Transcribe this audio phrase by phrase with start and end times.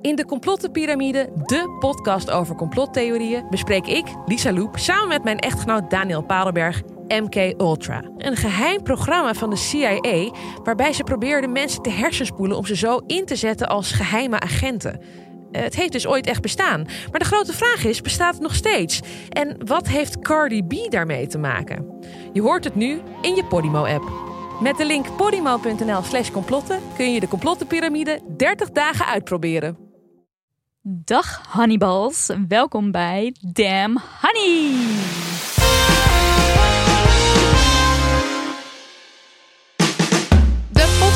[0.00, 5.90] In de Complottenpyramide, de podcast over complottheorieën, bespreek ik, Lisa Loep, samen met mijn echtgenoot
[5.90, 8.02] Daniel Padelberg MK Ultra.
[8.16, 10.30] Een geheim programma van de CIA
[10.62, 15.00] waarbij ze probeerden mensen te hersenspoelen om ze zo in te zetten als geheime agenten.
[15.52, 16.86] Eh, Het heeft dus ooit echt bestaan.
[17.10, 19.00] Maar de grote vraag is, bestaat het nog steeds?
[19.28, 21.98] En wat heeft Cardi B daarmee te maken?
[22.32, 24.29] Je hoort het nu in je Podimo-app.
[24.60, 29.78] Met de link podimo.nl slash complotten kun je de complottenpyramide 30 dagen uitproberen.
[30.82, 35.59] Dag Honeyballs, welkom bij Damn Honey.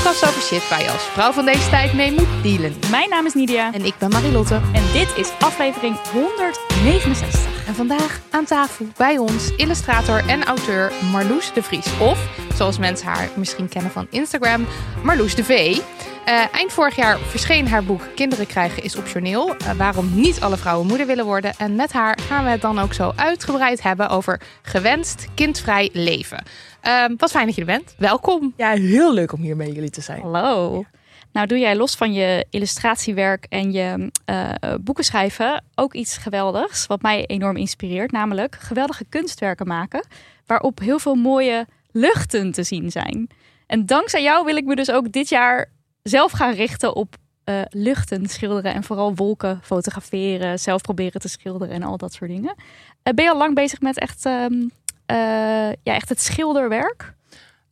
[0.04, 2.74] Podcast over shit waar je als vrouw van deze tijd mee moet dealen.
[2.90, 4.54] Mijn naam is Nidia En ik ben Marilotte.
[4.54, 7.66] en dit is aflevering 169.
[7.66, 11.98] En vandaag aan tafel bij ons illustrator en auteur Marloes de Vries.
[12.00, 14.66] Of, zoals mensen haar misschien kennen van Instagram,
[15.02, 15.78] Marloes de V.
[16.24, 19.56] Eh, eind vorig jaar verscheen haar boek Kinderen krijgen is optioneel.
[19.56, 21.54] Eh, waarom niet alle vrouwen moeder willen worden.
[21.58, 26.44] En met haar gaan we het dan ook zo uitgebreid hebben over gewenst kindvrij leven.
[26.84, 27.94] Eh, wat fijn dat je er bent.
[27.98, 28.52] Welkom.
[28.56, 30.20] Ja, heel leuk om hier bij jullie te zijn.
[30.20, 30.84] Hallo.
[31.32, 36.86] Nou doe jij los van je illustratiewerk en je eh, boeken schrijven ook iets geweldigs,
[36.86, 40.06] wat mij enorm inspireert, namelijk geweldige kunstwerken maken,
[40.46, 43.28] waarop heel veel mooie luchten te zien zijn.
[43.66, 45.70] En dankzij jou wil ik me dus ook dit jaar
[46.02, 51.74] zelf gaan richten op eh, luchten schilderen en vooral wolken fotograferen, zelf proberen te schilderen
[51.74, 52.54] en al dat soort dingen.
[53.02, 54.68] Eh, ben je al lang bezig met echt, ehm, eh,
[55.06, 57.14] ja, echt het schilderwerk?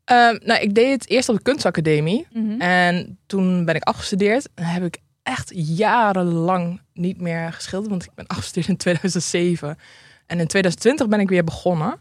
[0.04, 2.26] Ehm, nou, ik deed het eerst op de kunstacademie.
[2.32, 2.60] Mhm.
[2.60, 4.48] En toen ben ik afgestudeerd.
[4.54, 7.90] En heb ik echt jarenlang niet meer geschilderd.
[7.90, 9.78] Want ik ben afgestudeerd in 2007.
[10.26, 12.00] En in 2020 ben ik weer begonnen.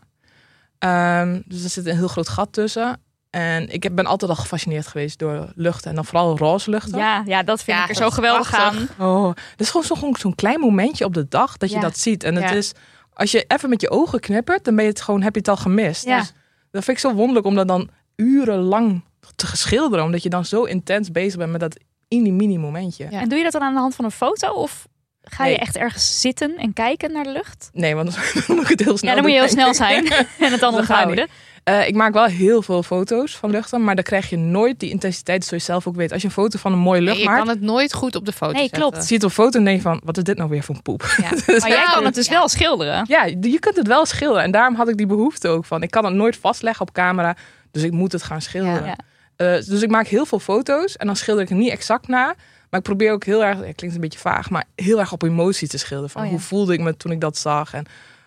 [0.80, 3.02] Ehm, dus er zit een heel groot gat tussen.
[3.30, 5.90] En ik heb- ben altijd al gefascineerd geweest door luchten.
[5.90, 6.98] En dan vooral roze luchten.
[6.98, 8.90] Ja, ja, dat vind Ja, ik er zo geweldig prachtig.
[8.98, 9.08] aan.
[9.08, 11.98] Oh, dat is gewoon zo- gewoon zo'n klein momentje op de dag dat je dat
[11.98, 12.24] ziet.
[12.24, 12.56] En het Ja.
[12.56, 12.72] is,
[13.22, 15.50] als je even met je ogen knippert, dan ben je het gewoon, heb je het
[15.50, 16.06] al gemist.
[16.06, 16.18] Ja.
[16.18, 16.34] Dus
[16.72, 19.04] dat vind ik zo wonderlijk om dat dan urenlang
[19.36, 20.06] te geschilderen.
[20.06, 21.78] Omdat je dan zo intens bezig bent met dat
[22.08, 23.08] mini mini momentje.
[23.10, 23.22] Ja.
[23.22, 24.52] En doe je dat dan aan de hand van een foto?
[24.52, 24.88] Of
[25.34, 27.70] ga je echt ergens zitten en kijken naar de lucht?
[27.74, 28.24] Nee, want dan
[28.56, 30.08] moet ik het heel snel ja, dan moet je heel snel zijn
[30.40, 31.28] en het gaat onthouden.
[31.64, 34.90] Eh, ik maak wel heel veel foto's van luchten, maar dan krijg je nooit die
[34.90, 36.12] intensiteit zoals je zelf ook weet.
[36.12, 38.16] Als je een foto van een mooie lucht Nee, je maakt, kan het nooit goed
[38.16, 38.80] op de foto Nee, zetten.
[38.80, 38.98] klopt.
[38.98, 40.76] zie je het op foto en denk je van, wat is dit nou weer voor
[40.76, 41.16] een poep?
[41.18, 41.30] Ja.
[41.60, 43.06] Maar jij kan het dus wel schilderen.
[43.08, 44.44] Ja, je kunt het wel schilderen.
[44.44, 45.84] En daarom had ik die behoefte ook van.
[45.84, 47.36] Ik kan het nooit vastleggen op camera.
[47.72, 48.86] Dus ik moet het gaan schilderen.
[48.86, 48.96] Ja.
[49.36, 50.98] Eh, dus ik maak heel veel foto's.
[50.98, 52.36] En dan schilder ik er niet exact na.
[52.72, 55.24] Maar ik probeer ook heel erg, het klinkt een beetje vaag, maar heel erg op
[55.24, 56.10] emotie te schilderen.
[56.10, 56.34] Van Oh ja.
[56.34, 57.74] hoe voelde ik me toen ik dat zag?
[57.74, 57.86] En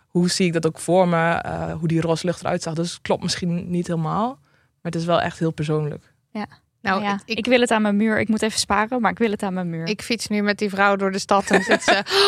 [0.08, 1.30] hoe zie ik dat ook voor me?
[1.32, 2.74] eh, hoe die roze lucht eruit zag.
[2.74, 4.26] Dus het klopt misschien niet helemaal.
[4.28, 6.12] Maar het is wel echt heel persoonlijk.
[6.80, 8.20] Nou, ja, het- ik, ik, wil het aan mijn muur.
[8.20, 9.86] Ik moet even sparen, maar ik wil het aan mijn muur.
[9.86, 12.02] ik fiets nu met die vrouw door de stad en zit ze...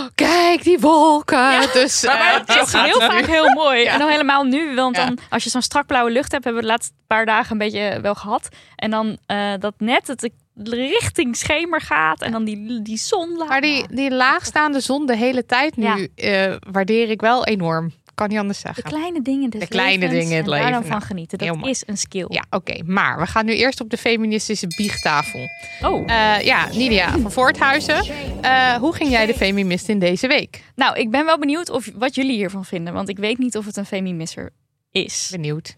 [0.00, 1.60] "Oh, kijk, die wolken.
[1.72, 3.84] Dus, maar, maar eh, het is heel vaak heel mooi.
[3.92, 5.04] En dan helemaal nu, want Ja.
[5.06, 7.58] dan als je zo'n strak blauwe lucht hebt, hebben we de laatste paar dagen een
[7.58, 8.48] beetje wel gehad.
[8.76, 13.48] En dan eh, dat net het richting schemer gaat en dan die, die zon laat.
[13.48, 17.92] maar die, die laagstaande zon de hele tijd nu eh, waardeer ik wel enorm.
[18.14, 18.82] Kan niet anders de zeggen.
[18.82, 20.82] kleine dingen De kleine dingen in het en daar dan leven.
[20.82, 21.38] van Nou, genieten.
[21.38, 22.26] Dat is een skill.
[22.28, 22.82] Ja, oké.
[22.84, 25.48] Maar we gaan nu eerst op de feministische biechtafel.
[25.82, 26.10] Oh.
[26.10, 28.04] Eh, ja, Nidia van Voorthuizen.
[28.40, 30.64] Eh, hoe ging jij de feminist in deze week?
[30.74, 32.92] Nou, ik ben wel benieuwd of, wat jullie hiervan vinden.
[32.92, 34.50] Want ik weet niet of het een femimisser
[34.90, 35.28] is.
[35.30, 35.76] Benieuwd.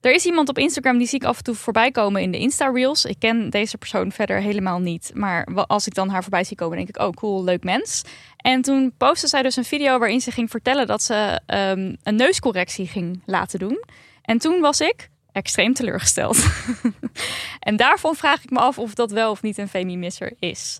[0.00, 2.38] Er is iemand op Instagram die zie ik af en toe voorbij komen in de
[2.38, 3.04] Insta-reels.
[3.04, 5.10] Ik ken deze persoon verder helemaal niet.
[5.14, 8.02] Maar als ik dan haar voorbij zie komen, denk ik, oh cool, leuk mens.
[8.36, 12.14] En toen postte zij dus een video waarin ze ging vertellen dat ze ehm, een
[12.14, 13.84] neuscorrectie ging laten doen.
[14.22, 16.38] En toen was ik extreem teleurgesteld.
[17.58, 20.78] en daarvan vraag ik me af of dat wel of niet een femimisser is.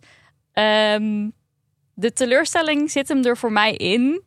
[0.52, 1.28] Ehm,
[1.94, 4.22] de teleurstelling zit hem er voor mij in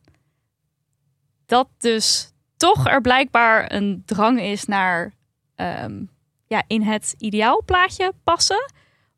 [1.46, 2.31] dat dus
[2.62, 5.12] toch er blijkbaar een drang is naar
[5.54, 6.02] ehm,
[6.46, 8.72] ja, in het ideaalplaatje passen.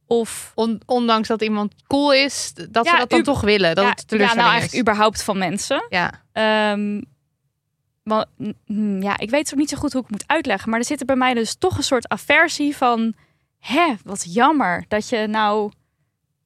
[0.07, 3.75] Of On- ondanks dat iemand cool is, dat Ja, ze dat dan toch willen.
[3.75, 4.81] Dat ja, het ja, nou eigenlijk is.
[4.81, 5.87] überhaupt van mensen.
[5.89, 6.13] Ja.
[8.67, 10.71] Mm, ja, ik weet ook niet zo goed hoe ik moet uitleggen.
[10.71, 13.15] Maar er zit er bij mij dus toch een soort aversie van...
[13.59, 15.73] Hè, wat jammer dat je nou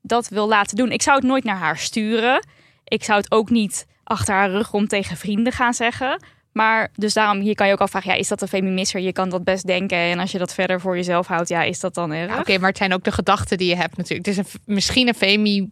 [0.03, 0.91] dat wil laten doen.
[0.91, 2.47] Ik zou het nooit naar haar sturen.
[2.85, 6.23] Ik zou het ook niet achter haar rug om tegen vrienden gaan zeggen.
[6.53, 8.11] Maar dus daarom, hier kan je ook afvragen...
[8.12, 9.00] Ja, is dat een feminisser?
[9.00, 9.99] Je kan dat best denken.
[9.99, 12.33] En als je dat verder voor jezelf houdt, ja, is dat dan erg?
[12.33, 14.27] Ja, Oké, maar het zijn ook de gedachten die je hebt natuurlijk.
[14.27, 15.15] Het is een, misschien een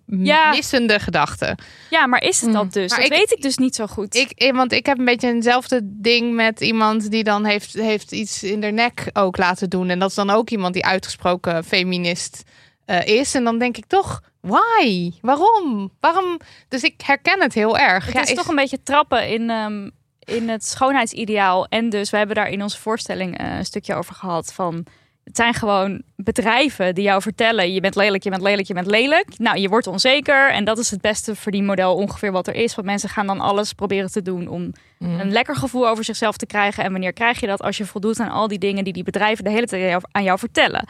[0.07, 0.35] Ja.
[0.37, 1.57] feminissende gedachte.
[1.91, 2.71] Ja, maar is het dat Mm.
[2.71, 2.91] dus?
[2.91, 4.15] Maar dat ik- weet ik dus niet zo goed.
[4.15, 8.13] Ik, eh, want ik heb een beetje eenzelfde ding met iemand die dan heeft, heeft
[8.13, 9.89] iets in de nek ook laten doen.
[9.89, 12.43] En dat is dan ook iemand die uitgesproken feminist
[12.85, 13.35] eh, is.
[13.35, 15.11] En dan denk ik toch, why?
[15.21, 15.91] Waarom?
[16.01, 16.41] Waarom?
[16.69, 18.05] Dus ik herken het heel erg.
[18.07, 19.91] Het Ja, is toch een beetje trappen in, ehm,
[20.27, 21.67] in het schoonheidsideaal.
[21.67, 24.87] En dus we hebben daar in onze voorstelling eh, een stukje over gehad van...
[25.25, 27.73] Het zijn gewoon bedrijven die jou vertellen...
[27.73, 29.39] je bent lelijk, je bent lelijk, je bent lelijk.
[29.39, 30.51] Nou, je wordt onzeker.
[30.51, 32.75] En dat is het beste verdienmodel ongeveer wat er is.
[32.75, 34.49] Want mensen gaan dan alles proberen te doen...
[34.49, 35.21] om Mm.
[35.21, 36.85] een lekker gevoel over zichzelf te krijgen.
[36.85, 37.63] En wanneer krijg je dat?
[37.63, 38.85] Als je voldoet aan al die dingen...
[38.85, 40.89] die die bedrijven de hele tijd aan jou, aan jou vertellen.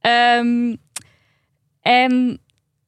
[0.00, 0.76] Ehm,
[1.80, 2.40] en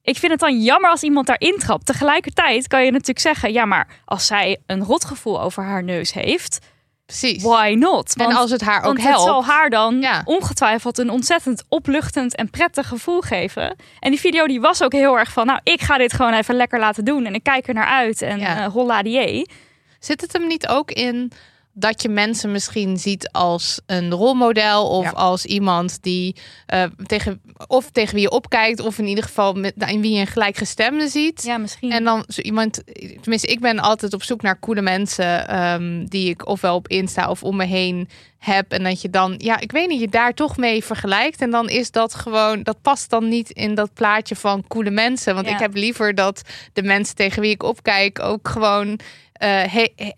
[0.08, 1.86] ik vind het dan jammer als iemand daarin trapt.
[1.86, 6.58] Tegelijkertijd kan je natuurlijk zeggen: ja, maar als zij een rotgevoel over haar neus heeft,
[7.06, 7.42] precies.
[7.42, 8.14] why not?
[8.16, 9.46] En als het haar ook want het zal helpt.
[9.46, 10.22] haar dan Ja.
[10.24, 13.76] ongetwijfeld een ontzettend opluchtend en prettig gevoel geven.
[14.00, 16.54] En die video die was ook heel erg van: nou, ik ga dit gewoon even
[16.54, 18.64] lekker laten doen en ik kijk er naar uit en Ja.
[18.64, 19.50] eh holla die.
[19.98, 21.32] Zit het hem niet ook in
[21.78, 25.10] dat je mensen misschien ziet als een rolmodel of Ja.
[25.10, 26.36] als iemand die
[26.66, 30.20] eh, tegen of tegen wie je opkijkt of in ieder geval met in wie je
[30.20, 31.42] een gelijkgestemde ziet?
[31.42, 31.90] Ja, misschien.
[31.92, 32.82] En dan zo iemand,
[33.20, 37.30] tenminste, ik ben altijd op zoek naar coole mensen ehm, die ik ofwel op Insta
[37.30, 38.08] of om me heen
[38.38, 38.72] heb.
[38.72, 41.40] En dat je dan, ja, ik weet niet, je daar toch mee vergelijkt.
[41.40, 45.34] En dan is dat gewoon, dat past dan niet in dat plaatje van coole mensen.
[45.34, 45.52] Want Ja.
[45.52, 46.42] ik heb liever dat
[46.72, 48.98] de mensen tegen wie ik opkijk ook gewoon.
[49.38, 50.12] Eh, he- he-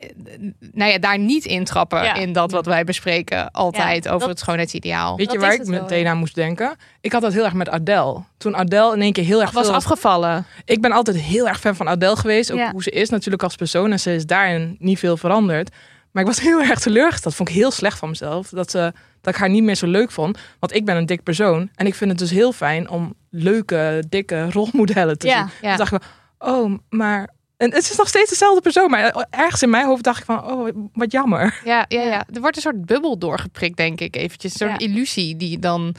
[0.72, 2.14] nou ja, daar niet intrappen Ja.
[2.14, 5.16] in dat wat wij bespreken altijd Ja, over dat- het schoonheidsideaal.
[5.16, 6.76] Weet je Dat waar ik wel, meteen aan moest denken?
[7.00, 8.22] Ik had dat heel erg met Adele.
[8.38, 9.74] Toen Adele in één keer heel erg was veel...
[9.74, 10.46] afgevallen.
[10.64, 12.52] Ik ben altijd heel erg fan van Adele geweest.
[12.52, 12.70] Ook Ja.
[12.72, 13.92] hoe ze is natuurlijk als persoon.
[13.92, 15.70] En ze is daarin niet veel veranderd.
[16.10, 17.34] Maar ik was heel erg teleurgesteld.
[17.34, 18.48] Vond ik heel slecht van mezelf.
[18.48, 20.38] Dat, ze, dat ik haar niet meer zo leuk vond.
[20.58, 21.70] Want ik ben een dik persoon.
[21.74, 25.48] En ik vind het dus heel fijn om leuke, dikke rolmodellen te Ja, zien.
[25.62, 25.68] ja.
[25.76, 26.08] Dus dacht ik,
[26.38, 27.28] oh, maar...
[27.60, 28.90] En het is nog steeds dezelfde persoon.
[28.90, 31.60] Maar ergens in mijn hoofd dacht ik van, oh, wat jammer.
[31.64, 32.08] Ja, ja, Ja.
[32.08, 32.26] ja.
[32.32, 34.16] Er wordt een soort bubbel doorgeprikt, denk ik.
[34.16, 34.52] Eventjes.
[34.52, 34.86] Een soort Ja.
[34.88, 35.94] illusie die dan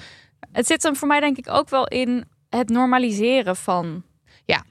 [0.52, 4.04] Het zit hem voor mij denk ik ook wel in het normaliseren van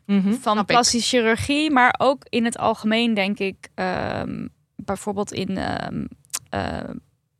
[0.06, 0.30] Mhm.
[0.32, 0.66] van Snap ik.
[0.66, 4.46] plastische chirurgie, maar ook in het algemeen denk ik, ehm,
[4.76, 6.04] bijvoorbeeld in ehm,
[6.48, 6.94] ehm,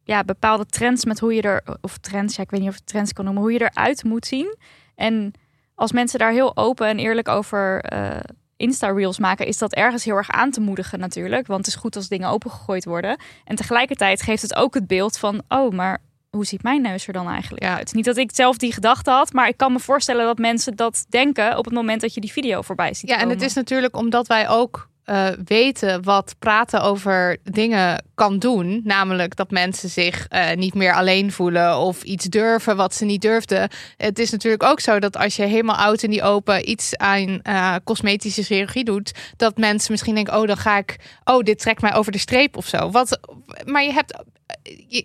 [0.05, 2.87] ja, bepaalde trends met hoe je er, of trends, ja, ik weet niet of het
[2.87, 4.57] trends kan noemen, hoe je eruit moet zien.
[4.95, 5.33] En
[5.75, 8.17] als mensen daar heel open en eerlijk over eh,
[8.61, 11.47] Insta-reels maken, is dat ergens heel erg aan te moedigen natuurlijk.
[11.47, 13.19] Want het is goed als dingen opengegooid worden.
[13.45, 15.99] En tegelijkertijd geeft het ook het beeld van, oh, maar
[16.31, 17.77] hoe ziet mijn neus er dan eigenlijk Ja.
[17.77, 17.93] uit?
[17.95, 21.07] Niet dat ik zelf die gedachte had, maar ik kan me voorstellen dat mensen dat
[21.09, 23.97] denken op het moment dat je die video voorbij ziet Ja, en het is natuurlijk
[23.97, 28.81] omdat wij ook eh, weten wat praten over dingen kan doen.
[28.85, 33.23] Namelijk dat mensen zich eh, niet meer alleen voelen of iets durven wat ze niet
[33.23, 33.69] durfden.
[33.97, 37.43] Het is natuurlijk ook zo dat als je helemaal oud en die open iets aan
[37.43, 41.83] eh, cosmetische chirurgie doet, dat mensen misschien denken: oh, dan ga ik, oh, dit trekt
[41.83, 42.91] mij over de streep of zo.
[42.91, 43.21] Wat,
[43.65, 44.23] maar je hebt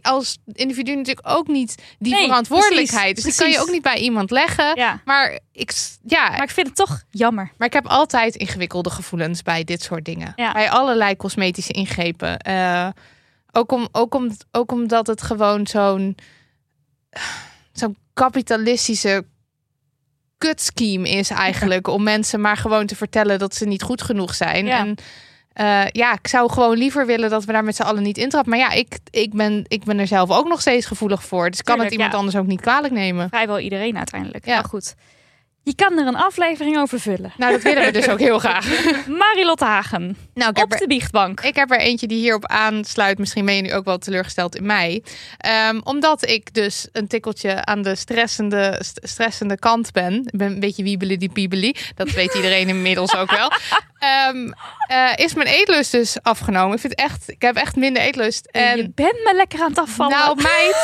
[0.02, 3.14] als individu natuurlijk ook niet die Nee, verantwoordelijkheid.
[3.14, 4.76] precies, dus die kan je ook niet bij iemand leggen.
[4.76, 5.74] Ja, Maar ik,
[6.06, 7.52] ja, maar ik vind het toch jammer.
[7.58, 10.34] maar ik heb altijd ingewikkelde gevoelens bij dit soort dingen.
[10.36, 10.52] Ja.
[10.52, 12.40] Bij allerlei cosmetische ingrepen.
[12.40, 12.90] Eh,
[13.52, 16.18] ook, om, ook, om, ook omdat het gewoon zo'n
[17.74, 19.26] zo'n kapitalistische
[20.38, 21.88] kutscheme is eigenlijk.
[21.88, 24.66] om mensen maar gewoon te vertellen dat ze niet goed genoeg zijn.
[24.66, 24.78] Ja.
[24.80, 24.96] En
[25.56, 28.50] eh, ja, ik zou gewoon liever willen dat we daar met z'n allen niet intrappen.
[28.50, 31.50] Maar ja, ik, ik, ben, ik ben er zelf ook nog steeds gevoelig voor.
[31.50, 32.18] Dus kan het iemand ja.
[32.18, 33.30] anders ook niet kwalijk nemen.
[33.30, 34.46] Vrijwel iedereen uiteindelijk.
[34.46, 34.54] Ja.
[34.54, 34.96] Ja, goed.
[35.68, 37.34] Je kan er een aflevering over vullen.
[37.38, 38.66] Nou, dat willen we dus ook heel graag.
[39.08, 41.42] Marilotte Hagen, Nou, op er- de biechtbank.
[41.42, 43.18] Ik heb er eentje die hierop aansluit.
[43.18, 45.04] Misschien ben je nu ook wel teleurgesteld in mij.
[45.38, 50.14] Ehm, omdat ik dus een tikkeltje aan de stressende, st- stressende kant ben.
[50.14, 51.76] Ik ben een beetje wiebelen die piebeli.
[51.96, 53.52] Dat weet iedereen inmiddels ook wel.
[54.00, 54.52] Ehm,
[54.88, 56.74] eh, is mijn eetlust dus afgenomen.
[56.76, 58.48] Ik, vind echt, ik heb echt minder eetlust.
[58.52, 60.18] Je En bent me lekker aan het afvallen.
[60.18, 60.76] nou meid,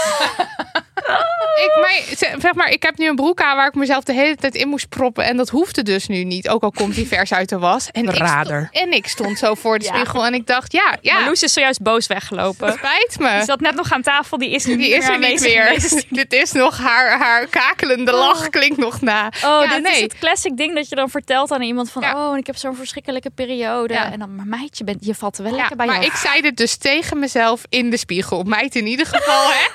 [1.61, 2.01] Ik, maar,
[2.39, 4.67] zeg maar, ik heb nu een broek aan waar ik mezelf de hele tijd in
[4.67, 5.23] moest proppen.
[5.25, 6.49] En dat hoefde dus nu niet.
[6.49, 7.89] Ook al komt die vers uit de was.
[7.91, 8.69] En ik, Rader.
[8.71, 9.93] stond, en ik stond zo voor de Ja.
[9.93, 12.73] spiegel en ik dacht, ja, ja, Marloes is zojuist boos weggelopen.
[12.77, 13.35] spijt me.
[13.35, 15.89] Die zat net nog aan tafel, die is nu Die niet is er niet meer.
[16.21, 19.27] Dit is nog haar, haar kakelende lach klinkt nog na.
[19.27, 22.01] Oh, ja, dit is het classic ding dat je dan vertelt aan iemand van...
[22.01, 22.29] Ja.
[22.29, 23.93] oh, ik heb zo'n verschrikkelijke periode.
[23.93, 26.57] En dan, maar meidje, bent, je valt wel Ja, lekker bij maar ik zei dit
[26.57, 28.43] dus tegen mezelf in de spiegel.
[28.43, 29.67] Meid in ieder geval, hè?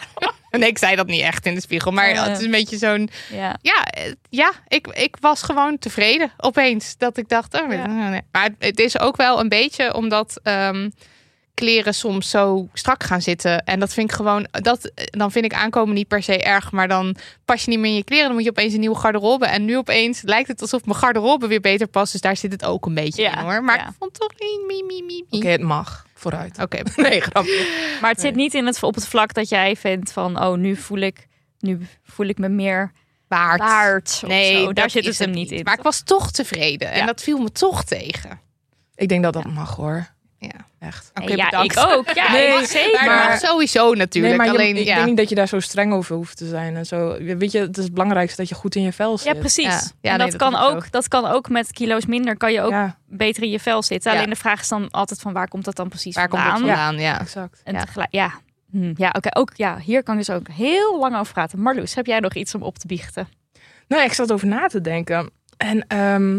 [0.61, 1.91] Nee, ik zei dat niet echt in de spiegel.
[1.91, 2.29] Maar Ja.
[2.29, 3.11] het is een beetje zo'n...
[3.33, 3.57] Ja.
[3.63, 6.97] Ja, eh, ja ik, ik was gewoon tevreden opeens.
[6.99, 7.61] Dat ik dacht...
[7.63, 7.87] Oh, Ja.
[7.87, 8.21] nee.
[8.33, 10.41] Maar het is ook wel een beetje omdat...
[10.43, 10.89] ehm,
[11.55, 13.65] kleren soms zo strak gaan zitten.
[13.65, 14.47] En dat vind ik gewoon...
[14.51, 16.73] Dat, dan vind ik aankomen niet per se erg.
[16.73, 18.25] Maar dan pas je niet meer in je kleren.
[18.27, 19.47] Dan moet je opeens een nieuwe garderobe.
[19.47, 22.13] En nu opeens lijkt het alsof mijn garderobe weer beter past.
[22.13, 23.65] Dus daar zit het ook een beetje Ja, in hoor.
[23.65, 23.87] Maar ja.
[23.89, 24.61] ik vond toch niet...
[25.31, 26.06] Oké, het mag.
[26.19, 26.59] Vooruit.
[26.63, 26.79] Oké.
[26.97, 27.97] Nee, grapje.
[28.01, 30.43] Maar het zit niet in het, op het vlak dat jij vindt van...
[30.43, 31.27] oh, nu voel ik,
[31.59, 32.93] nu voel ik me meer
[33.29, 33.59] Waard.
[33.61, 34.23] waard.
[34.27, 34.73] Nee, zo.
[34.73, 35.63] daar zit het hem niet in.
[35.65, 36.91] Maar ik was toch tevreden.
[36.91, 37.07] En Ja.
[37.07, 38.41] dat viel me toch tegen.
[38.95, 40.15] Ik denk dat dat mag hoor.
[40.39, 40.49] Ja.
[40.79, 41.11] Echt.
[41.15, 41.77] Oké, Nee, ja, bedankt.
[41.77, 42.11] ik ook.
[42.15, 43.05] Ja, Nee, ik- zeker.
[43.07, 44.37] Maar, Maar- mag sowieso natuurlijk.
[44.37, 44.95] nee, maar je- Alleen, ik ja.
[44.95, 46.77] denk niet dat je daar zo streng over hoeft te zijn.
[46.77, 47.17] En zo.
[47.39, 49.33] Weet je, het is het belangrijkste dat je goed in je vel zit.
[49.35, 49.65] Ja, precies.
[49.65, 49.81] Ja.
[50.01, 52.37] Ja, en nee, dat, dat kan ook dat kan ook met kilo's minder.
[52.37, 54.11] Kan je ook Ja, beter in je vel zitten.
[54.13, 54.17] Ja.
[54.19, 56.63] Alleen de vraag is dan altijd van waar komt dat dan precies Waar komt vandaan?
[56.63, 56.99] het vandaan?
[56.99, 57.21] Ja.
[57.21, 57.61] exact.
[57.65, 57.81] En Ja.
[57.85, 58.33] tegelijk, ja.
[58.71, 59.37] Hm, ja, oké.
[59.39, 61.61] ook, ja, hier kan ik dus ook heel lang over praten.
[61.61, 63.29] Marloes, heb jij nog iets om op te biechten?
[63.89, 65.31] Nou, ik zat over na te denken.
[65.57, 66.39] En ehm,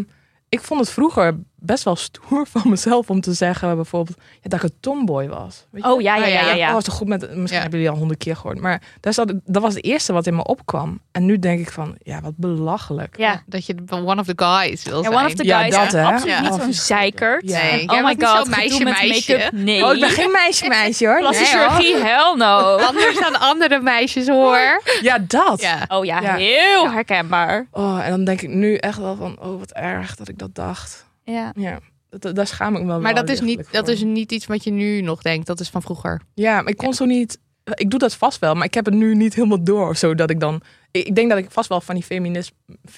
[0.50, 4.64] ik vond het vroeger best wel stoer van mezelf om te zeggen bijvoorbeeld ja, dat
[4.64, 5.66] ik een tomboy was.
[5.72, 5.90] Weet je?
[5.92, 6.48] Oh ja, ja, Oh, ja, ja.
[6.48, 6.54] ja.
[6.56, 6.76] ja.
[6.76, 7.22] Oh, toch goed met.
[7.22, 7.60] Misschien Ja.
[7.62, 8.60] hebben jullie al honderd keer gehoord.
[8.60, 11.00] Maar daar zat, dat was het eerste wat in me opkwam.
[11.12, 13.18] En nu denk ik van, ja, wat belachelijk.
[13.18, 13.44] Ja.
[13.46, 15.16] Dat je one of the guys wil Ja, zijn.
[15.16, 15.76] one of the Ja, guys.
[15.76, 16.04] dat, hè?
[16.04, 16.42] Absoluut Ja.
[16.42, 17.44] niet Oh, zo'n zeikert.
[17.44, 19.32] Nee, oh my was god, meisje, met meisje.
[19.34, 19.52] make-up.
[19.52, 19.86] Nee.
[19.86, 21.20] Oh, ik ben geen meisje, meisje hoor.
[21.20, 22.76] Plastische Nee, chirurgie, hell no.
[22.90, 24.82] Anders dan andere meisjes hoor.
[25.02, 25.62] Ja, dat.
[25.62, 25.86] Ja.
[25.88, 26.36] Oh ja, Ja.
[26.36, 27.68] heel herkenbaar.
[27.72, 30.56] Oh, en dan denk ik nu echt wel van, oh, wat erg dat ik dat
[30.56, 31.06] dacht.
[31.34, 31.52] Ja.
[31.56, 31.80] Ja,
[32.10, 33.94] dat, daar schaam ik me wel Maar dat is, niet, dat voor.
[33.94, 35.48] is niet iets wat je nu nog denkt.
[35.48, 36.22] Dat is van vroeger.
[36.34, 37.40] Ja, maar ik kon zo niet...
[37.74, 39.96] Ik doe dat vast wel, maar ik heb het nu niet helemaal door.
[39.96, 40.62] Zo dat ik dan...
[40.92, 42.52] Ik, ik denk dat ik vast wel van die feminist,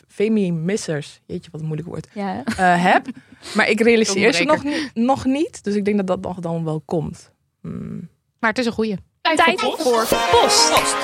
[0.07, 2.43] feminissers, jeetje wat een moeilijk woord, Ja.
[2.43, 3.07] eh, heb.
[3.55, 5.63] Maar ik realiseer ze nog, nog niet.
[5.63, 7.31] Dus ik denk dat dat nog dan wel komt.
[7.61, 8.09] Hmm.
[8.39, 8.95] Maar het is een goeie.
[9.21, 10.95] Tijd voor post.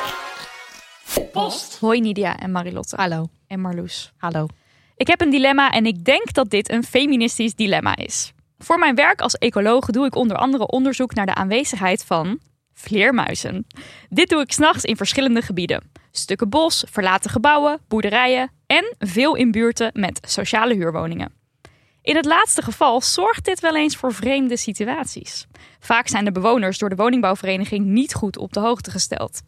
[1.31, 1.77] Post.
[1.79, 2.95] Hoi Nidia en Marilotte.
[2.95, 3.27] Hallo.
[3.47, 4.13] En Marloes.
[4.17, 4.45] Hallo.
[4.97, 8.33] Ik heb een dilemma en ik denk dat dit een feministisch dilemma is.
[8.57, 12.39] Voor mijn werk als ecoloog doe ik onder andere onderzoek naar de aanwezigheid van
[12.73, 13.67] vleermuizen.
[14.09, 15.91] Dit doe ik s'nachts in verschillende gebieden.
[16.11, 21.33] Stukken bos, verlaten gebouwen, boerderijen en veel in buurten met sociale huurwoningen.
[22.01, 25.47] In het laatste geval zorgt dit wel eens voor vreemde situaties.
[25.79, 29.41] Vaak zijn de bewoners door de woningbouwvereniging niet goed op de hoogte gesteld.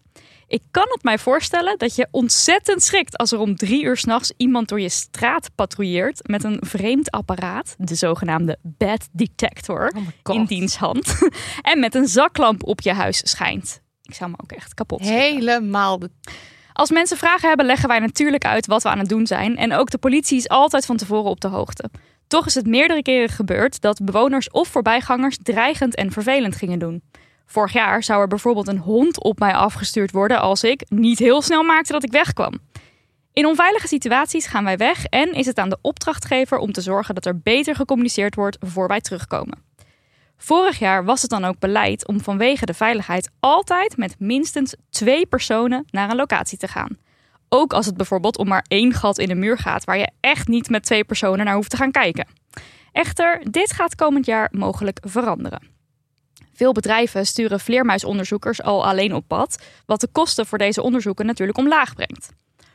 [0.47, 4.33] Ik kan het mij voorstellen dat je ontzettend schrikt als er om drie uur s'nachts
[4.37, 11.17] iemand door je straat patrouilleert met een vreemd apparaat, de zogenaamde bad detector, in dienshand,
[11.71, 13.81] en met een zaklamp op je huis schijnt.
[14.01, 15.25] Ik zou me ook echt kapot schrikken.
[15.25, 15.99] Helemaal.
[16.73, 19.57] Als mensen vragen hebben, leggen wij natuurlijk uit wat we aan het doen zijn.
[19.57, 21.89] En ook de politie is altijd van tevoren op de hoogte.
[22.27, 27.01] Toch is het meerdere keren gebeurd dat bewoners of voorbijgangers dreigend en vervelend gingen doen.
[27.49, 31.41] Vorig jaar zou er bijvoorbeeld een hond op mij afgestuurd worden als ik niet heel
[31.41, 32.53] snel maakte dat ik wegkwam.
[33.33, 37.15] In onveilige situaties gaan wij weg en is het aan de opdrachtgever om te zorgen
[37.15, 39.65] dat er beter gecommuniceerd wordt voor wij terugkomen.
[40.37, 45.25] Vorig jaar was het dan ook beleid om vanwege de veiligheid altijd met minstens twee
[45.25, 46.97] personen naar een locatie te gaan.
[47.49, 50.47] Ook als het bijvoorbeeld om maar één gat in de muur gaat waar je echt
[50.47, 52.27] niet met twee personen naar hoeft te gaan kijken.
[52.91, 55.76] Echter, dit gaat komend jaar mogelijk veranderen.
[56.57, 61.57] Veel bedrijven sturen vleermuisonderzoekers al alleen op pad, wat de kosten voor deze onderzoeken natuurlijk
[61.57, 62.29] omlaag brengt.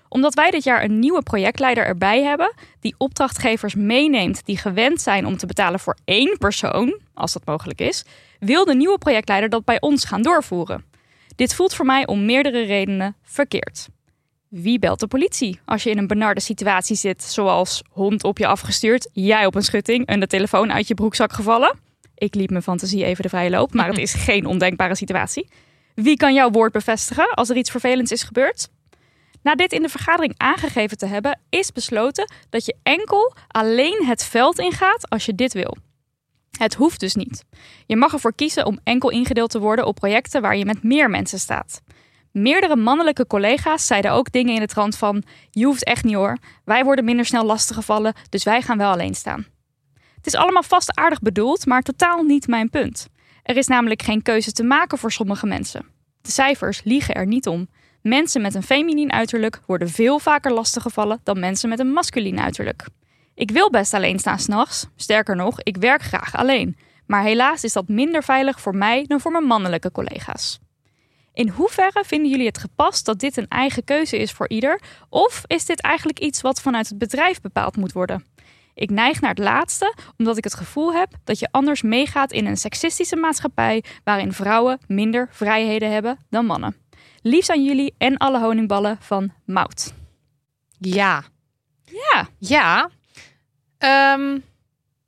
[0.09, 5.27] Omdat wij dit jaar een nieuwe projectleider erbij hebben, die opdrachtgevers meeneemt die gewend zijn
[5.27, 8.05] om te betalen voor één persoon, als dat mogelijk is,
[8.39, 10.85] wil de nieuwe projectleider dat bij ons gaan doorvoeren.
[11.37, 13.89] Dit voelt voor mij om meerdere redenen verkeerd.
[14.49, 18.47] Wie belt de politie als je in een benarde situatie zit, zoals hond op je
[18.47, 21.91] afgestuurd, jij op een schutting en de telefoon uit je broekzak gevallen?
[22.23, 25.49] Ik liep mijn fantasie even de vrije loop, maar het is geen ondenkbare situatie.
[25.95, 28.69] Wie kan jouw woord bevestigen als er iets vervelends is gebeurd?
[29.43, 34.25] Na dit in de vergadering aangegeven te hebben, is besloten dat je enkel alleen het
[34.25, 35.77] veld ingaat als je dit wil.
[36.59, 37.45] Het hoeft dus niet.
[37.87, 41.11] Je mag ervoor kiezen om enkel ingedeeld te worden op projecten waar je met meer
[41.11, 41.83] mensen staat.
[42.33, 46.39] Meerdere mannelijke collega's zeiden ook dingen in de trant van: Je hoeft echt niet hoor,
[46.65, 49.47] wij worden minder snel lastiggevallen, dus wij gaan wel alleen staan.
[50.23, 53.09] Het is allemaal vast aardig bedoeld, maar totaal niet mijn punt.
[53.43, 55.87] Er is namelijk geen keuze te maken voor sommige mensen.
[56.21, 57.69] De cijfers liegen er niet om.
[58.03, 62.87] Mensen met een feminien uiterlijk worden veel vaker lastiggevallen dan mensen met een masculien uiterlijk.
[63.35, 64.87] Ik wil best alleen staan s'nachts.
[64.97, 66.77] Sterker nog, ik werk graag alleen.
[67.07, 70.59] Maar helaas is dat minder veilig voor mij dan voor mijn mannelijke collega's.
[71.33, 74.81] In hoeverre vinden jullie het gepast dat dit een eigen keuze is voor ieder?
[75.09, 78.25] Of is dit eigenlijk iets wat vanuit het bedrijf bepaald moet worden?
[78.75, 82.47] Ik neig naar het laatste, omdat ik het gevoel heb dat je anders meegaat in
[82.47, 86.77] een seksistische maatschappij waarin vrouwen minder vrijheden hebben dan mannen.
[87.23, 89.93] Liefs aan jullie en alle honingballen van Mout.
[90.79, 91.23] Ja.
[91.85, 92.91] Ja, Ja.
[93.79, 94.39] Ehm,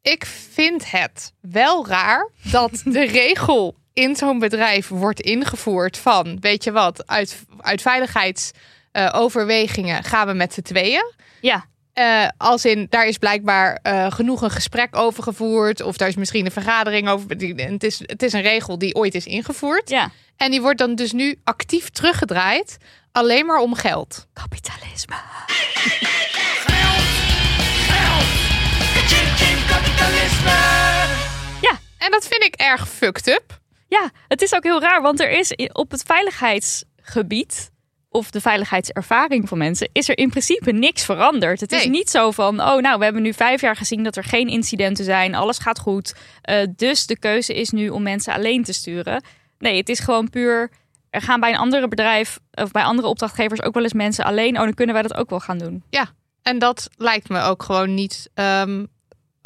[0.03, 6.65] ik vind het wel raar dat de regel in zo'n bedrijf wordt ingevoerd van, weet
[6.65, 11.13] je wat, uit, uit veiligheidsoverwegingen gaan we met z'n tweeën.
[11.41, 15.83] ja, Eh, als in, daar is blijkbaar eh, genoeg een gesprek over gevoerd.
[15.83, 17.31] Of daar is misschien een vergadering over.
[17.57, 19.89] Het is, het is een regel die ooit is ingevoerd.
[19.89, 20.11] ja.
[20.37, 22.77] En die wordt dan dus nu actief teruggedraaid.
[23.13, 24.27] Alleen maar om geld.
[24.33, 25.15] Kapitalisme.
[32.05, 33.61] En dat vind ik erg fucked up.
[33.89, 37.71] Ja, het is ook heel raar, want er is op het veiligheidsgebied
[38.15, 41.61] of de veiligheidservaring van mensen, is er in principe niks veranderd.
[41.61, 44.25] Het is niet zo van, oh nou, we hebben nu vijf jaar gezien dat er
[44.25, 46.15] geen incidenten zijn, alles gaat goed.
[46.43, 49.23] eh, dus de keuze is nu om mensen alleen te sturen.
[49.59, 50.71] Nee, het is gewoon puur,
[51.11, 54.57] er gaan bij een andere bedrijf of bij andere opdrachtgevers ook wel eens mensen alleen.
[54.57, 55.83] Oh, dan kunnen wij dat ook wel gaan doen.
[56.43, 58.85] En dat lijkt me ook gewoon niet ehm,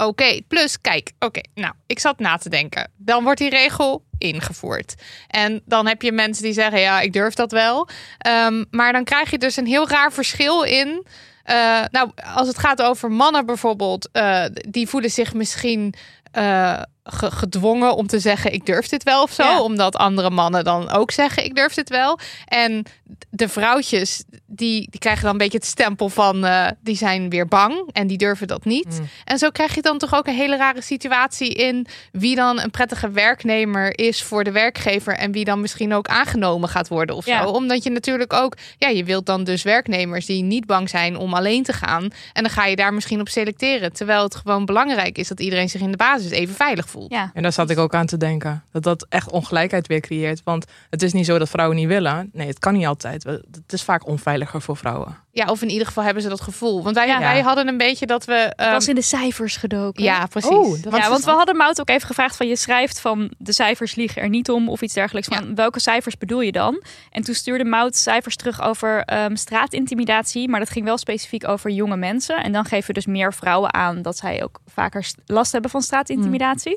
[0.06, 0.40] oké.
[0.48, 2.90] Plus, kijk, oké, nou, ik zat na te denken.
[2.96, 4.94] Dan wordt die regel ingevoerd.
[5.28, 7.88] En dan heb je mensen die zeggen, ja, ik durf dat wel.
[8.18, 11.06] Ehm, maar dan krijg je dus een heel raar verschil in.
[11.44, 15.94] eh, nou, als het gaat over mannen bijvoorbeeld, eh, die voelen zich misschien
[16.32, 19.42] eh, ge- gedwongen om te zeggen: Ik durf dit wel of zo.
[19.42, 19.60] Ja.
[19.62, 22.18] Omdat andere mannen dan ook zeggen: Ik durf dit wel.
[22.46, 22.84] En
[23.30, 27.46] de vrouwtjes, die, die krijgen dan een beetje het stempel van: eh, die zijn weer
[27.46, 28.98] bang en die durven dat niet.
[29.00, 29.08] Mm.
[29.24, 32.70] En zo krijg je dan toch ook een hele rare situatie in wie dan een
[32.70, 37.26] prettige werknemer is voor de werkgever en wie dan misschien ook aangenomen gaat worden of
[37.26, 37.42] Ja.
[37.42, 37.48] zo.
[37.48, 41.34] Omdat je natuurlijk ook, ja, je wilt dan dus werknemers die niet bang zijn om
[41.34, 42.02] alleen te gaan.
[42.32, 43.92] En dan ga je daar misschien op selecteren.
[43.92, 46.96] Terwijl het gewoon belangrijk is dat iedereen zich in de basis even veilig voelt.
[47.08, 47.30] Ja.
[47.34, 48.64] En daar zat ik ook aan te denken.
[48.70, 50.40] Dat dat echt ongelijkheid weer creëert.
[50.44, 52.30] Want het is niet zo dat vrouwen niet willen.
[52.32, 53.22] Nee, het kan niet altijd.
[53.22, 55.16] Het is vaak onveiliger voor vrouwen.
[55.38, 56.82] Ja, of in ieder geval hebben ze dat gevoel.
[56.82, 57.18] Want wij, Ja.
[57.18, 58.34] wij hadden een beetje dat we.
[58.34, 60.04] Ehm, was in de cijfers gedoken.
[60.04, 60.50] ja, precies.
[60.50, 63.52] Oh, dat- ja, want we hadden Mout ook even gevraagd van je schrijft van de
[63.52, 65.28] cijfers liegen er niet om of iets dergelijks.
[65.28, 66.82] Van welke cijfers bedoel je dan?
[67.10, 71.70] En toen stuurde Mout cijfers terug over ehm, straatintimidatie, maar dat ging wel specifiek over
[71.70, 72.36] jonge mensen.
[72.42, 75.82] En dan geven dus meer vrouwen aan dat zij ook vaker st- last hebben van
[75.82, 76.76] straatintimidatie.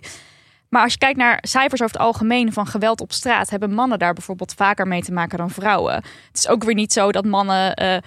[0.71, 3.99] Maar als je kijkt naar cijfers over het algemeen van geweld op straat, hebben mannen
[3.99, 5.93] daar bijvoorbeeld vaker mee te maken dan vrouwen.
[5.93, 7.97] Het is ook weer niet zo dat mannen eh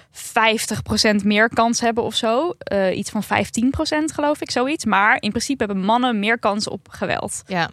[1.21, 2.53] 50% meer kans hebben of zo.
[2.57, 4.85] Eh, iets van 15% geloof ik, zoiets.
[4.85, 7.43] Maar in principe hebben mannen meer kans op geweld.
[7.47, 7.69] ja,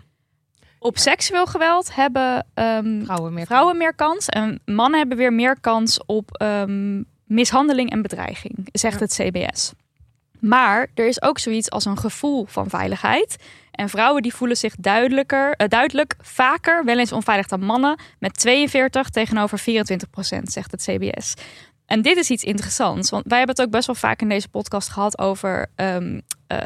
[0.79, 3.47] Op seksueel geweld hebben ehm, vrouwen meer.
[3.47, 4.29] vrouwen meer kans.
[4.29, 9.73] En mannen hebben weer meer kans op ehm, mishandeling en bedreiging, zegt het CBS.
[10.41, 13.37] Maar er is ook zoiets als een gevoel van veiligheid.
[13.73, 18.01] En vrouwen die voelen zich duidelijker, eh, duidelijk vaker wel eens onveilig dan mannen.
[18.19, 21.35] Met 42 tegenover 24 procent, zegt het CBS.
[21.87, 24.49] En dit is iets interessants, want wij hebben het ook best wel vaak in deze
[24.49, 26.21] podcast gehad over ehm, eh,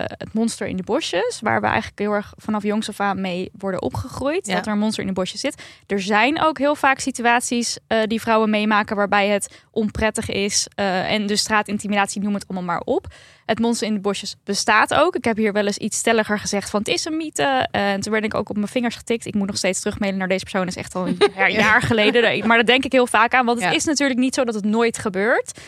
[0.06, 1.40] het monster in de bosjes.
[1.42, 4.46] Waar we eigenlijk heel erg vanaf jongs af aan mee worden opgegroeid.
[4.46, 4.54] Ja.
[4.54, 5.62] Dat er een monster in de bosjes zit.
[5.86, 10.66] Er zijn ook heel vaak situaties eh, die vrouwen meemaken waarbij het onprettig is.
[10.74, 13.06] eh, en dus straatintimidatie, noem het allemaal maar op.
[13.46, 15.16] Het monster in de bosjes bestaat ook.
[15.16, 17.68] Ik heb hier wel eens iets stelliger gezegd van het is een mythe.
[17.70, 19.26] Eh, en toen werd ik ook op mijn vingers getikt.
[19.26, 20.60] Ik moet nog steeds terugmailen naar deze persoon.
[20.60, 21.18] Dat is echt al een
[21.52, 22.46] jaar, geleden.
[22.46, 23.46] Maar dat denk ik heel vaak aan.
[23.46, 23.74] Want het Ja.
[23.76, 25.60] is natuurlijk niet zo dat het nooit gebeurt.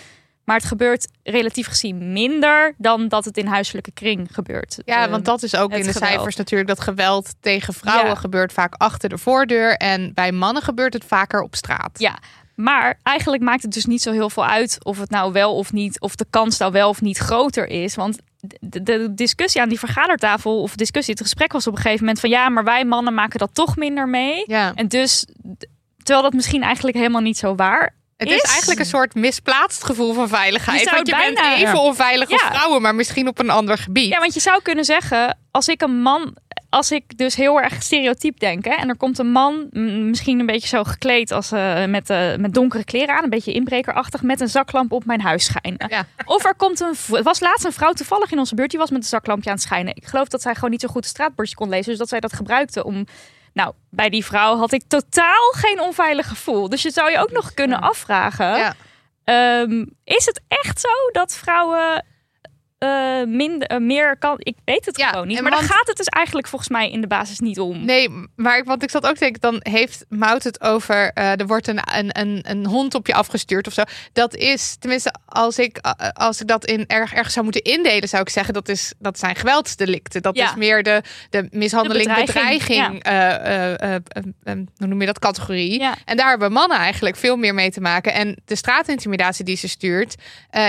[0.49, 4.79] Maar het gebeurt relatief gezien minder dan dat het in huiselijke kring gebeurt.
[4.85, 6.13] Ja, want dat is ook in de geweld.
[6.13, 8.15] cijfers natuurlijk dat geweld tegen vrouwen Ja.
[8.15, 11.91] gebeurt vaak achter de voordeur en bij mannen gebeurt het vaker op straat.
[11.93, 12.19] Ja,
[12.55, 15.73] maar eigenlijk maakt het dus niet zo heel veel uit of het nou wel of
[15.73, 17.95] niet, of de kans nou wel of niet groter is.
[17.95, 18.19] Want
[18.61, 22.21] de, de discussie aan die vergadertafel, of discussie, het gesprek was op een gegeven moment
[22.21, 24.45] van ja, maar wij mannen maken dat toch minder mee.
[24.47, 24.73] Ja.
[24.75, 25.27] En dus,
[26.03, 29.85] terwijl dat misschien eigenlijk helemaal niet zo waar Het is is- eigenlijk een soort misplaatst
[29.85, 30.81] gevoel van veiligheid.
[30.81, 34.09] Je Want je bent even onveilig als vrouwen, maar misschien op een ander gebied.
[34.09, 36.37] Ja, want je zou kunnen zeggen, als ik een man,
[36.71, 39.69] als ik dus heel erg stereotyp denk, hè, en er komt een man,
[40.11, 43.53] misschien een beetje zo gekleed als eh, met, eh, met donkere kleren aan, een beetje
[43.53, 45.87] inbrekerachtig, met een zaklamp op mijn huis schijnen.
[45.89, 46.07] Ja.
[46.25, 48.91] Of er komt een, het was laatst een vrouw toevallig in onze buurt, die was
[48.91, 49.97] met een zaklampje aan het schijnen.
[49.97, 52.21] Ik geloof dat zij gewoon niet zo goed het straatbordje kon lezen, dus dat zij
[52.21, 53.07] dat gebruikte om
[53.59, 56.69] Nou, bij die vrouw had ik totaal geen onveilig gevoel.
[56.69, 58.75] Dus je zou je ook nog kunnen afvragen: Ja.
[59.25, 62.05] ehm, is het echt zo dat vrouwen
[62.79, 64.37] eh, minder, eh, meer kan?
[64.39, 65.41] Ik weet het Ja, gewoon niet.
[65.41, 67.85] Maar want- gaat het dus eigenlijk volgens mij in de basis niet om.
[67.85, 71.41] Nee, maar ik- want ik zat ook te denken, dan heeft Mout het over, eh,
[71.41, 73.83] er wordt een, een, een, een hond op je afgestuurd of zo.
[74.13, 75.79] Dat is, tenminste, als ik,
[76.13, 79.19] als ik dat in erg, ergens zou moeten indelen, zou ik zeggen, dat, is, dat
[79.19, 80.23] zijn geweldsdelicten.
[80.23, 80.49] Dat Ja.
[80.51, 85.79] is meer de, de mishandeling, De bedreiging, bedreiging, hoe noem je dat, categorie.
[85.81, 85.95] Ja.
[86.05, 88.13] En daar hebben mannen eigenlijk veel meer mee te maken.
[88.13, 90.15] En de straatintimidatie die ze stuurt,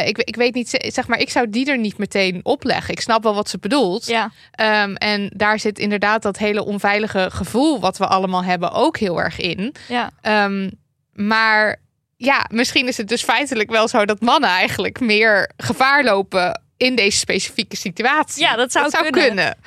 [0.05, 2.93] ik, ik weet niet, zeg maar, ik zou die er niet meteen opleggen.
[2.93, 4.05] Ik snap wel wat ze bedoelt.
[4.05, 8.97] Ja, Ehm, en daar zit inderdaad dat hele onveilige gevoel wat we allemaal hebben ook
[8.97, 9.75] heel erg in.
[9.87, 10.11] ja.
[10.21, 10.69] Ehm,
[11.13, 11.75] maar
[12.17, 16.95] ja, misschien is het dus feitelijk wel zo dat mannen eigenlijk meer gevaar lopen in
[16.95, 18.41] deze specifieke situatie.
[18.43, 19.11] Ja, dat zou kunnen.
[19.11, 19.57] kunnen.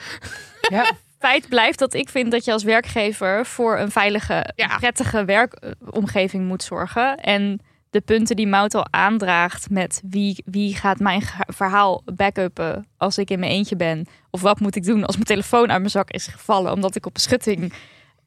[0.71, 0.91] Ja.
[1.19, 4.77] Feit blijft dat ik vind dat je als werkgever voor een veilige, Ja.
[4.77, 7.17] prettige werkomgeving moet zorgen.
[7.17, 7.61] En
[7.93, 13.31] de punten die Mout al aandraagt met wie, wie gaat mijn verhaal backuppen als ik
[13.31, 14.07] in mijn eentje ben.
[14.31, 17.07] Of wat moet ik doen als mijn telefoon uit mijn zak is gevallen omdat ik
[17.07, 17.73] op een schutting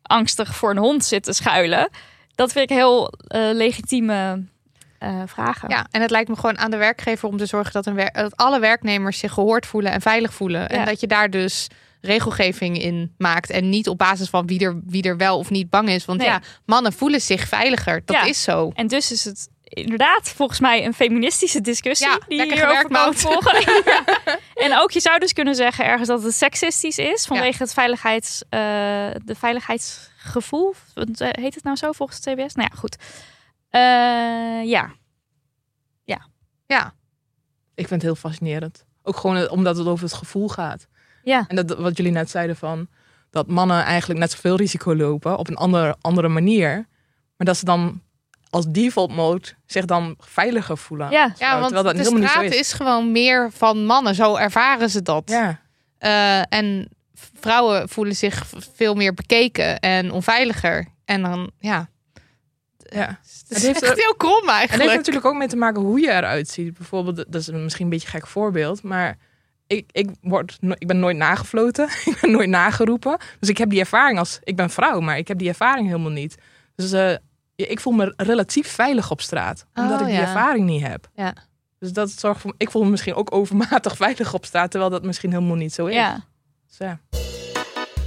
[0.02, 1.90] angstig voor een hond zit te schuilen.
[2.36, 4.44] Dat vind ik heel eh, legitieme
[5.00, 5.70] eh, vragen.
[5.70, 8.38] Ja, en het lijkt me gewoon aan de werkgever om te zorgen dat, een dat
[8.38, 10.70] alle werknemers zich gehoord voelen en veilig voelen.
[10.70, 11.68] En dat je daar dus
[12.02, 13.50] regelgeving in maakt.
[13.50, 16.06] En niet op basis van wie er, wie er wel of niet bang is.
[16.06, 16.28] Want Nee.
[16.28, 18.02] ja, mannen voelen zich veiliger.
[18.06, 18.24] Dat Ja.
[18.24, 18.72] is zo.
[18.76, 23.64] En dus is het inderdaad volgens mij een feministische discussie Ja, die hierover kan volgen.
[24.66, 28.44] En ook je zou dus kunnen zeggen ergens dat het seksistisch is vanwege het veiligheids,
[28.50, 28.60] eh,
[29.24, 30.74] de veiligheidsgevoel.
[30.94, 32.54] Eh, Heet het nou zo volgens het CBS?
[32.56, 32.98] Nou ja, goed.
[33.70, 34.94] Eh, ja,
[36.68, 36.94] Ja,
[37.76, 38.86] Ik vind het heel fascinerend.
[39.04, 40.88] Ook gewoon omdat het over het gevoel gaat.
[41.24, 42.88] ja, En dat, wat jullie net zeiden van
[43.30, 46.88] dat mannen eigenlijk net zoveel risico lopen op een andere, andere manier.
[47.38, 48.02] Maar dat ze dan
[48.50, 51.10] als default mode zich dan veiliger voelen.
[51.12, 51.22] ja.
[51.24, 52.60] ja Terwijl want dat de helemaal niet zo straat is.
[52.60, 52.74] is.
[52.74, 54.16] gewoon meer van mannen.
[54.16, 55.24] Zo ervaren ze dat.
[55.30, 55.60] Ja.
[55.98, 56.90] Eh, en
[57.40, 60.88] vrouwen voelen zich veel meer bekeken en onveiliger.
[61.06, 61.90] En dan, ja,
[62.78, 63.20] ja.
[63.48, 64.98] het is heeft echt er- heel krom En dat heeft eigenlijk.
[64.98, 66.78] natuurlijk ook mee te maken hoe je eruit ziet.
[66.78, 69.18] Bijvoorbeeld, dat is misschien een beetje een gek voorbeeld, maar
[69.68, 71.90] ik, ik, word, ik ben nooit nagefloten.
[72.06, 73.18] ik ben nooit nageroepen.
[73.40, 76.12] Dus ik heb die ervaring als, ik ben vrouw, maar ik heb die ervaring helemaal
[76.12, 76.36] niet.
[76.76, 77.16] Dus eh,
[77.56, 80.22] ik voel me relatief veilig op straat, omdat Oh, ik die ja.
[80.22, 81.10] ervaring niet heb.
[81.16, 81.34] Ja.
[81.80, 85.04] Dus dat zorgt voor, ik voel me misschien ook overmatig veilig op straat, terwijl dat
[85.04, 85.96] misschien helemaal niet zo is.
[85.96, 86.26] ja.
[86.68, 87.00] Dus ja.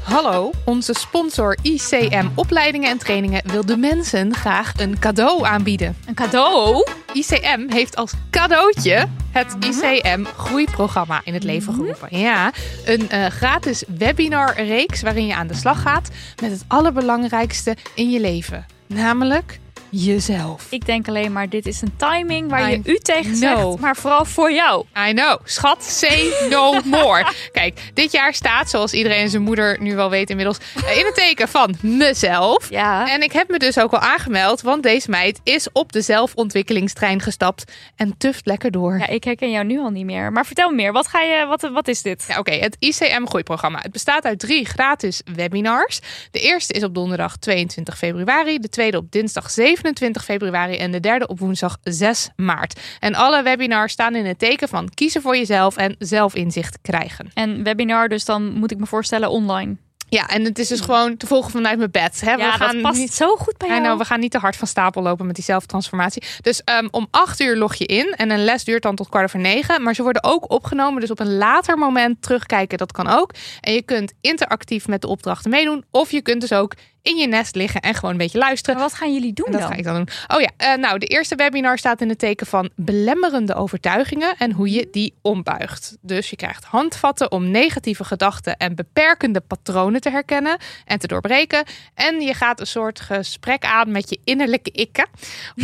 [0.03, 5.97] Hallo, onze sponsor ICM Opleidingen en Trainingen wil de mensen graag een cadeau aanbieden.
[6.07, 6.87] Een cadeau.
[7.13, 12.19] ICM heeft als cadeautje het ICM Groeiprogramma in het leven geroepen.
[12.19, 12.53] Ja,
[12.85, 16.09] een eh, gratis webinarreeks waarin je aan de slag gaat
[16.43, 20.67] met het allerbelangrijkste in je leven, namelijk jezelf.
[20.71, 23.69] Ik denk alleen maar, dit is een timing waar I je u tegen know.
[23.71, 24.85] zegt, maar vooral voor jou.
[25.09, 25.39] I know.
[25.45, 27.33] Schat, say no more.
[27.53, 31.15] Kijk, dit jaar staat, zoals iedereen en zijn moeder nu wel weet inmiddels, in het
[31.15, 32.71] teken van mezelf.
[32.71, 33.11] Ja.
[33.11, 37.21] En ik heb me dus ook al aangemeld, want deze meid is op de zelfontwikkelingstrein
[37.21, 38.99] gestapt en tuft lekker door.
[38.99, 40.33] ja, ik herken jou nu al niet meer.
[40.33, 42.25] Maar vertel meer, wat, ga je, wat, wat is dit?
[42.29, 43.79] Ja, Oké, het ICM Groeiprogramma.
[43.83, 46.01] Het bestaat uit drie gratis webinars.
[46.31, 49.51] De eerste is op donderdag 22 februari, de tweede op dinsdag
[49.83, 52.81] 27 februari en de derde op woensdag 6 maart.
[53.01, 57.31] En alle webinars staan in het teken van kiezen voor jezelf en zelfinzicht krijgen.
[57.35, 59.77] En webinar, dus dan moet ik me voorstellen online.
[60.11, 62.21] Ja, en het is dus gewoon te volgen vanuit mijn bed.
[62.21, 62.33] Hè?
[62.33, 63.99] Ja, dat past niet- zo goed bij jou.
[63.99, 66.23] we gaan niet te hard van stapel lopen met die zelftransformatie.
[66.41, 68.15] Dus ehm, om acht uur log je in.
[68.17, 69.83] En een les duurt dan tot kwart over negen.
[69.83, 71.01] Maar ze worden ook opgenomen.
[71.01, 73.35] Dus op een later moment terugkijken, dat kan ook.
[73.61, 75.85] En je kunt interactief met de opdrachten meedoen.
[75.91, 76.75] Of je kunt dus ook
[77.09, 78.75] in je nest liggen en gewoon een beetje luisteren.
[78.81, 79.71] Maar wat gaan jullie doen En dat dan?
[79.71, 80.09] ga ik dan doen.
[80.27, 84.53] Oh ja, eh, nou, de eerste webinar staat in het teken van belemmerende overtuigingen en
[84.53, 85.97] hoe je die ombuigt.
[86.01, 91.65] Dus je krijgt handvatten om negatieve gedachten en beperkende patronen te herkennen en te doorbreken.
[91.95, 95.07] En je gaat een soort gesprek aan met je innerlijke ikke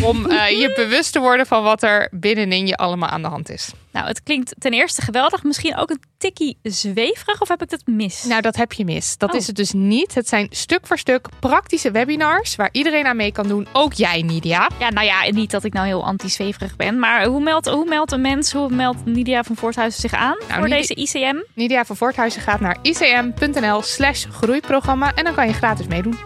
[0.02, 3.50] om eh, je bewust te worden van wat er binnenin je allemaal aan de hand
[3.50, 3.70] is.
[3.90, 5.42] Nou, het klinkt ten eerste geweldig.
[5.42, 8.24] Misschien ook een tikkie zweverig, of heb ik dat mis?
[8.24, 9.18] Nou, dat heb je mis.
[9.18, 9.36] Dat Oh.
[9.36, 10.14] is het dus niet.
[10.14, 13.66] Het zijn stuk voor stuk praktische webinars waar iedereen aan mee kan doen.
[13.72, 14.70] Ook jij, Nidia.
[14.78, 16.98] Ja, nou ja, niet dat ik nou heel anti-zweverig ben.
[16.98, 20.68] Maar hoe meldt, hoe meldt een mens, hoe meldt Nidia van Voorthuizen zich aan voor
[20.68, 21.36] Nidi- deze ICM?
[21.54, 26.18] Nidia van Voorthuizen gaat naar icm.nl slash groeiprogramma en dan kan je gratis meedoen.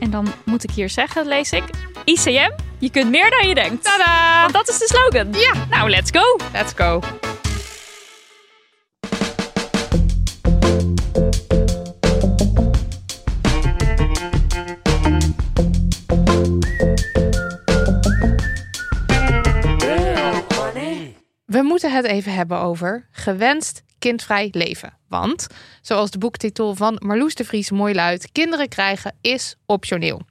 [0.00, 1.64] En dan moet ik hier zeggen, lees ik,
[2.04, 3.84] ICM, je kunt meer dan je denkt.
[3.84, 4.40] Tada!
[4.40, 5.32] Want dat is de slogan.
[5.40, 6.38] Ja, Nou, let's go.
[6.52, 7.00] let's go.
[21.62, 24.92] Moeten het even hebben over gewenst kindvrij leven.
[25.08, 25.46] Want,
[25.80, 30.22] zoals de boektitel van Marloes de Vries mooi luidt, kinderen krijgen is optioneel.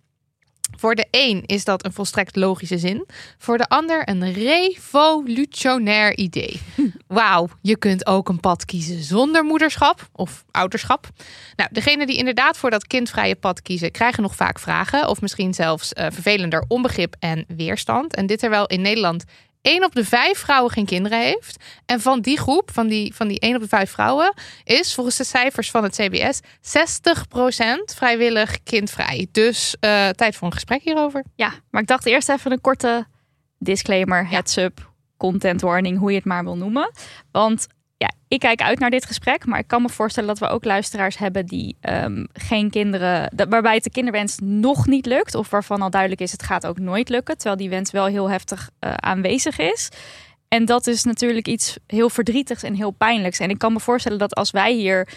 [0.77, 3.07] Voor de een is dat een volstrekt logische zin.
[3.37, 6.61] Voor de ander een revolutionair idee.
[7.07, 11.09] Wauw, je kunt ook een pad kiezen zonder moederschap of ouderschap.
[11.55, 15.07] Nou, degenen die inderdaad voor dat kindvrije pad kiezen, krijgen nog vaak vragen.
[15.07, 18.15] Of misschien zelfs uh, vervelender onbegrip en weerstand.
[18.15, 19.23] En dit terwijl in Nederland
[19.63, 21.63] één op de vijf vrouwen geen kinderen heeft.
[21.85, 25.17] En van die groep, van die, van die één op de vijf vrouwen, is volgens
[25.17, 26.43] de cijfers van het CBS 60%
[27.95, 29.27] vrijwillig kindvrij.
[29.31, 31.23] Dus uh, tijd voor een gesprek hierover.
[31.35, 33.07] Ja, maar ik dacht eerst even een korte
[33.57, 36.91] disclaimer, heads up, content warning, hoe je het maar wil noemen.
[37.31, 37.67] Want
[38.03, 40.65] ja, ik kijk uit naar dit gesprek, maar ik kan me voorstellen dat we ook
[40.65, 45.81] luisteraars hebben die um, geen kinderen, waarbij het de kinderwens nog niet lukt, of waarvan
[45.81, 48.93] al duidelijk is het gaat ook nooit lukken, terwijl die wens wel heel heftig uh,
[48.93, 49.89] aanwezig is.
[50.47, 53.39] En dat is natuurlijk iets heel verdrietigs en heel pijnlijks.
[53.39, 55.07] En ik kan me voorstellen dat als wij hier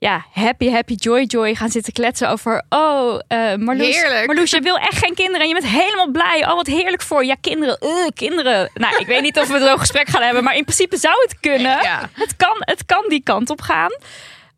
[0.00, 2.64] ja, happy, happy, joy, joy gaan zitten kletsen over.
[2.68, 4.26] Oh, uh, Marloes, heerlijk.
[4.26, 6.46] Marloes, je wil echt geen kinderen en je bent helemaal blij.
[6.48, 8.70] Oh, wat heerlijk voor Ja, kinderen, uh, kinderen.
[8.74, 11.40] Nou, ik weet niet of we zo'n gesprek gaan hebben, maar in principe zou het
[11.40, 11.82] kunnen.
[11.82, 12.08] Ja.
[12.12, 13.90] Het, kan, het kan die kant op gaan.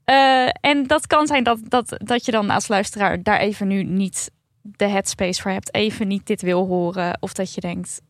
[0.06, 3.82] Uh, en dat kan zijn dat, dat, dat je dan als luisteraar daar even nu
[3.82, 4.30] niet
[4.62, 5.74] de headspace voor hebt.
[5.74, 7.16] Even niet dit wil horen.
[7.20, 8.00] Of dat je denkt,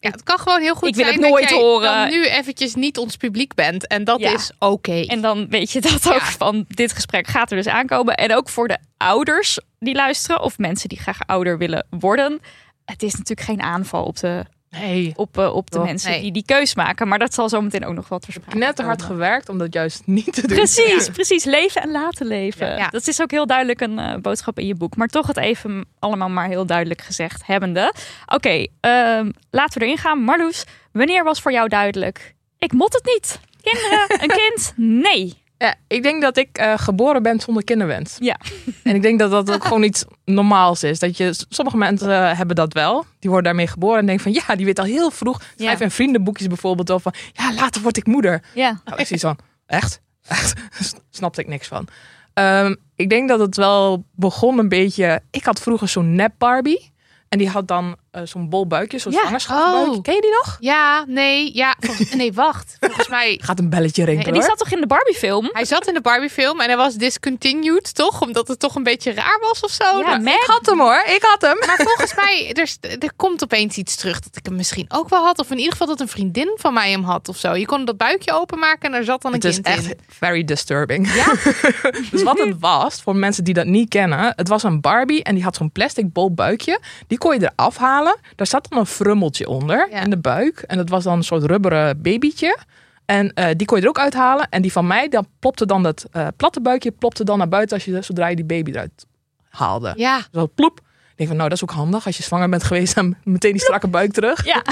[0.00, 1.82] ja, het kan gewoon heel goed ik wil zijn het nooit dat horen.
[1.92, 3.86] dan nu eventjes niet ons publiek bent.
[3.86, 4.32] En dat Ja.
[4.32, 5.00] is oké.
[5.06, 6.24] En dan weet je dat ook Ja.
[6.24, 8.14] van dit gesprek gaat er dus aankomen.
[8.14, 12.40] En ook voor de ouders die luisteren of mensen die graag ouder willen worden.
[12.84, 15.12] Het is natuurlijk geen aanval op de, Nee.
[15.16, 15.86] op, eh, op de Toch?
[15.86, 16.20] mensen Nee.
[16.20, 17.08] die die keus maken.
[17.08, 19.72] Maar dat zal zometeen ook nog wel ter sprake Net te hard gewerkt om dat
[19.72, 20.56] juist niet te doen.
[20.56, 21.44] Precies, precies.
[21.44, 22.76] Leven en laten leven.
[22.76, 22.88] Ja.
[22.88, 24.96] Dat is ook heel duidelijk een eh, boodschap in je boek.
[24.96, 27.92] Maar toch het even allemaal maar heel duidelijk gezegd hebbende.
[28.26, 30.18] Oké, ehm, laten we erin gaan.
[30.18, 32.34] Marloes, wanneer was voor jou duidelijk?
[32.58, 33.40] Ik mot het niet.
[33.62, 34.72] Kinderen, een kind?
[34.76, 35.42] Nee.
[35.58, 38.16] Ja, ik denk dat ik eh, geboren ben zonder kinderwens.
[38.20, 38.36] Ja.
[38.82, 40.98] En ik denk dat dat ook gewoon iets normaals is.
[40.98, 43.04] Dat je, sommige mensen eh, hebben dat wel.
[43.18, 45.42] Die worden daarmee geboren en denken van ja, die weet al heel vroeg.
[45.56, 45.84] Schrijf Ja.
[45.84, 48.42] in vriendenboekjes bijvoorbeeld al van ja, later word ik moeder.
[48.54, 48.80] Ja.
[48.84, 50.00] Nou, ik zie van echt?
[50.28, 50.52] Echt?
[51.10, 51.88] Snapte ik niks van.
[52.34, 55.22] Ehm, ik denk dat het wel begon een beetje.
[55.30, 56.92] Ik had vroeger zo'n nep Barbie.
[57.28, 59.20] En die had dan eh, zo'n bol buikje, zo'n Ja.
[59.50, 60.02] Oh.
[60.02, 60.56] Ken je die nog?
[60.60, 61.74] Ja, nee, ja.
[61.80, 62.76] volgens- nee, wacht.
[62.80, 63.38] Volgens mij.
[63.44, 65.48] Gaat een belletje rinkelen En die zat toch in de Barbie-film?
[65.52, 68.20] Hij zat in de Barbie-film en hij was discontinued, toch?
[68.22, 69.84] Omdat het toch een beetje raar was of zo.
[69.98, 70.36] Ja, Nou.
[70.36, 71.56] Ik had hem hoor, ik had hem.
[71.66, 75.24] Maar volgens mij, er, er komt opeens iets terug dat ik hem misschien ook wel
[75.24, 75.38] had.
[75.38, 77.54] Of in ieder geval dat een vriendin van mij hem had of zo.
[77.54, 79.98] Je kon dat buikje openmaken en er zat dan een Het is kind echt in.
[80.08, 81.14] very disturbing.
[81.14, 81.32] Ja.
[82.10, 85.34] dus wat het was, voor mensen die dat niet kennen, het was een Barbie en
[85.34, 86.80] die had zo'n plastic bol buikje.
[87.06, 88.07] Die kon je eraf halen.
[88.36, 90.00] Daar zat dan een frummeltje onder Ja.
[90.02, 90.58] in de buik.
[90.66, 92.58] En dat was dan een soort rubberen babytje.
[93.04, 94.48] En eh, die kon je er ook uithalen.
[94.50, 97.76] En die van mij, dan plopte dan dat eh, platte buikje plopte dan naar buiten
[97.76, 99.06] als je, zodra je die baby eruit
[99.48, 99.92] haalde.
[99.96, 100.78] Ja, Zo ploep.
[100.78, 102.06] Ik denk van, nou, dat is ook handig.
[102.06, 104.44] Als je zwanger bent geweest, dan meteen die strakke buik terug.
[104.44, 104.62] Ja.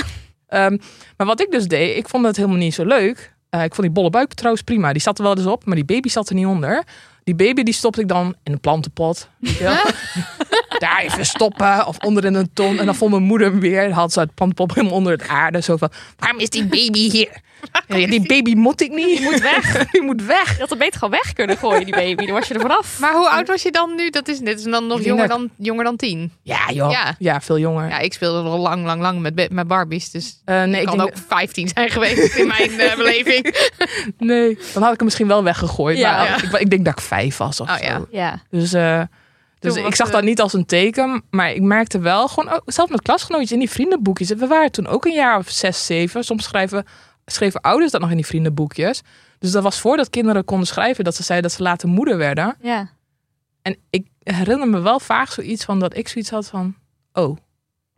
[0.47, 0.77] Ehm,
[1.17, 3.35] maar wat ik dus deed, ik vond het helemaal niet zo leuk.
[3.51, 4.93] Eh, ik vond die bolle buik trouwens prima.
[4.93, 6.85] Die zat er wel eens op, maar die baby zat er niet onder.
[7.27, 9.29] Die baby die stopte ik dan in een plantenpot.
[10.79, 11.87] Daar even stoppen.
[11.87, 12.79] Of onder in een ton.
[12.79, 13.83] En dan vond mijn moeder hem weer.
[13.83, 15.63] Dan had ze het plantenpot helemaal onder het aarde.
[15.63, 17.41] Zo van, waarom is die baby hier?
[17.89, 19.19] Ja, die baby moet ik niet.
[19.19, 19.77] Die moet weg.
[19.93, 20.53] die moet weg.
[20.55, 22.25] Je had er beter gewoon weg kunnen gooien, die baby.
[22.27, 22.99] Dan was je er vanaf.
[23.01, 24.11] maar hoe oud was je dan nu?
[24.11, 26.33] Dat is, dit is dan nog jonger dat- dan, jonger dan tien.
[26.43, 26.91] Ja joh.
[26.91, 27.15] Ja.
[27.19, 27.89] Ja, veel jonger.
[27.89, 30.11] Ja, ik speelde al lang, lang, lang met, met Barbies.
[30.11, 33.69] Dus Eh, nee, ik kan ook 15 zijn geweest in mijn eh, beleving.
[34.19, 35.99] nee, dan had ik hem misschien wel weggegooid.
[35.99, 36.17] Ja.
[36.17, 36.37] maar Ja.
[36.37, 37.85] Ik, ik denk dat ik vijf was of Oh, zo.
[37.85, 38.01] ja.
[38.11, 38.43] Ja.
[38.51, 39.01] Dus, eh,
[39.59, 42.63] dus Toen ik zag dat niet als een teken, maar ik merkte wel, gewoon ook,
[42.67, 44.29] zelfs met klasgenootjes in die vriendenboekjes.
[44.29, 46.25] We waren toen ook een jaar of zes, zeven.
[46.25, 46.87] Soms schrijven,
[47.27, 49.03] schreven ouders dat nog in die vriendenboekjes.
[49.39, 52.57] Dus dat was voordat kinderen konden schrijven dat ze zeiden dat ze later moeder werden.
[52.61, 52.91] Ja.
[53.63, 56.75] En ik herinner me wel vaak zoiets van dat ik zoiets had van,
[57.13, 57.37] oh,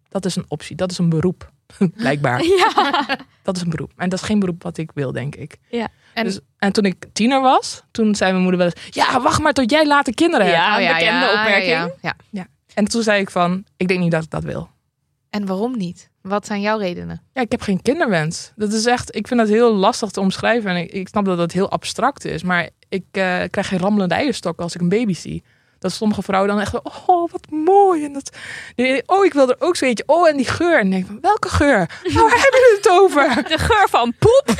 [0.08, 1.52] dat is een optie, dat is een beroep.
[1.96, 3.18] Blijkbaar, Ja.
[3.42, 3.92] dat is een beroep.
[3.96, 5.56] En dat is geen beroep wat ik wil, denk ik.
[5.70, 5.88] Ja.
[6.14, 9.40] En- dus, en toen ik tiener was, toen zei mijn moeder wel eens, ja, wacht
[9.40, 10.58] maar tot jij later kinderen hebt.
[10.58, 11.70] Ja, een bekende opmerking.
[11.70, 12.16] Ja, ja.
[12.30, 12.46] Ja.
[12.74, 14.70] En toen zei ik van, ik denk niet dat ik dat wil.
[15.30, 16.10] En waarom niet?
[16.28, 17.22] Wat zijn jouw redenen?
[17.32, 18.52] Ja, ik heb geen kinderwens.
[18.56, 20.70] Dat is echt, ik vind dat heel lastig te omschrijven.
[20.70, 22.42] En ik, ik snap dat het heel abstract is.
[22.42, 25.44] Maar ik eh, krijg geen rammelende eierstok als ik een baby zie.
[25.78, 28.04] Dat sommige vrouwen dan echt, oh, wat mooi.
[28.04, 28.36] En dat,
[29.06, 30.04] oh, ik wil er ook zo eentje.
[30.06, 30.78] Oh, en die geur.
[30.78, 31.76] En denk, van, welke geur?
[32.02, 33.44] Waar hebben we het over?
[33.48, 34.44] De geur van poep.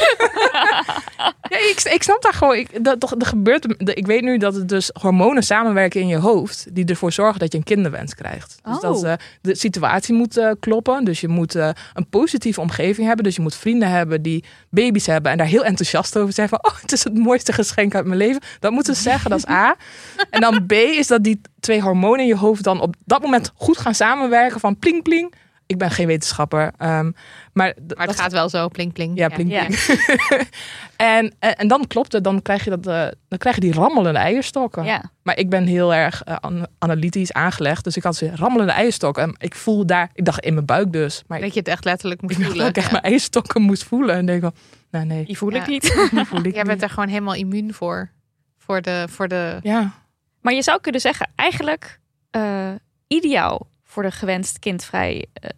[1.48, 2.54] Ja, ik, ik snap daar gewoon.
[2.56, 6.16] Ik, dat, toch, er gebeurt, ik weet nu dat het dus hormonen samenwerken in je
[6.16, 6.66] hoofd.
[6.74, 8.58] die ervoor zorgen dat je een kinderwens krijgt.
[8.64, 8.80] Dus Oh.
[8.82, 11.04] dat eh, de situatie moet eh, kloppen.
[11.04, 13.24] Dus je moet eh, een positieve omgeving hebben.
[13.24, 15.32] Dus je moet vrienden hebben die baby's hebben.
[15.32, 16.48] en daar heel enthousiast over zijn.
[16.48, 18.40] van: Oh, het is het mooiste geschenk uit mijn leven.
[18.60, 19.76] Dat moeten ze zeggen, dat is A.
[20.30, 23.52] En dan B is dat die twee hormonen in je hoofd dan op dat moment
[23.54, 24.60] goed gaan samenwerken.
[24.60, 25.34] van pling pling.
[25.68, 26.72] Ik ben geen wetenschapper.
[26.78, 27.10] ehm,
[27.52, 29.18] maar, het dat- gaat wel zo, pling pling.
[29.18, 29.64] ja, pling Ja.
[29.64, 29.78] pling.
[30.96, 33.72] en, en, en dan klopt het, dan krijg je, dat, eh, dan krijg je die
[33.72, 34.84] rammelende eierstokken.
[34.84, 35.02] Ja.
[35.22, 37.84] Maar ik ben heel erg eh, an- analytisch aangelegd.
[37.84, 39.22] Dus ik had ze rammelende eierstokken.
[39.22, 41.22] En ik voel daar, ik dacht in mijn buik dus.
[41.26, 42.74] Maar ik, Dat je het echt letterlijk moet ik dacht dat voelen.
[42.76, 42.92] ik echt Ja.
[43.00, 44.14] mijn eierstokken moest voelen.
[44.16, 44.54] En denk van,
[44.90, 45.82] nee, nee, Die voel ik niet.
[46.14, 46.82] die voel ik Jij bent niet.
[46.82, 48.10] er gewoon helemaal immuun voor.
[48.58, 49.58] Voor de, voor de...
[49.62, 49.92] Ja,
[50.40, 52.00] Maar je zou kunnen zeggen, eigenlijk
[52.30, 52.70] eh,
[53.06, 55.50] ideaal voor de gewenst kindvrij, eh,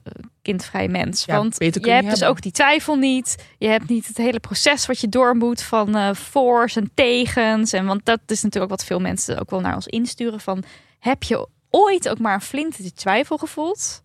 [0.43, 1.25] kindvrij mens.
[1.25, 3.45] Ja, Want je je hebt dus ook die twijfel niet.
[3.59, 7.73] Je hebt niet het hele proces wat je door moet van eh voor's en tegens.
[7.73, 10.40] En want dat is natuurlijk ook wat veel mensen ook wel naar ons insturen.
[10.40, 10.62] Van,
[10.99, 14.03] heb je ooit ook maar een flinte twijfel gevoeld?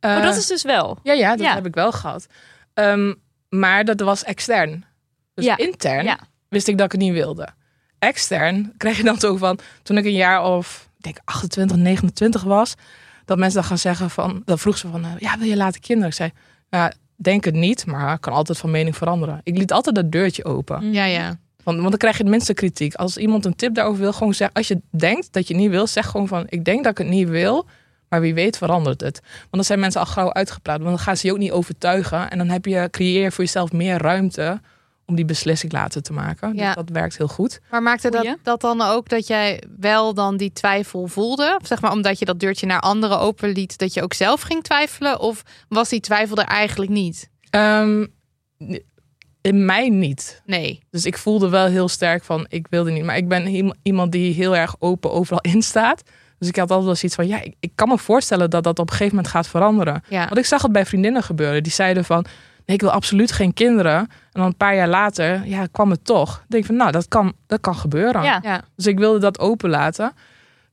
[0.00, 0.98] Eh, oh, dat is dus wel.
[1.02, 1.54] ja, ja, dat Ja.
[1.54, 2.26] heb ik wel gehad.
[2.74, 3.14] Ehm,
[3.48, 4.84] maar dat was extern.
[5.34, 5.56] Dus Ja.
[5.56, 6.18] intern Ja.
[6.48, 7.48] wist ik dat ik het niet wilde.
[7.98, 12.42] Extern kreeg je dan zo van, toen ik een jaar of, ik denk 28, 29
[12.42, 12.74] was,
[13.28, 15.80] dat mensen dan gaan zeggen van, dan vroeg ze van, eh, ja, wil je later
[15.80, 16.08] kinderen?
[16.08, 16.30] Ik zei,
[16.70, 19.40] nou, denk het niet, maar ik kan altijd van mening veranderen.
[19.42, 20.92] Ik liet altijd dat deurtje open.
[20.92, 21.38] Ja, ja.
[21.62, 22.94] Want, want dan krijg je het minste kritiek.
[22.94, 25.70] Als iemand een tip daarover wil, gewoon zeggen, als je denkt dat je het niet
[25.70, 27.66] wil, zeg gewoon van, ik denk dat ik het niet wil,
[28.08, 29.20] maar wie weet verandert het.
[29.22, 32.30] Want dan zijn mensen al gauw uitgepraat, want dan gaan ze je ook niet overtuigen.
[32.30, 34.60] En dan heb je, creëer je voor jezelf meer ruimte
[35.08, 36.54] om die beslissing later te maken.
[36.54, 36.66] Ja.
[36.66, 37.60] Dus dat werkt heel goed.
[37.70, 41.56] Maar maakte dat, dat dan ook dat jij wel dan die twijfel voelde?
[41.60, 44.62] Of zeg maar omdat je dat deurtje naar anderen openliet, dat je ook zelf ging
[44.62, 45.20] twijfelen?
[45.20, 47.30] Of was die twijfel er eigenlijk niet?
[47.50, 48.06] Ehm,
[49.40, 50.42] in mij niet.
[50.46, 50.82] Nee.
[50.90, 53.04] Dus ik voelde wel heel sterk van, ik wilde niet.
[53.04, 56.02] Maar ik ben iem- iemand die heel erg open overal in staat.
[56.38, 58.78] Dus ik had altijd wel zoiets van, ja, ik, ik kan me voorstellen dat dat
[58.78, 60.02] op een gegeven moment gaat veranderen.
[60.08, 60.24] Ja.
[60.24, 61.62] Want ik zag het bij vriendinnen gebeuren.
[61.62, 62.24] Die zeiden van,
[62.74, 63.96] ik wil absoluut geen kinderen.
[63.98, 66.36] En dan een paar jaar later, ja, kwam het toch.
[66.36, 68.22] Ik denk van, nou, dat kan, dat kan gebeuren.
[68.22, 68.38] Ja.
[68.42, 68.62] Ja.
[68.76, 70.12] Dus ik wilde dat openlaten.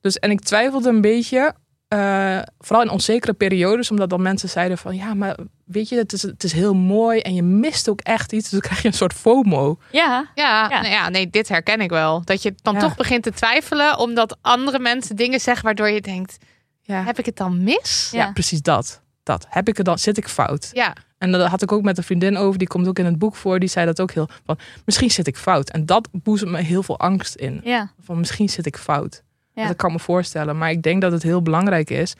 [0.00, 1.54] Dus, en ik twijfelde een beetje,
[1.88, 6.12] eh, vooral in onzekere periodes, omdat dan mensen zeiden van, ja, maar weet je, het
[6.12, 8.42] is, het is heel mooi en je mist ook echt iets.
[8.42, 9.78] Dus dan krijg je een soort FOMO.
[9.90, 10.80] Ja, Ja, Ja.
[10.80, 12.24] Nou ja, nee, dit herken ik wel.
[12.24, 12.80] Dat je dan Ja.
[12.80, 16.36] toch begint te twijfelen omdat andere mensen dingen zeggen waardoor je denkt,
[16.82, 18.08] Ja, heb ik het dan mis?
[18.12, 18.24] ja.
[18.24, 18.32] Ja.
[18.32, 19.02] precies dat.
[19.22, 19.46] Dat.
[19.48, 20.70] Heb ik het dan, zit ik fout?
[20.72, 23.18] Ja, En dat had ik ook met een vriendin over, die komt ook in het
[23.18, 23.58] boek voor.
[23.58, 25.70] Die zei dat ook heel van, misschien zit ik fout.
[25.70, 27.60] En dat boezemt me heel veel angst in.
[27.64, 27.90] ja.
[28.00, 29.22] Van misschien zit ik fout.
[29.54, 29.66] Ja.
[29.66, 30.58] Dat kan me voorstellen.
[30.58, 32.14] Maar ik denk dat het heel belangrijk is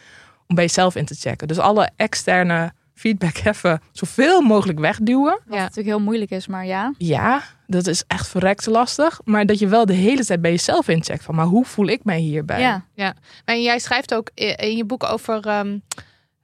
[0.46, 1.48] om bij jezelf in te checken.
[1.48, 5.38] Dus alle externe feedback even zoveel mogelijk wegduwen.
[5.44, 5.61] Wat Ja.
[5.61, 6.94] natuurlijk heel moeilijk is, maar ja.
[6.98, 9.20] Ja, dat is echt verrekt lastig.
[9.24, 11.24] Maar dat je wel de hele tijd bij jezelf incheckt.
[11.24, 12.61] Van, maar hoe voel ik mij hierbij?
[12.94, 15.78] Ja, en jij schrijft ook in je boek over, ehm,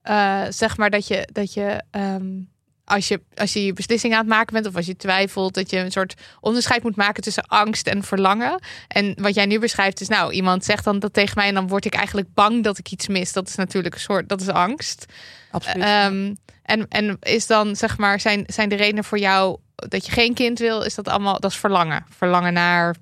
[0.03, 2.41] eh, zeg maar, dat je, dat je, ehm,
[2.85, 5.71] als je als je je beslissing aan het maken bent of als je twijfelt, dat
[5.71, 8.61] je een soort onderscheid moet maken tussen angst en verlangen.
[8.89, 11.69] En wat jij nu beschrijft is, nou, iemand zegt dan dat tegen mij en dan
[11.69, 13.33] word ik eigenlijk bang dat ik iets mis.
[13.33, 15.05] Dat is natuurlijk een soort, dat is angst.
[15.51, 15.85] Absoluut.
[15.85, 20.13] Ehm, en, en is dan, zeg maar, zijn, zijn de redenen voor jou dat je
[20.13, 22.05] geen kind wil, is dat allemaal, dat is verlangen.
[22.09, 22.97] Verlangen naar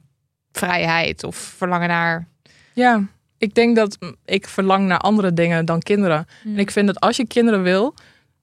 [0.53, 2.29] vrijheid of verlangen naar.
[2.73, 3.03] Ja,
[3.41, 6.27] ik denk dat ik verlang naar andere dingen dan kinderen.
[6.45, 6.53] Mm.
[6.55, 7.95] En ik vind dat als je kinderen wil,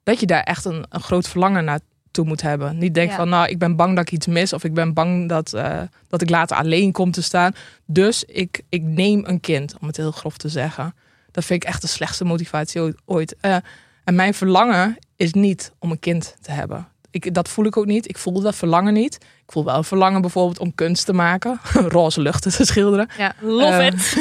[0.02, 2.78] dat je daar echt een, een groot verlangen naartoe moet hebben.
[2.78, 3.16] Niet denk Ja.
[3.16, 4.52] van, nou, ik ben bang dat ik iets mis.
[4.52, 7.52] Of ik ben bang dat, eh, dat ik later alleen kom te staan.
[7.86, 10.94] Dus ik, ik neem een kind, om het heel grof te zeggen.
[11.30, 13.36] Dat vind ik echt de slechtste motivatie ooit- ooit.
[13.40, 13.56] Eh,
[14.04, 16.88] en mijn verlangen is niet om een kind te hebben.
[17.10, 18.08] Ik, dat voel ik ook niet.
[18.08, 19.18] Ik voel dat verlangen niet.
[19.48, 21.60] Ik voel wel een verlangen bijvoorbeeld om kunst te maken.
[21.88, 23.08] Roze luchten te schilderen.
[23.18, 23.34] Ja.
[23.40, 24.16] Love Eh, it.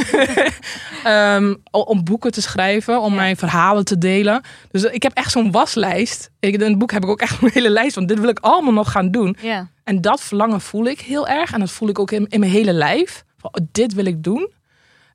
[1.04, 3.16] Ehm, om boeken te schrijven, om Ja.
[3.16, 4.42] mijn verhalen te delen.
[4.72, 6.30] Dus ik heb echt zo'n waslijst.
[6.40, 8.40] Ik, in het boek heb ik ook echt een hele lijst van dit wil ik
[8.40, 9.38] allemaal nog gaan doen.
[9.42, 9.70] Ja.
[9.84, 11.52] En dat verlangen voel ik heel erg.
[11.54, 13.24] En dat voel ik ook in, in mijn hele lijf.
[13.38, 14.52] Van, oh, dit wil ik doen.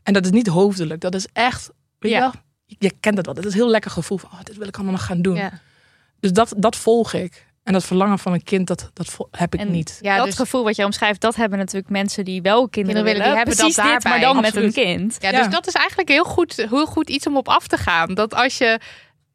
[0.03, 1.01] En dat is niet hoofdelijk.
[1.01, 2.17] Dat is echt, weet Ja.
[2.19, 2.33] je wel,
[2.79, 3.35] je kent het wel.
[3.35, 5.37] Dat is een heel lekker gevoel van, oh, dit wil ik allemaal nog gaan doen.
[5.37, 5.51] Ja.
[6.21, 7.47] Dus dat, dat volg ik.
[7.65, 9.99] En dat verlangen van een kind, dat, dat heb ik En niet.
[10.01, 13.05] Ja, dat dus- gevoel wat jij omschrijft, dat hebben natuurlijk mensen die wel kinderen, Kinderen
[13.05, 14.33] willen, die hebben Precies dat dit, maar daarbij.
[14.33, 15.17] dan met een kind.
[15.21, 15.43] Ja, Ja.
[15.43, 18.15] dus dat is eigenlijk heel goed, heel goed iets om op af te gaan.
[18.15, 18.81] Dat als je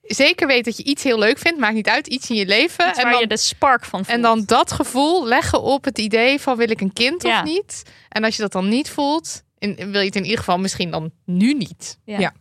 [0.01, 2.87] zeker weet dat je iets heel leuk vindt, maakt niet uit, iets in je leven.
[2.89, 4.15] Iets En waar dan, je de spark van voelt.
[4.17, 7.37] en dan dat gevoel leggen op het idee van wil ik een kind Ja.
[7.39, 7.83] of niet.
[8.09, 10.91] En als je dat dan niet voelt, in, wil je het in ieder geval misschien
[10.91, 11.97] dan nu niet.
[12.05, 12.19] Ja.
[12.19, 12.33] Ja.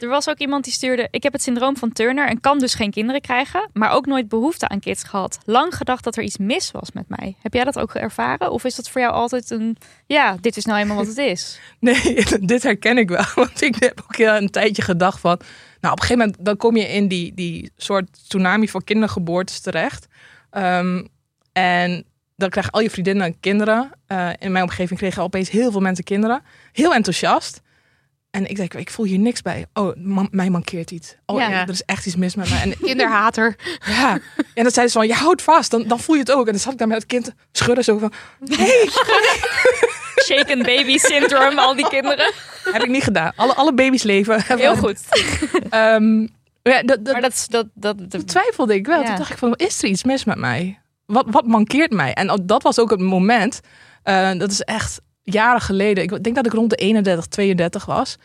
[0.00, 2.74] Er was ook iemand die stuurde: Ik heb het syndroom van Turner en kan dus
[2.74, 5.38] geen kinderen krijgen, maar ook nooit behoefte aan kids gehad.
[5.44, 7.36] Lang gedacht dat er iets mis was met mij.
[7.40, 8.50] Heb jij dat ook ervaren?
[8.50, 9.76] Of is dat voor jou altijd een:
[10.06, 11.60] Ja, dit is nou eenmaal wat het is?
[11.80, 13.24] Nee, dit herken ik wel.
[13.34, 15.40] Want ik heb ook een tijdje gedacht van...
[15.80, 19.60] Nou, op een gegeven moment dan kom je in die, die soort tsunami van kindergeboortes
[19.60, 20.06] terecht.
[20.50, 21.04] Ehm,
[21.52, 22.04] en
[22.36, 23.90] dan krijgen al je vriendinnen kinderen.
[24.06, 26.42] Eh, in mijn omgeving kregen opeens heel veel mensen kinderen.
[26.72, 27.60] Heel enthousiast.
[28.30, 29.66] En ik denk, ik voel hier niks bij.
[29.74, 31.16] Oh, ma- mij mankeert iets.
[31.26, 31.50] Oh, Ja.
[31.62, 32.60] er is echt iets mis met mij.
[32.62, 33.56] En Kinderhater.
[33.86, 34.12] ja,
[34.54, 36.46] en dan zeiden ze van, je houdt vast, dan, dan voel je het ook.
[36.46, 38.12] En dan zat ik daar met het kind schudden zo van,
[38.44, 38.88] hey,
[40.24, 42.32] Shaken baby syndrome, al die kinderen.
[42.64, 43.32] heb ik niet gedaan.
[43.36, 44.42] Alle, alle baby's leven.
[44.46, 44.98] Heel goed.
[45.70, 46.20] Ehm,
[46.62, 47.66] ja, dat, dat, Maar dat dat.
[47.74, 49.00] dat, dat twijfelde ik wel.
[49.00, 49.06] Ja.
[49.06, 50.78] Toen dacht ik van, is er iets mis met mij?
[51.06, 52.12] Wat, wat mankeert mij?
[52.14, 53.60] En dat was ook het moment.
[54.02, 55.00] eh, dat is echt
[55.32, 56.04] jaren geleden.
[56.04, 58.16] Ik denk dat ik rond de 31, 32 was.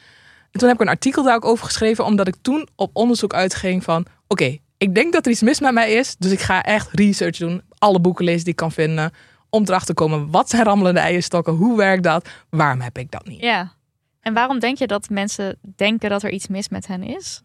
[0.51, 2.05] En toen heb ik een artikel daar ook over geschreven.
[2.05, 4.05] Omdat ik toen op onderzoek uitging van...
[4.27, 6.15] Oké, ik denk dat er iets mis met mij is.
[6.17, 7.61] Dus ik ga echt research doen.
[7.77, 9.11] Alle boeken lezen die ik kan vinden.
[9.49, 11.53] Om erachter te komen, wat zijn rammelende eierstokken?
[11.53, 12.29] Hoe werkt dat?
[12.49, 13.41] Waarom heb ik dat niet?
[13.41, 13.73] ja.
[14.21, 17.41] En waarom denk je dat mensen denken dat er iets mis met hen is?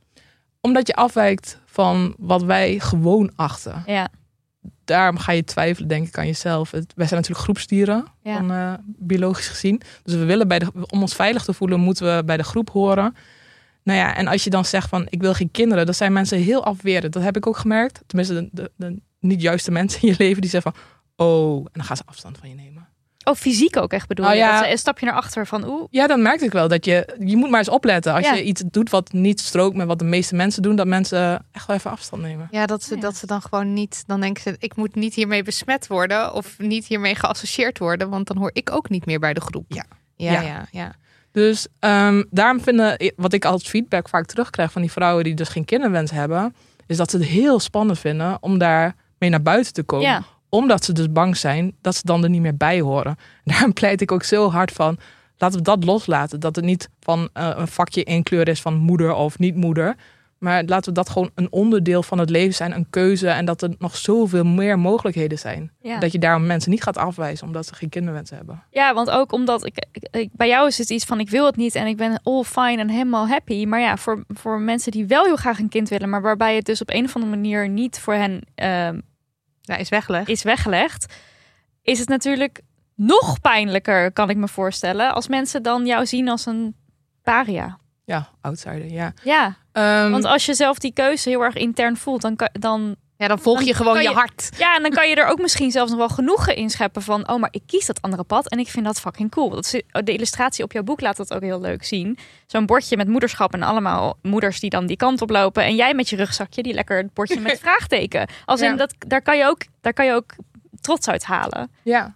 [0.61, 3.83] Omdat je afwijkt van wat wij gewoon achten.
[3.87, 4.09] Ja.
[4.89, 6.71] Daarom ga je twijfelen, denk ik, aan jezelf.
[6.71, 8.37] Het, wij zijn natuurlijk groepsdieren, Ja.
[8.37, 9.81] van, eh, biologisch gezien.
[10.03, 12.71] Dus we willen bij de, om ons veilig te voelen, moeten we bij de groep
[12.71, 13.15] horen.
[13.83, 16.39] Nou ja, en als je dan zegt van, ik wil geen kinderen, dan zijn mensen
[16.39, 17.13] heel afwerend.
[17.13, 18.01] Dat heb ik ook gemerkt.
[18.07, 20.83] Tenminste, de, de, de niet juiste mensen in je leven die zeggen van,
[21.27, 22.88] oh, en dan gaan ze afstand van je nemen.
[23.29, 24.43] Oh, fysiek ook echt bedoel Nou je?
[24.45, 24.55] ja.
[24.57, 25.87] Dat ze een stapje naar achter van oeh.
[25.91, 28.13] Ja, dan merkte ik wel dat je, je moet maar eens opletten.
[28.15, 28.35] Als Ja.
[28.35, 31.67] je iets doet wat niet strookt met wat de meeste mensen doen, dat mensen echt
[31.67, 32.49] wel even afstand nemen.
[32.51, 33.01] Ja, dat ze, Ja.
[33.01, 34.03] dat ze dan gewoon niet...
[34.07, 36.33] Dan denken ze, ik moet niet hiermee besmet worden...
[36.35, 38.11] of niet hiermee geassocieerd worden...
[38.11, 39.65] want dan hoor ik ook niet meer bij de groep.
[39.69, 39.85] Ja.
[40.17, 40.41] Ja, Ja.
[40.43, 40.93] ja, ja.
[41.33, 45.49] Dus ehm, daarom vinden, wat ik als feedback vaak terugkrijg van die vrouwen die dus
[45.49, 46.55] geen kinderwens hebben,
[46.87, 50.25] is dat ze het heel spannend vinden om daar mee naar buiten te komen.
[50.49, 53.17] Omdat ze dus bang zijn dat ze dan er niet meer bij horen.
[53.45, 54.99] Daarom pleit ik ook zo hard van,
[55.39, 56.41] laten we dat loslaten.
[56.41, 59.97] Dat het niet van eh, een vakje in kleur is van moeder of niet moeder.
[60.39, 63.29] Maar laten we dat gewoon een onderdeel van het leven zijn, een keuze.
[63.29, 65.71] En dat er nog zoveel meer mogelijkheden zijn.
[65.83, 65.99] Ja.
[65.99, 68.63] Dat je daarom mensen niet gaat afwijzen omdat ze geen kinderwens hebben.
[68.71, 71.47] ja, want ook omdat ik, ik- ik- bij jou is het iets van ik wil
[71.47, 73.65] het niet en ik ben all fine en helemaal happy.
[73.67, 76.65] Maar ja, voor, voor mensen die wel heel graag een kind willen, maar waarbij het
[76.67, 79.01] dus op een of andere manier niet voor hen ehm,
[79.69, 80.29] Ja, is weggelegd.
[80.29, 81.15] is weggelegd,
[81.83, 82.61] is het natuurlijk
[82.95, 86.77] nog pijnlijker, kan ik me voorstellen, als mensen dan jou zien als een
[87.23, 87.79] paria.
[88.05, 89.13] Ja, outsider, ja.
[89.25, 92.97] Ja, Ehm, want als je zelf die keuze heel erg intern voelt, dan, kan- dan,
[93.19, 94.51] Ja, dan volg Dan je gewoon je je- hart.
[94.59, 97.29] ja, en dan kan je er ook misschien zelfs nog wel genoegen in scheppen van,
[97.31, 99.51] oh, maar ik kies dat andere pad en ik vind dat fucking cool.
[99.51, 102.19] Dat is, de illustratie op jouw boek laat dat ook heel leuk zien.
[102.47, 105.95] Zo'n bordje met moederschap en allemaal moeders die dan die kant op lopen en jij
[105.95, 108.29] met je rugzakje die lekker het bordje met vraagteken.
[108.45, 108.77] Als in Ja.
[108.77, 110.35] dat, daar kan je ook, daar kan je ook
[110.81, 111.71] trots uit halen.
[111.83, 112.15] Ja,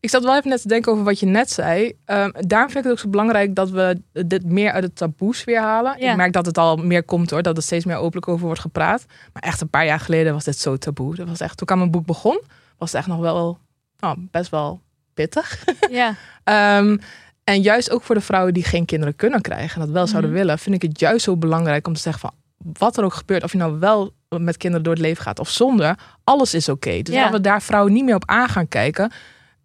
[0.00, 1.92] ik zat wel even net te denken over wat je net zei.
[2.04, 5.44] Ehm, daarom vind ik het ook zo belangrijk dat we dit meer uit de taboes
[5.44, 5.94] weer halen.
[5.98, 6.10] Ja.
[6.10, 8.60] Ik merk dat het al meer komt hoor, dat er steeds meer openlijk over wordt
[8.60, 9.04] gepraat.
[9.32, 11.14] Maar echt een paar jaar geleden was dit zo taboe.
[11.14, 12.40] Dat was echt, toen ik aan mijn boek begon,
[12.78, 13.58] was het echt nog wel
[14.00, 14.80] oh, best wel
[15.14, 15.64] pittig.
[15.90, 16.14] Ja.
[16.44, 16.96] Ehm,
[17.44, 20.30] en juist ook voor de vrouwen die geen kinderen kunnen krijgen en dat wel zouden
[20.30, 20.38] Mhm.
[20.40, 22.32] willen, vind ik het juist zo belangrijk om te zeggen van
[22.78, 25.48] wat er ook gebeurt, of je nou wel met kinderen door het leven gaat of
[25.50, 27.02] zonder, alles is oké.
[27.02, 27.22] Dus Ja.
[27.22, 29.12] dat we daar vrouwen niet meer op aan gaan kijken.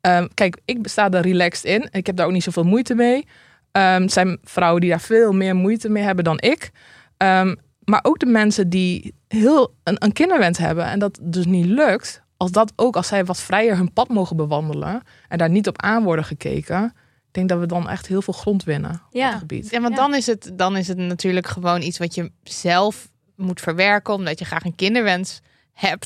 [0.05, 1.87] Ehm, kijk, ik sta er relaxed in.
[1.91, 3.25] Ik heb daar ook niet zoveel moeite mee.
[3.71, 6.71] Ehm, het zijn vrouwen die daar veel meer moeite mee hebben dan ik.
[7.17, 11.65] Ehm, maar ook de mensen die heel een, een kinderwens hebben en dat dus niet
[11.65, 15.67] lukt, als dat ook als zij wat vrijer hun pad mogen bewandelen en daar niet
[15.67, 16.83] op aan worden gekeken,
[17.27, 19.29] ik denk dat we dan echt heel veel grond winnen op Ja.
[19.29, 19.69] dat gebied.
[19.69, 20.01] Ja, want Ja.
[20.01, 24.39] Dan, is het, dan is het natuurlijk gewoon iets wat je zelf moet verwerken, omdat
[24.39, 25.53] je graag een kinderwens hebt.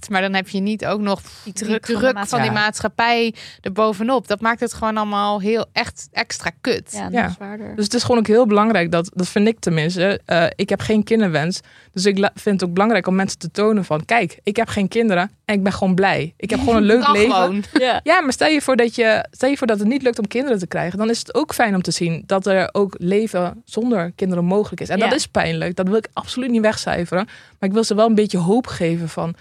[0.10, 2.48] Maar dan heb je niet ook nog die druk druk, van de van, maatschappij.
[2.48, 4.28] die maatschappij erbovenop.
[4.28, 6.92] Dat maakt het gewoon allemaal heel echt extra kut.
[6.92, 7.30] Ja, nog Ja.
[7.30, 7.76] zwaarder.
[7.76, 10.20] Dus het is gewoon ook heel belangrijk, dat, dat vind ik tenminste.
[10.26, 11.60] eh, ik heb geen kinderwens.
[11.92, 14.06] Dus ik vind het ook belangrijk om mensen te tonen van...
[14.06, 16.34] kijk, ik heb geen kinderen en ik ben gewoon blij.
[16.38, 17.34] Ik heb gewoon een leuk leven.
[17.36, 17.64] gewoon.
[17.74, 18.00] Ja.
[18.04, 20.28] Ja, maar stel je, voor dat je, stel je voor dat het niet lukt om
[20.28, 20.98] kinderen te krijgen...
[20.98, 24.82] dan is het ook fijn om te zien dat er ook leven zonder kinderen mogelijk
[24.82, 24.90] is.
[24.90, 25.06] En Ja.
[25.08, 25.76] dat is pijnlijk.
[25.76, 27.26] Dat wil ik absoluut niet wegcijferen.
[27.60, 29.36] Maar ik wil ze wel een beetje hoop geven van...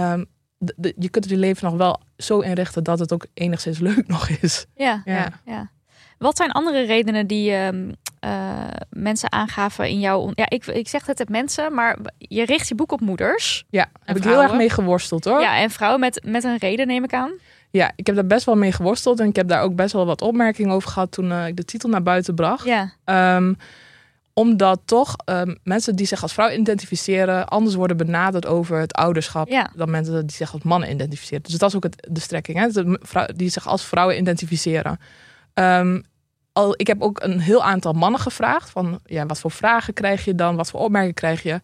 [0.00, 0.24] ehm,
[0.58, 4.06] de- de- je kunt je leven nog wel zo inrichten dat het ook enigszins leuk
[4.08, 4.66] nog is.
[4.74, 5.02] Ja.
[5.04, 5.28] Ja.
[5.44, 5.70] Ja.
[6.18, 7.90] Wat zijn andere redenen die ehm,
[8.20, 10.30] eh, mensen aangaven in jouw...
[10.34, 13.64] Ja, ik, ik zeg het het mensen, maar je richt je boek op moeders.
[13.70, 15.40] Ja, daar heb ik heel erg mee geworsteld hoor.
[15.40, 17.30] Ja, en vrouwen met, met een reden neem ik aan.
[17.70, 19.20] Ja, ik heb daar best wel mee geworsteld.
[19.20, 21.64] En ik heb daar ook best wel wat opmerkingen over gehad toen eh, ik de
[21.64, 22.64] titel naar buiten bracht.
[22.64, 23.54] Ja, Ehm,
[24.32, 29.48] omdat toch ehm, mensen die zich als vrouw identificeren anders worden benaderd over het ouderschap
[29.48, 29.70] Ja.
[29.76, 31.42] dan mensen die zich als mannen identificeren.
[31.42, 32.68] Dus dat is ook het, de strekking, hè?
[32.68, 34.98] De vrouw, die zich als vrouwen identificeren.
[35.54, 36.00] Ehm,
[36.52, 40.24] al, ik heb ook een heel aantal mannen gevraagd van ja, wat voor vragen krijg
[40.24, 41.60] je dan, wat voor opmerkingen krijg je.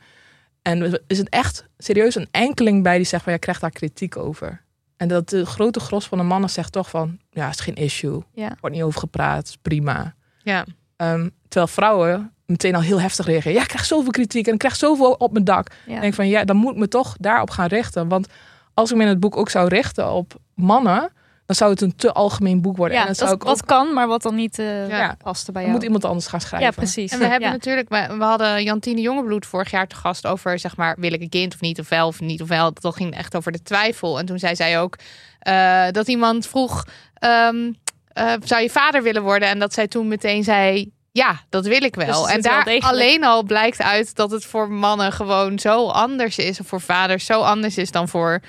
[0.63, 3.71] En is het echt serieus een enkeling bij die zegt van ja, ik krijg daar
[3.71, 4.65] kritiek over.
[4.97, 8.23] En dat de grote gros van de mannen zegt toch van ja, is geen issue,
[8.33, 8.57] Ja.
[8.61, 10.15] wordt niet over gepraat, is prima.
[10.43, 10.65] Ja.
[10.97, 13.53] Ehm, terwijl vrouwen meteen al heel heftig reageren.
[13.57, 15.69] Ja, ik krijg zoveel kritiek en ik krijg zoveel op mijn dak.
[15.87, 15.95] Ja.
[15.95, 18.09] Ik denk van ja, dan moet ik me toch daarop gaan richten.
[18.09, 18.27] Want
[18.75, 21.11] als ik me in het boek ook zou richten op mannen,
[21.47, 22.97] dan zou het een te algemeen boek worden.
[22.97, 25.17] Ja, en dan dat, zou ik wat ook, kan, maar wat dan niet eh Ja.
[25.23, 25.75] paste bij jou.
[25.75, 26.69] moet iemand anders gaan schrijven.
[26.69, 27.13] ja, precies.
[27.13, 27.55] En we hebben Ja.
[27.55, 31.21] natuurlijk, we, we hadden Jantine Jongebloed vorig jaar te gast over, zeg maar, wil ik
[31.21, 32.73] een kind of niet, of wel of niet, of wel.
[32.73, 34.19] Dat ging echt over de twijfel.
[34.19, 34.97] En toen zei zij ook
[35.39, 36.85] eh, dat iemand vroeg,
[37.15, 37.73] ehm,
[38.17, 39.49] eh, zou je vader willen worden?
[39.49, 42.23] En dat zij toen meteen zei, ja, dat wil ik wel.
[42.23, 46.39] Dus en wel daar alleen al blijkt uit dat het voor mannen gewoon zo anders
[46.39, 48.41] is, of voor vaders zo anders is dan voor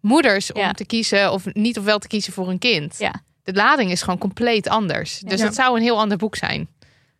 [0.00, 0.72] moeders om Ja.
[0.72, 2.94] te kiezen of niet of wel te kiezen voor een kind.
[2.98, 3.14] Ja.
[3.42, 5.18] De lading is gewoon compleet anders.
[5.18, 5.46] Dus Ja.
[5.46, 6.68] het zou een heel ander boek zijn.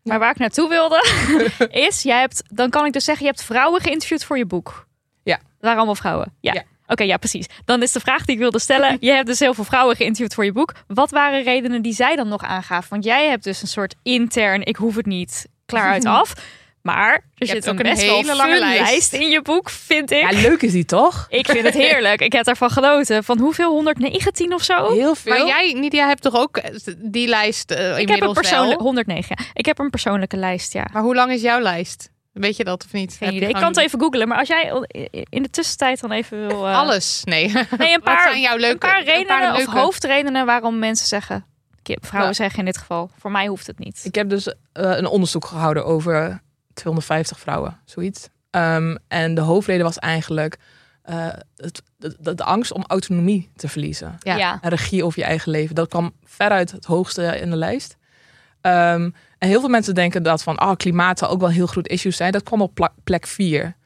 [0.03, 1.05] Maar waar ik naartoe wilde,
[1.89, 4.87] is, jij hebt, dan kan ik dus zeggen, je hebt vrouwen geïnterviewd voor je boek.
[5.23, 5.37] Ja.
[5.37, 6.33] Dat waren allemaal vrouwen.
[6.41, 6.63] Ja.
[6.87, 7.47] Oké, ja, precies.
[7.64, 8.97] Dan is de vraag die ik wilde stellen.
[9.01, 10.72] Je hebt dus heel veel vrouwen geïnterviewd voor je boek.
[10.87, 12.91] Wat waren redenen die zij dan nog aangaven?
[12.91, 16.32] Want jij hebt dus een soort intern, ik hoef het niet, klaar uit af.
[16.85, 18.80] Maar er zit ook een hele lange lijst.
[18.80, 20.30] lijst in je boek, vind ik.
[20.30, 21.26] Ja, leuk is die toch?
[21.41, 22.20] Ik vind het heerlijk.
[22.20, 23.24] Ik heb daarvan genoten.
[23.24, 23.70] Van hoeveel?
[23.70, 24.93] 119 of zo?
[24.93, 25.39] Heel veel.
[25.39, 26.61] Maar jij, Nidia, hebt toch ook
[26.99, 28.87] die lijst eh, Ik heb een persoonlijke wel?
[28.87, 29.37] 109.
[29.39, 29.45] ja.
[29.53, 30.87] Ik heb een persoonlijke lijst, ja.
[30.93, 32.11] Maar hoe lang is jouw lijst?
[32.35, 33.14] Weet je dat of niet?
[33.18, 33.49] Geen idee.
[33.49, 34.28] Ik kan het even googlen.
[34.28, 34.87] Maar als jij
[35.28, 36.68] in de tussentijd dan even wil...
[36.68, 37.20] eh, Alles?
[37.24, 37.47] Nee.
[37.53, 41.07] Nee, een Wat paar, zijn jouw leuke, een paar redenen of leuke- hoofdredenen waarom mensen
[41.07, 41.45] zeggen...
[42.01, 42.37] Vrouwen Ja.
[42.37, 44.01] zeggen in dit geval, voor mij hoeft het niet.
[44.05, 46.43] Ik heb dus eh, een onderzoek gehouden over
[46.74, 48.28] 250 vrouwen, zoiets.
[48.51, 50.57] Ehm, en de hoofdreden was eigenlijk
[51.03, 51.26] eh,
[51.57, 54.16] het, de, de, de angst om autonomie te verliezen.
[54.20, 54.37] Ja.
[54.37, 54.59] Ja.
[54.61, 55.74] En regie over je eigen leven.
[55.74, 57.97] Dat kwam veruit het hoogste in de lijst.
[58.65, 61.89] Ehm, en heel veel mensen denken dat van oh, klimaat zou ook wel heel groot
[61.89, 62.33] issue zijn.
[62.33, 63.77] Dat kwam op plek 4.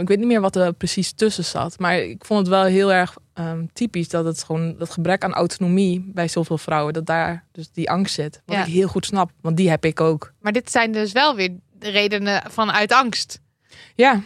[0.00, 1.78] ik weet niet meer wat er precies tussen zat.
[1.78, 5.32] Maar ik vond het wel heel erg ehm, typisch dat het gewoon dat gebrek aan
[5.32, 8.42] autonomie bij zoveel vrouwen, dat daar dus die angst zit.
[8.46, 8.62] Wat Ja.
[8.64, 10.32] ik heel goed snap, want die heb ik ook.
[10.40, 13.40] Maar dit zijn dus wel weer de redenen vanuit angst.
[13.94, 14.22] Ja,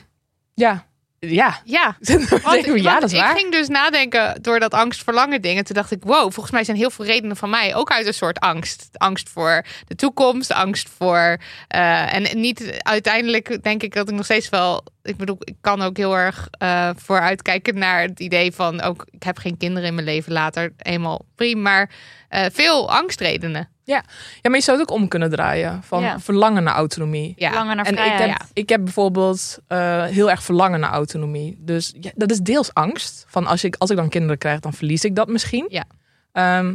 [0.55, 0.87] ja,
[1.29, 1.61] ja.
[1.65, 1.97] Ja.
[2.43, 3.37] Want, ja, dat is ik waar.
[3.37, 5.59] ging dus nadenken door dat angst verlangen ding.
[5.59, 8.07] En toen dacht ik, wow, volgens mij zijn heel veel redenen van mij ook uit
[8.07, 8.89] een soort angst.
[8.93, 11.37] Angst voor de toekomst, angst voor...
[11.69, 14.85] eh, en niet uiteindelijk denk ik dat ik nog steeds wel...
[15.03, 18.81] Ik bedoel, ik kan ook heel erg eh vooruitkijken naar het idee van...
[18.81, 21.61] ook ik heb geen kinderen in mijn leven later, helemaal prima.
[21.63, 21.91] Maar
[22.29, 23.69] eh, veel angstredenen.
[23.85, 24.03] Ja,
[24.43, 25.83] maar je zou het ook om kunnen draaien.
[25.83, 26.21] Van Ja.
[26.21, 27.33] verlangen naar autonomie.
[27.37, 27.53] Ja.
[27.53, 28.31] Lange naar En ik vrijheid.
[28.31, 31.57] heb, ik heb bijvoorbeeld eh, heel erg verlangen naar autonomie.
[31.59, 33.25] Dus ja, dat is deels angst.
[33.29, 35.67] Van als ik, als ik dan kinderen krijg, dan verlies ik dat misschien.
[35.69, 35.85] Ja.
[36.33, 36.75] Ehm,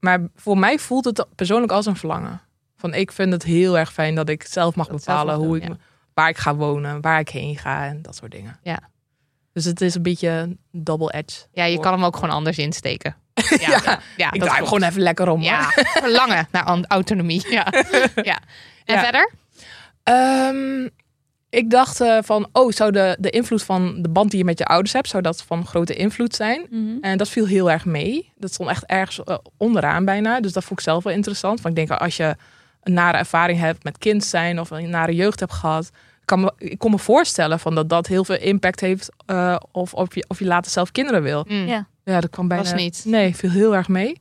[0.00, 2.40] maar voor mij voelt het persoonlijk als een verlangen.
[2.76, 5.56] Van ik vind het heel erg fijn dat ik zelf mag Dat zelf bepalen hoe
[5.56, 5.68] ik,
[6.14, 8.58] waar ik ga wonen, waar ik heen ga en dat soort dingen.
[8.62, 8.78] Ja.
[9.52, 11.40] Dus het is een beetje double edge.
[11.52, 13.16] Ja, je kan hem ook gewoon anders insteken.
[13.48, 15.42] Ja, ja, ja, ik dat draai gewoon even lekker om.
[15.42, 15.62] Ja,
[16.04, 17.50] verlangen naar autonomie.
[17.50, 17.66] Ja.
[18.30, 18.38] ja.
[18.84, 19.02] En Ja.
[19.02, 19.30] verder?
[20.02, 20.88] Ehm,
[21.50, 24.58] ik dacht eh, van, oh, zou de, de invloed van de band die je met
[24.58, 26.66] je ouders hebt, zou dat van grote invloed zijn?
[26.70, 26.96] Mhm.
[27.00, 28.32] En dat viel heel erg mee.
[28.36, 30.40] Dat stond echt ergens eh, onderaan bijna.
[30.40, 31.60] Dus dat vond ik zelf wel interessant.
[31.60, 32.36] Want ik denk, als je
[32.82, 35.90] een nare ervaring hebt met kind zijn of een nare jeugd hebt gehad,
[36.24, 39.94] kan me, ik kon me voorstellen van dat dat heel veel impact heeft eh, of,
[39.94, 41.44] of, je, of je later zelf kinderen wil.
[41.48, 41.66] Mm.
[41.66, 41.86] Ja.
[42.08, 43.02] Ja, dat kwam bijna Was niet.
[43.06, 44.20] Nee, viel heel erg mee.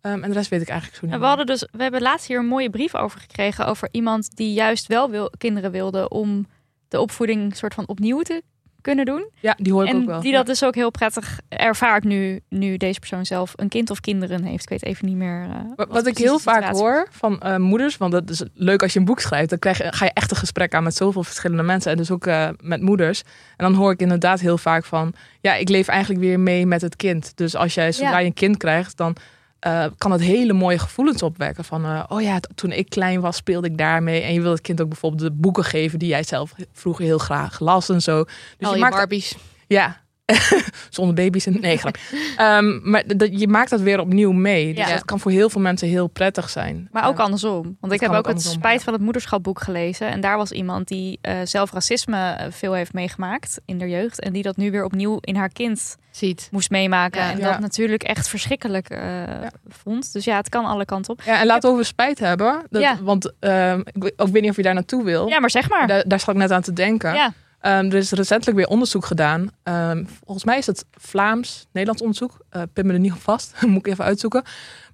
[0.00, 1.14] Ehm, en de rest weet ik eigenlijk zo niet.
[1.14, 4.36] En we hadden dus, we hebben laatst hier een mooie brief over gekregen over iemand
[4.36, 6.46] die juist wel wil, kinderen wilde om
[6.88, 8.42] de opvoeding soort van opnieuw te
[8.84, 9.28] kunnen doen.
[9.40, 10.20] Ja, die hoor ik ook En wel.
[10.20, 14.00] die dat dus ook heel prettig ervaart nu, nu deze persoon zelf een kind of
[14.00, 14.62] kinderen heeft.
[14.62, 15.46] Ik weet even niet meer.
[15.76, 18.98] eh, Wat, ik heel vaak hoor van eh, moeders, want dat is leuk als je
[18.98, 21.62] een boek schrijft, dan krijg je, ga je echt een gesprek aan met zoveel verschillende
[21.62, 23.20] mensen en dus ook eh, met moeders.
[23.56, 26.80] En dan hoor ik inderdaad heel vaak van, ja, ik leef eigenlijk weer mee met
[26.80, 27.32] het kind.
[27.36, 28.18] Dus als jij zodra Ja.
[28.18, 29.16] je een kind krijgt, dan
[29.64, 33.36] eh, kan het hele mooie gevoelens opwekken van, eh, oh ja, toen ik klein was
[33.36, 34.22] speelde ik daarmee.
[34.22, 37.18] En je wil het kind ook bijvoorbeeld de boeken geven die jij zelf vroeger heel
[37.18, 38.24] graag las en zo.
[38.58, 39.36] Dus Al je maakt Barbies.
[39.66, 40.00] ja,
[40.90, 41.46] Zonder baby's.
[41.46, 41.96] En, nee, grap.
[42.36, 44.74] Ehm, maar dat, je maakt dat weer opnieuw mee.
[44.74, 44.92] Dus Ja.
[44.94, 46.88] dat kan voor heel veel mensen heel prettig zijn.
[46.92, 47.76] Maar ook andersom.
[47.80, 50.08] Want ik heb ook ook het andersom, Spijt van het Moederschapboek gelezen.
[50.08, 54.20] En daar was iemand die eh, zelf racisme eh, veel heeft meegemaakt in de jeugd.
[54.20, 56.48] En die dat nu weer opnieuw in haar kind Ziet.
[56.50, 57.20] moest meemaken.
[57.22, 57.30] Ja.
[57.30, 57.50] en Ja.
[57.50, 59.22] dat natuurlijk echt verschrikkelijk eh,
[59.68, 60.12] vond.
[60.12, 61.22] Dus ja, het kan alle kanten op.
[61.24, 62.62] Ja, en laten we over spijt hebben.
[62.70, 62.98] Dat, Ja.
[63.02, 65.28] Want ehm, ik, weet- ik weet niet of je daar naartoe wil.
[65.28, 65.86] Ja, maar zeg maar.
[65.86, 67.14] Daar, daar zat ik net aan te denken.
[67.14, 67.32] Ja.
[67.64, 69.48] Ehm, er is recentelijk weer onderzoek gedaan.
[69.62, 72.38] Ehm, volgens mij is het Vlaams, Nederlands onderzoek.
[72.50, 73.54] Eh pin me er niet op vast.
[73.66, 74.42] Moet ik even uitzoeken.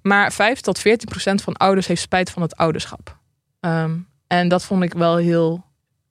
[0.01, 3.17] Maar 5 tot 14 procent van ouders heeft spijt van het ouderschap.
[3.59, 3.97] Ehm,
[4.27, 5.63] en dat vond ik wel heel...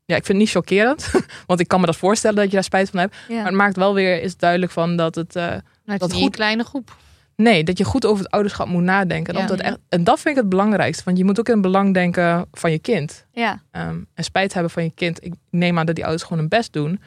[0.05, 1.11] Ja, ik vind het niet chockerend.
[1.47, 3.17] Want ik kan me dat voorstellen dat je daar spijt van hebt.
[3.29, 3.35] Ja.
[3.37, 5.35] Maar het maakt wel weer is duidelijk van dat het...
[5.35, 6.97] het Dat niet goed- een kleine groep.
[7.41, 9.37] Nee, dat je goed over het ouderschap moet nadenken.
[9.37, 9.47] Ja.
[9.47, 11.05] Dat echt, en dat vind ik het belangrijkste.
[11.05, 13.27] Want je moet ook in het belang denken van je kind.
[13.33, 13.63] ja.
[13.71, 15.25] Ehm, en spijt hebben van je kind.
[15.25, 17.01] Ik neem aan dat die ouders gewoon hun best doen.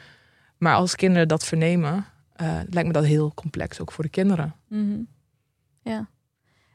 [0.58, 3.80] Maar als kinderen dat vernemen, eh, lijkt me dat heel complex.
[3.80, 4.54] Ook voor de kinderen.
[4.68, 5.00] Mhm.
[5.82, 6.08] ja.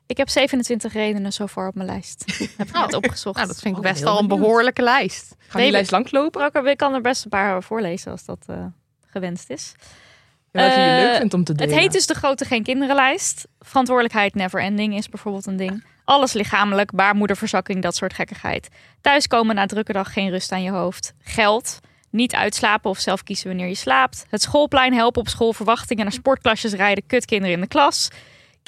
[0.05, 2.23] Ik heb 27 redenen zo voor op mijn lijst.
[2.57, 3.35] heb ik net opgezocht.
[3.35, 5.35] Nou, dat vind ik Oh, best wel een behoorlijke lijst.
[5.37, 6.65] Gaan Nee, die lijst langslopen?
[6.65, 8.65] Ik kan er best een paar voorlezen als dat eh,
[9.05, 9.73] gewenst is.
[10.51, 11.73] Ja, wat je Eh, leuk vindt om te delen.
[11.73, 13.47] Het heet dus de grote geen kinderenlijst.
[13.59, 15.83] Verantwoordelijkheid never ending is bijvoorbeeld een ding.
[16.05, 18.67] Alles lichamelijk, baarmoederverzakking, dat soort gekkigheid.
[19.01, 21.13] Thuiskomen na drukke dag, geen rust aan je hoofd.
[21.21, 21.79] Geld,
[22.09, 24.25] niet uitslapen of zelf kiezen wanneer je slaapt.
[24.29, 28.07] Het schoolplein helpen op school, verwachtingen naar sportklasjes rijden, kutkinderen in de klas.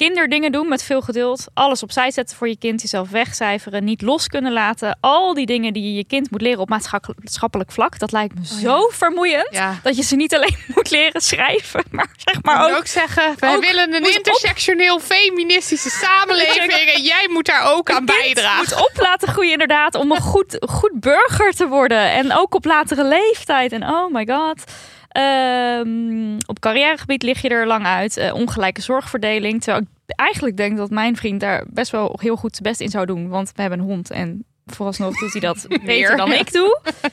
[0.02, 1.46] Kinderdingen doen met veel geduld.
[1.54, 4.98] Alles opzij zetten voor je kind, jezelf wegcijferen, niet los kunnen laten.
[5.00, 8.00] Al die dingen die je je kind moet leren op maatschappelijk vlak.
[8.00, 9.48] Dat lijkt me zo vermoeiend.
[9.52, 9.80] Ja.
[9.84, 13.56] Dat je ze niet alleen moet leren schrijven, maar zeg maar ook ook, zeggen, wij
[13.56, 18.58] ook willen een op- intersectioneel feministische samenleving en jij moet daar ook aan bijdragen.
[18.58, 22.12] moet op laten groeien inderdaad om een goed, goed burger te worden.
[22.12, 23.72] En ook op latere leeftijd.
[23.72, 24.64] En oh my god.
[25.12, 28.18] Ehm, op carrièregebied lig je er lang uit.
[28.18, 29.64] Eh, ongelijke zorgverdeling.
[29.64, 32.90] Terwijl ik eigenlijk denk dat mijn vriend daar best wel heel goed zijn best in
[32.90, 33.30] zou doen.
[33.30, 36.80] Want we hebben een hond en vooralsnog doet hij dat beter dan ik doe.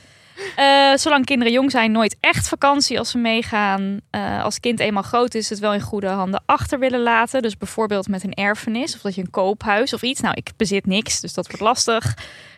[0.55, 3.99] Eh, zolang kinderen jong zijn, nooit echt vakantie als ze meegaan.
[4.09, 7.41] Eh, als kind eenmaal groot is, het wel in goede handen achter willen laten.
[7.41, 10.21] Dus bijvoorbeeld met een erfenis of dat je een koophuis of iets.
[10.21, 12.15] Nou, ik bezit niks, dus dat wordt lastig.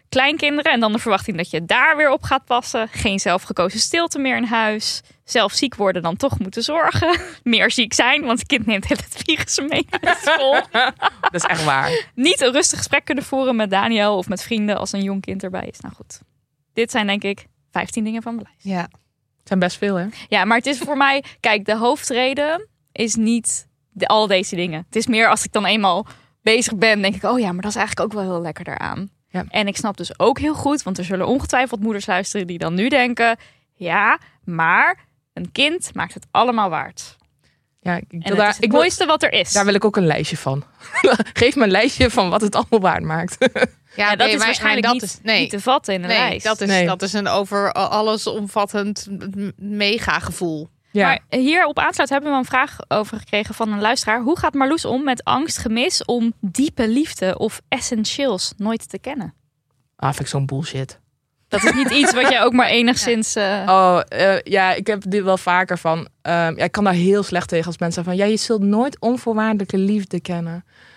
[0.09, 2.87] Kleinkinderen en dan de verwachting dat je daar weer op gaat passen.
[2.91, 5.01] Geen zelfgekozen stilte meer in huis.
[5.31, 7.19] Zelf ziek worden, dan toch moeten zorgen.
[7.43, 10.61] Meer ziek zijn, want het kind neemt het virussen mee naar school.
[11.21, 12.11] Dat is echt waar.
[12.15, 15.43] Niet een rustig gesprek kunnen voeren met Daniel of met vrienden als een jong kind
[15.43, 15.79] erbij is.
[15.79, 16.21] Nou goed,
[16.73, 18.77] dit zijn denk ik 15 dingen van mijn lijst.
[18.77, 18.81] Ja.
[19.39, 20.07] Het zijn best veel, hè?
[20.27, 24.83] Ja, maar het is voor mij, kijk, de hoofdreden is niet de, al deze dingen.
[24.85, 26.05] Het is meer als ik dan eenmaal
[26.41, 29.09] bezig ben, denk ik, oh ja, maar dat is eigenlijk ook wel heel lekker daaraan.
[29.27, 29.45] Ja.
[29.49, 32.73] En ik snap dus ook heel goed, want er zullen ongetwijfeld moeders luisteren die dan
[32.73, 33.37] nu denken,
[33.73, 37.15] ja, maar een kind maakt het allemaal waard.
[37.79, 39.51] Ja, ik En daar, is het ik wil, mooiste wat er is.
[39.53, 40.63] daar wil ik ook een lijstje van.
[41.33, 43.37] Geef me een lijstje van wat het allemaal waard maakt.
[43.95, 46.01] Ja, ja, dat nee, is maar- waarschijnlijk niet, dat is, nee, niet te vatten in
[46.01, 46.45] een nee, lijst.
[46.45, 46.85] dat is, Nee.
[46.85, 49.07] dat is een over allesomvattend
[49.57, 50.69] mega gevoel.
[50.91, 51.07] ja.
[51.07, 54.21] Maar hier op aansluit hebben we een vraag over gekregen van een luisteraar.
[54.21, 59.33] Hoe gaat Marloes om met angst, gemis om diepe liefde of essentieels nooit te kennen?
[59.95, 60.99] Ah, vind ik zo'n bullshit.
[61.51, 63.35] Dat is niet iets wat jij ook maar enigszins...
[63.35, 66.07] eh, Oh, eh, ja, ik heb dit wel vaker van.
[66.21, 68.99] ehm, ja, ik kan daar heel slecht tegen als mensen van ja, je zult nooit
[68.99, 70.53] onvoorwaardelijke liefde kennen.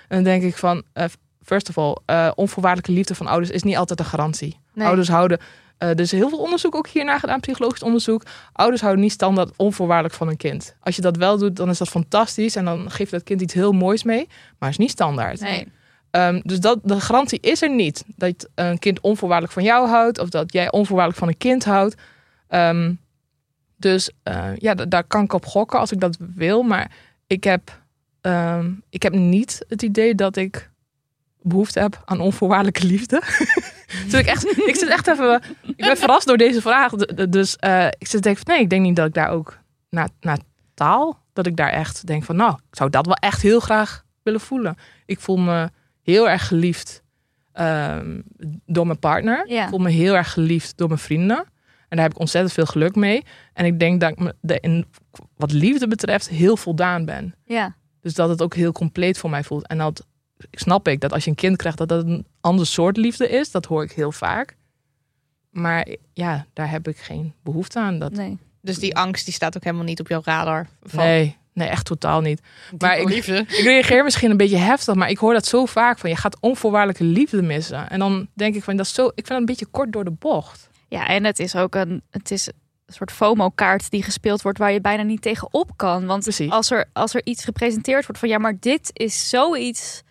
[0.08, 1.04] En dan denk ik van, eh,
[1.44, 4.58] first of all, eh, onvoorwaardelijke liefde van ouders is niet altijd een garantie.
[4.74, 4.86] Nee.
[4.86, 5.38] Ouders houden.
[5.78, 8.22] eh, er is heel veel onderzoek ook hiernaar gedaan, psychologisch onderzoek.
[8.52, 10.74] Ouders houden niet standaard onvoorwaardelijk van een kind.
[10.80, 13.54] Als je dat wel doet, dan is dat fantastisch en dan geeft dat kind iets
[13.54, 14.28] heel moois mee,
[14.58, 15.40] maar is niet standaard.
[15.40, 15.68] nee.
[16.14, 18.04] Ehm, dus dat, de garantie is er niet.
[18.16, 20.18] Dat een kind onvoorwaardelijk van jou houdt.
[20.18, 21.94] Of dat jij onvoorwaardelijk van een kind houdt.
[22.48, 22.92] Ehm,
[23.76, 26.62] dus eh, ja, da- daar kan ik op gokken als ik dat wil.
[26.62, 26.90] Maar
[27.26, 27.80] ik heb,
[28.20, 30.70] ehm, ik heb niet het idee dat ik
[31.42, 33.16] behoefte heb aan onvoorwaardelijke liefde.
[34.18, 35.42] ik, echt, ik zit echt even...
[35.62, 36.92] Ik ben verrast door deze vraag.
[37.28, 39.58] Dus eh, ik zit te denken van nee, ik denk niet dat ik daar ook...
[39.90, 40.38] naar naar
[40.74, 42.36] taal, dat ik daar echt denk van...
[42.36, 44.76] nou, ik zou dat wel echt heel graag willen voelen.
[45.06, 45.70] Ik voel me
[46.04, 47.02] heel erg geliefd
[47.52, 48.20] ehm,
[48.66, 49.44] door mijn partner.
[49.48, 49.62] Ja.
[49.62, 51.38] Ik voel me heel erg geliefd door mijn vrienden.
[51.88, 53.24] En daar heb ik ontzettend veel geluk mee.
[53.52, 54.86] En ik denk dat ik me de, in,
[55.36, 57.34] wat liefde betreft heel voldaan ben.
[57.44, 57.76] Ja.
[58.00, 59.66] Dus dat het ook heel compleet voor mij voelt.
[59.66, 60.06] En dat
[60.50, 63.50] snap ik, dat als je een kind krijgt, dat dat een ander soort liefde is.
[63.50, 64.56] Dat hoor ik heel vaak.
[65.50, 67.98] Maar ja, daar heb ik geen behoefte aan.
[67.98, 68.38] Dat, Nee.
[68.60, 70.66] Dus die angst die staat ook helemaal niet op jouw radar.
[70.82, 72.40] Van nee, nee, echt totaal niet.
[72.78, 73.36] maar ik- liefde.
[73.58, 76.40] Ik reageer misschien een beetje heftig, maar ik hoor dat zo vaak van je gaat
[76.40, 77.90] onvoorwaardelijke liefde missen.
[77.90, 80.04] En dan denk ik van dat is zo, ik vind dat een beetje kort door
[80.04, 80.68] de bocht.
[80.88, 82.02] Ja, en het is ook een...
[82.10, 82.48] Het is
[82.86, 86.06] soort FOMO-kaart die gespeeld wordt waar je bijna niet tegenop kan.
[86.06, 86.50] Want Precies.
[86.50, 90.02] als er, als er iets gepresenteerd wordt van ja, maar dit is zoiets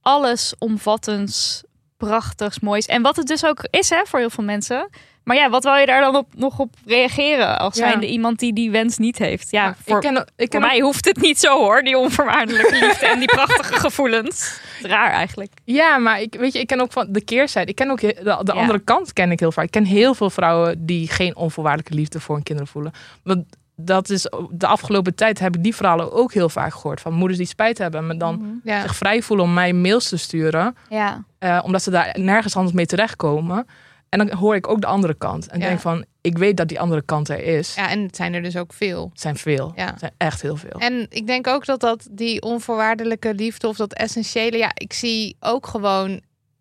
[0.00, 1.62] allesomvattends,
[2.06, 2.86] prachtigs, moois.
[2.86, 4.88] En wat het dus ook is hè, voor heel veel mensen.
[5.24, 7.88] Maar ja, wat wil je daar dan op, nog op reageren als Ja.
[7.88, 9.50] zijnde iemand die die wens niet heeft?
[9.50, 12.78] Ja, Maar voor, ik ken, ik ken mij hoeft het niet zo hoor, die onvoorwaardelijke
[12.78, 14.60] liefde en die prachtige gevoelens.
[14.82, 15.52] Raar eigenlijk.
[15.64, 17.70] Ja, maar ik, weet je, ik ken ook van de keerzijde.
[17.70, 18.52] Ik ken ook de, de Ja.
[18.52, 19.64] andere kant ken ik heel vaak.
[19.64, 22.92] Ik ken heel veel vrouwen die geen onvoorwaardelijke liefde voor hun kinderen voelen.
[23.22, 23.44] Want
[23.76, 27.38] dat is de afgelopen tijd heb ik die verhalen ook heel vaak gehoord van moeders
[27.38, 28.82] die spijt hebben, maar dan Ja.
[28.82, 32.74] zich vrij voelen om mij mails te sturen, Ja, eh, omdat ze daar nergens anders
[32.76, 33.66] mee terechtkomen.
[34.08, 35.66] En dan hoor ik ook de andere kant en Ja.
[35.66, 37.74] denk van, ik weet dat die andere kant er is.
[37.74, 39.08] ja, en het zijn er dus ook veel.
[39.12, 39.72] Het zijn veel.
[39.76, 39.86] Ja.
[39.86, 40.78] Het zijn echt heel veel.
[40.78, 45.36] En ik denk ook dat dat die onvoorwaardelijke liefde of dat essentiële, ja, ik zie
[45.40, 46.20] ook gewoon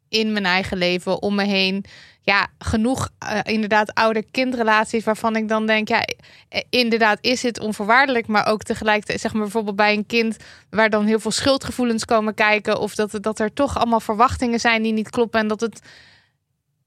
[0.10, 1.86] in mijn eigen leven om me heen,
[2.24, 6.06] ja, genoeg eh, inderdaad ouder-kindrelaties waarvan ik dan denk, ja,
[6.50, 10.38] eh, inderdaad is het onvoorwaardelijk, maar ook tegelijkertijd, zeg maar bijvoorbeeld bij een kind
[10.70, 14.84] waar dan heel veel schuldgevoelens komen kijken of dat, dat er toch allemaal verwachtingen zijn
[14.84, 15.82] die niet kloppen en dat het,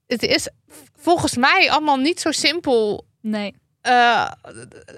[0.07, 0.49] het is
[0.95, 3.05] volgens mij allemaal niet zo simpel.
[3.21, 3.55] nee.
[3.85, 4.27] Eh,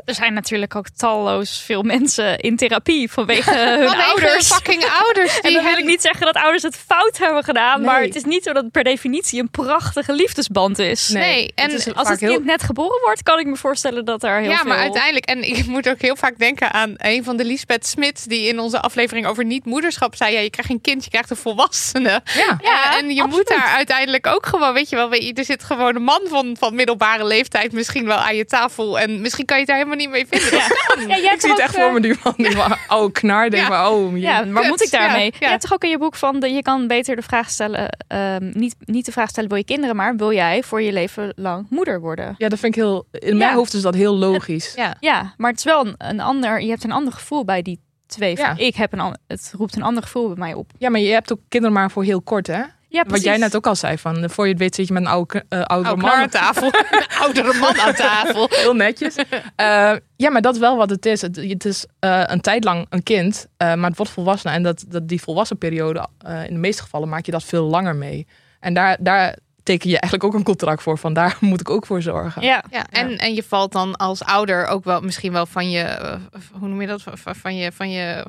[0.05, 4.47] Er zijn natuurlijk ook talloos veel mensen in therapie vanwege hun vanwege ouders.
[4.53, 7.85] fucking ouders En dan wil ik niet zeggen dat ouders het fout hebben gedaan, Nee.
[7.89, 11.07] maar het is niet zo dat het per definitie een prachtige liefdesband is.
[11.09, 14.05] Nee, en het is Als het heel- kind net geboren wordt, kan ik me voorstellen
[14.05, 14.67] dat er heel ja, veel...
[14.67, 18.23] maar uiteindelijk, en ik moet ook heel vaak denken aan een van de Lisbeth Smits
[18.23, 21.35] die in onze aflevering over niet-moederschap zei: ja, je krijgt geen kind, je krijgt een
[21.37, 22.21] volwassene.
[22.35, 22.57] Ja.
[22.61, 23.49] Ja, en je absoluut.
[23.49, 26.21] moet daar uiteindelijk ook gewoon, weet je wel, weet je, er zit gewoon een man
[26.29, 29.77] van, van middelbare leeftijd misschien wel aan je tafel en misschien kan je het daar
[29.85, 30.59] helemaal niet mee vinden.
[31.07, 33.63] Ja, jij Ik zie het echt voor me, die man, die man, oude knar, denk
[33.63, 33.69] Ja.
[33.69, 35.25] maar, oh, Ja, waar moet ik daarmee?
[35.25, 35.49] ja, Je ja.
[35.49, 38.51] hebt toch ook in je boek van, de, je kan beter de vraag stellen, ehm,
[38.53, 41.65] niet, niet de vraag stellen wil je kinderen, maar wil jij voor je leven lang
[41.69, 42.35] moeder worden?
[42.37, 43.55] ja, dat vind ik heel, in mijn Ja.
[43.55, 44.73] hoofd is dat heel logisch.
[44.75, 44.95] Ja.
[44.99, 47.79] Ja, maar het is wel een, een ander, je hebt een ander gevoel bij die
[48.07, 48.37] twee.
[48.37, 48.53] Ja.
[48.57, 50.71] Ik heb een, het roept een ander gevoel bij mij op.
[50.77, 52.61] Ja, maar je hebt ook kinderen maar voor heel kort, hè?
[52.89, 54.93] Ja, Wat jij net ook al zei, van eh, voor je het weet zit je
[54.93, 56.11] met een oude, eh, oudere Oude man.
[56.21, 56.65] aan tafel.
[56.65, 58.47] Een oudere man aan tafel.
[58.61, 59.15] Heel netjes.
[59.55, 61.21] Eh, ja, maar dat is wel wat het is.
[61.21, 64.51] Het, het is eh, een tijd lang een kind, eh, maar het wordt volwassen.
[64.51, 67.63] En dat, dat die volwassen periode, eh, in de meeste gevallen maak je dat veel
[67.65, 68.27] langer mee.
[68.59, 70.97] En daar, daar teken je eigenlijk ook een contract voor.
[70.97, 72.41] Van daar moet ik ook voor zorgen.
[72.41, 75.81] Ja, Ja, en, en je valt dan als ouder ook wel misschien wel van je,
[75.81, 76.15] eh,
[76.59, 78.25] hoe noem je dat, van, van je, van je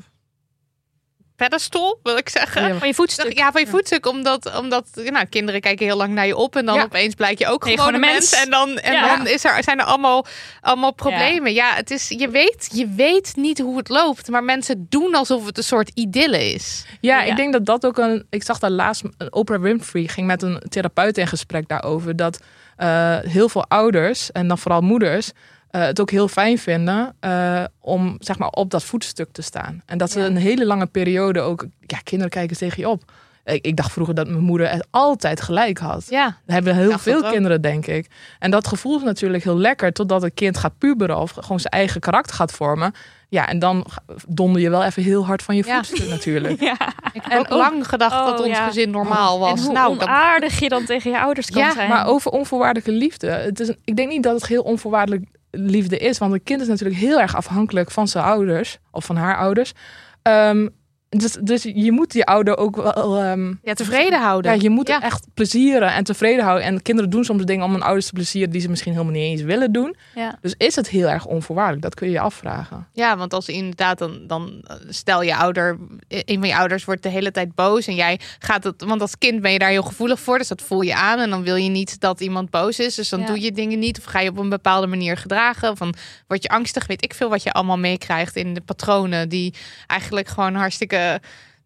[1.39, 2.67] pedestal, wil ik zeggen.
[2.67, 3.37] Ja, van je voetstuk.
[3.37, 6.65] Ja, van je voetstuk, omdat, omdat nou, kinderen kijken heel lang naar je op en
[6.65, 6.83] dan Ja.
[6.83, 8.13] opeens blijk je ook Nee, gewoon een mens.
[8.31, 8.43] mens.
[8.43, 9.15] En dan, en Ja.
[9.15, 10.25] dan is er, zijn er allemaal,
[10.61, 11.53] allemaal problemen.
[11.53, 11.73] Ja.
[11.75, 15.57] het is, je, weet, je weet niet hoe het loopt, maar mensen doen alsof het
[15.57, 16.85] een soort idylle is.
[17.01, 17.29] Ja, Ja.
[17.31, 18.25] ik denk dat dat ook een.
[18.29, 19.03] Ik zag daar laatst.
[19.29, 22.15] Oprah Winfrey ging met een therapeut in gesprek daarover.
[22.15, 22.39] Dat
[22.77, 25.31] eh, heel veel ouders, en dan vooral moeders.
[25.71, 29.81] Eh, het ook heel fijn vinden eh, om zeg maar op dat voetstuk te staan.
[29.85, 30.25] En dat ze Ja.
[30.25, 31.65] een hele lange periode ook.
[31.79, 33.03] Ja, kinderen kijken tegen je op.
[33.45, 36.05] Ik, ik dacht vroeger dat mijn moeder het altijd gelijk had.
[36.09, 37.31] Ja, Dat hebben heel veel ook.
[37.31, 38.07] kinderen, denk ik.
[38.39, 41.73] En dat gevoel is natuurlijk heel lekker totdat het kind gaat puberen of gewoon zijn
[41.73, 42.93] eigen karakter gaat vormen.
[43.29, 43.85] Ja, en dan
[44.27, 45.75] donder je wel even heel hard van je Ja.
[45.83, 46.59] voetstuk natuurlijk.
[46.69, 46.77] Ja.
[47.13, 48.67] ik heb En ook lang gedacht Oh, dat ons ja.
[48.67, 49.59] gezin normaal was.
[49.59, 51.89] En hoe nou, dan, je dan tegen je ouders kan Ja, zijn.
[51.89, 53.27] Maar over onvoorwaardelijke liefde.
[53.27, 56.17] Het is een- ik denk niet dat het heel onvoorwaardelijk liefde is.
[56.17, 58.79] Want een kind is natuurlijk heel erg afhankelijk van zijn ouders.
[58.91, 59.73] Of van haar ouders.
[60.21, 60.67] Ehm,
[61.09, 63.17] dus, dus je moet die ouder ook wel...
[63.17, 64.53] ehm, ja, tevreden houden.
[64.55, 65.01] ja, je moet Ja.
[65.01, 66.65] echt plezieren en tevreden houden.
[66.67, 68.51] En kinderen doen soms dingen om hun ouders te plezieren...
[68.51, 69.95] die ze misschien helemaal niet eens willen doen.
[70.15, 70.37] ja.
[70.41, 71.81] Dus is het heel erg onvoorwaardelijk?
[71.83, 72.87] Dat kun je je afvragen.
[72.93, 77.03] Ja, want als inderdaad dan, dan eh, stel je ouder, een van je ouders wordt
[77.03, 79.83] de hele tijd boos en jij gaat het, want als kind ben je daar heel
[79.83, 82.79] gevoelig voor, dus dat voel je aan en dan wil je niet dat iemand boos
[82.79, 83.25] is, dus dan Ja.
[83.25, 85.93] doe je dingen niet of ga je op een bepaalde manier gedragen, van
[86.27, 89.53] word je angstig, weet ik veel wat je allemaal meekrijgt in de patronen die
[89.87, 90.97] eigenlijk gewoon hartstikke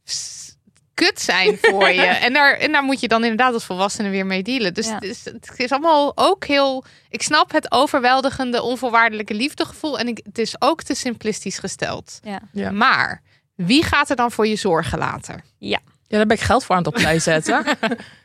[0.03, 0.55] s-
[0.93, 2.01] kut zijn voor je.
[2.25, 4.73] En daar, en daar moet je dan inderdaad als volwassene weer mee dealen.
[4.73, 4.93] Dus Ja.
[4.93, 6.83] het, is, het is allemaal ook heel...
[7.09, 9.99] Ik snap het overweldigende, onvoorwaardelijke liefdegevoel.
[9.99, 12.19] En ik, het is ook te simplistisch gesteld.
[12.23, 12.39] Ja.
[12.51, 12.71] Ja.
[12.71, 13.21] Maar
[13.55, 15.41] wie gaat er dan voor je zorgen later?
[15.57, 17.65] Ja, daar ben ik geld voor aan het opzij zetten.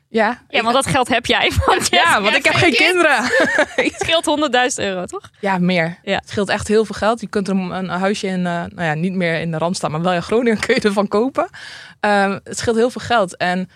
[0.09, 0.42] ja.
[0.48, 1.52] ja, want dat geld heb jij.
[1.66, 3.22] Want Ja, want ik heb geen kinderen.
[3.84, 4.50] Het scheelt
[4.80, 5.30] 100.000 euro, toch?
[5.40, 5.98] Ja, meer.
[6.02, 6.16] Ja.
[6.16, 7.20] Het scheelt echt heel veel geld.
[7.20, 10.02] Je kunt er een, huisje in, eh, nou ja, niet meer in de Randstad, maar
[10.02, 11.48] wel in Groningen kun je ervan kopen.
[12.00, 13.36] Ehm, het scheelt heel veel geld.
[13.36, 13.68] En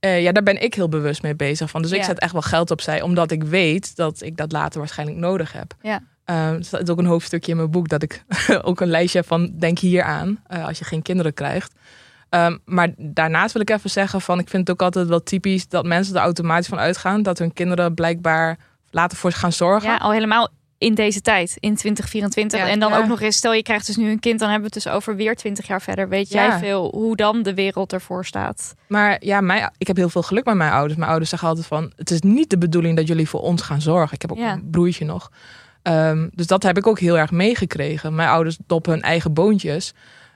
[0.00, 1.82] eh, ja, daar ben ik heel bewust mee bezig van.
[1.82, 5.18] Dus ik zet echt wel geld opzij, omdat ik weet dat ik dat later waarschijnlijk
[5.18, 5.74] nodig heb.
[5.82, 6.02] Ja.
[6.24, 8.24] Ehm, er staat ook een hoofdstukje in mijn boek dat ik
[8.62, 11.72] ook een lijstje heb van denk hier aan eh, als je geen kinderen krijgt.
[12.34, 15.68] Ehm, maar daarnaast wil ik even zeggen van ik vind het ook altijd wel typisch
[15.68, 18.58] dat mensen er automatisch van uitgaan dat hun kinderen blijkbaar
[18.90, 19.90] later voor ze gaan zorgen.
[19.90, 22.58] Ja, al helemaal in deze tijd, in 2024.
[22.60, 22.98] Ja, en dan ja.
[22.98, 24.92] ook nog eens, stel je krijgt dus nu een kind, dan hebben we het dus
[24.92, 26.08] over weer 20 jaar verder.
[26.08, 26.46] Weet Ja.
[26.48, 28.74] jij veel hoe dan de wereld ervoor staat?
[28.86, 30.96] Maar ja, mijn, ik heb heel veel geluk met mijn ouders.
[30.96, 33.80] Mijn ouders zeggen altijd van, het is niet de bedoeling dat jullie voor ons gaan
[33.80, 34.14] zorgen.
[34.14, 34.52] Ik heb ook Ja.
[34.52, 35.30] een broertje nog.
[35.82, 38.14] Ehm, dus dat heb ik ook heel erg meegekregen.
[38.14, 39.94] Mijn ouders doppen hun eigen boontjes.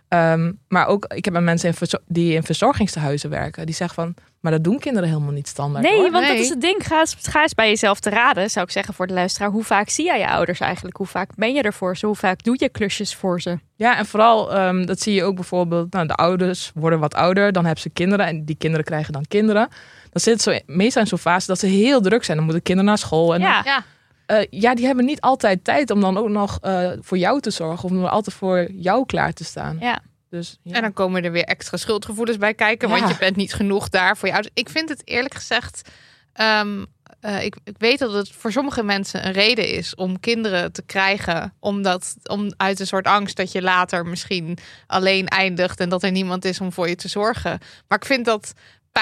[0.09, 3.67] Ehm, maar ook, ik heb met mensen in die in verzorgingstehuizen werken.
[3.67, 5.85] Die zeggen van, maar dat doen kinderen helemaal niet standaard.
[5.85, 6.11] Nee, hoor.
[6.11, 6.87] want dat is het ding.
[6.87, 9.51] Ga eens, ga eens bij jezelf te raden, zou ik zeggen voor de luisteraar.
[9.51, 10.97] Hoe vaak zie jij je ouders eigenlijk?
[10.97, 12.07] Hoe vaak ben je er voor ze?
[12.07, 13.59] Hoe vaak doe je klusjes voor ze?
[13.77, 17.53] Ja, en vooral, ehm, dat zie je ook bijvoorbeeld, nou, de ouders worden wat ouder,
[17.53, 19.69] dan hebben ze kinderen en die kinderen krijgen dan kinderen.
[20.11, 22.37] Dan zit zo meestal in zo'n fase dat ze heel druk zijn.
[22.37, 23.35] Dan moeten kinderen naar school.
[23.35, 23.85] En Ja, Ja.
[24.29, 27.51] Eh, ja, die hebben niet altijd tijd om dan ook nog eh, voor jou te
[27.51, 29.77] zorgen of om er altijd voor jou klaar te staan.
[29.81, 30.01] ja.
[30.31, 30.75] Dus ja.
[30.75, 32.99] En dan komen er weer extra schuldgevoelens bij kijken, Ja.
[32.99, 34.55] want je bent niet genoeg daar voor je ouders.
[34.57, 35.89] Ik vind het eerlijk gezegd,
[36.33, 36.85] ehm,
[37.21, 40.83] eh, ik, ik weet dat het voor sommige mensen een reden is om kinderen te
[40.83, 46.03] krijgen, omdat om uit een soort angst dat je later misschien alleen eindigt en dat
[46.03, 47.59] er niemand is om voor je te zorgen.
[47.89, 48.53] Maar ik vind dat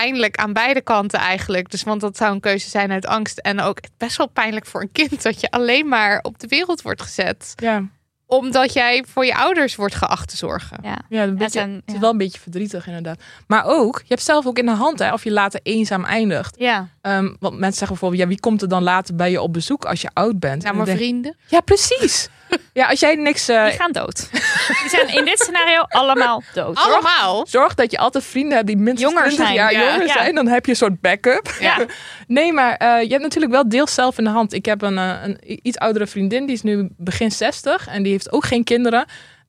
[0.01, 1.71] pijnlijk aan beide kanten eigenlijk.
[1.71, 4.81] Dus want dat zou een keuze zijn uit angst en ook best wel pijnlijk voor
[4.81, 7.83] een kind dat je alleen maar op de wereld wordt gezet ja,
[8.27, 10.79] omdat jij voor je ouders wordt geacht te zorgen.
[10.83, 10.99] ja.
[11.09, 12.01] ja, een Het beetje, zijn- het is ja.
[12.01, 13.21] wel een beetje verdrietig inderdaad.
[13.47, 16.55] Maar ook, je hebt zelf ook in de hand hè, of je later eenzaam eindigt.
[16.59, 16.89] ja.
[17.01, 19.85] Ehm, want mensen zeggen bijvoorbeeld, ja, wie komt er dan later bij je op bezoek
[19.85, 20.63] als je oud bent?
[20.63, 21.37] Nou, maar denk vrienden.
[21.47, 22.29] ja, precies.
[22.73, 23.49] Ja, als jij niks...
[23.49, 24.29] eh, Die gaan dood.
[24.81, 26.77] Die zijn in dit scenario allemaal dood.
[26.77, 27.47] Allemaal.
[27.47, 29.91] Zorg dat je altijd vrienden hebt die minstens Jonger 20 zijn, jaar ja.
[29.93, 30.13] jonger Ja.
[30.13, 30.35] zijn.
[30.35, 31.57] Dan heb je een soort backup.
[31.61, 31.77] Ja.
[32.27, 34.53] Nee, maar eh, je hebt natuurlijk wel deels zelf in de hand.
[34.53, 38.13] Ik heb een, eh, een iets oudere vriendin, die is nu begin 60 en die
[38.13, 39.05] heeft ook geen kinderen.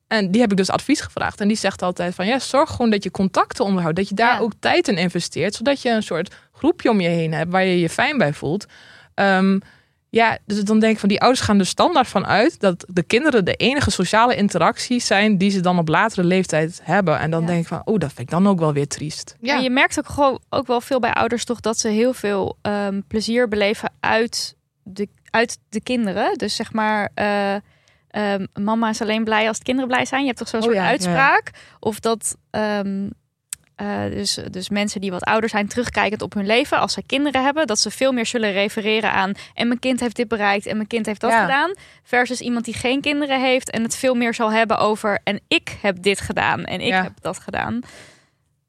[0.08, 1.40] En die heb ik dus advies gevraagd.
[1.40, 3.96] En die zegt altijd van ja, zorg gewoon dat je contacten onderhoudt.
[3.96, 4.38] Dat je daar Ja.
[4.40, 5.54] ook tijd in investeert.
[5.54, 8.66] Zodat je een soort groepje om je heen hebt waar je je fijn bij voelt.
[9.14, 9.58] Ehm,
[10.10, 13.02] ja, dus dan denk ik van die ouders gaan er standaard van uit dat de
[13.02, 17.18] kinderen de enige sociale interacties zijn die ze dan op latere leeftijd hebben.
[17.18, 17.46] En dan Ja.
[17.46, 19.36] denk ik van, oh, dat vind ik dan ook wel weer triest.
[19.40, 19.54] Ja.
[19.54, 22.56] Maar je merkt ook, gewoon, ook wel veel bij ouders toch dat ze heel veel
[22.62, 26.38] ehm, plezier beleven uit de, uit de kinderen.
[26.38, 27.54] Dus zeg maar, eh,
[28.08, 30.20] ehm, mama is alleen blij als de kinderen blij zijn.
[30.20, 30.88] Je hebt toch zo'n Oh soort ja, ja.
[30.88, 31.50] uitspraak?
[31.80, 33.08] Of dat ehm,
[33.78, 37.44] eh, dus, dus mensen die wat ouder zijn terugkijkend op hun leven, als ze kinderen
[37.44, 40.76] hebben, dat ze veel meer zullen refereren aan en mijn kind heeft dit bereikt en
[40.76, 41.40] mijn kind heeft dat Ja.
[41.42, 41.74] gedaan.
[42.02, 45.76] Versus iemand die geen kinderen heeft en het veel meer zal hebben over en ik
[45.82, 47.02] heb dit gedaan en ik Ja.
[47.02, 47.80] heb dat gedaan.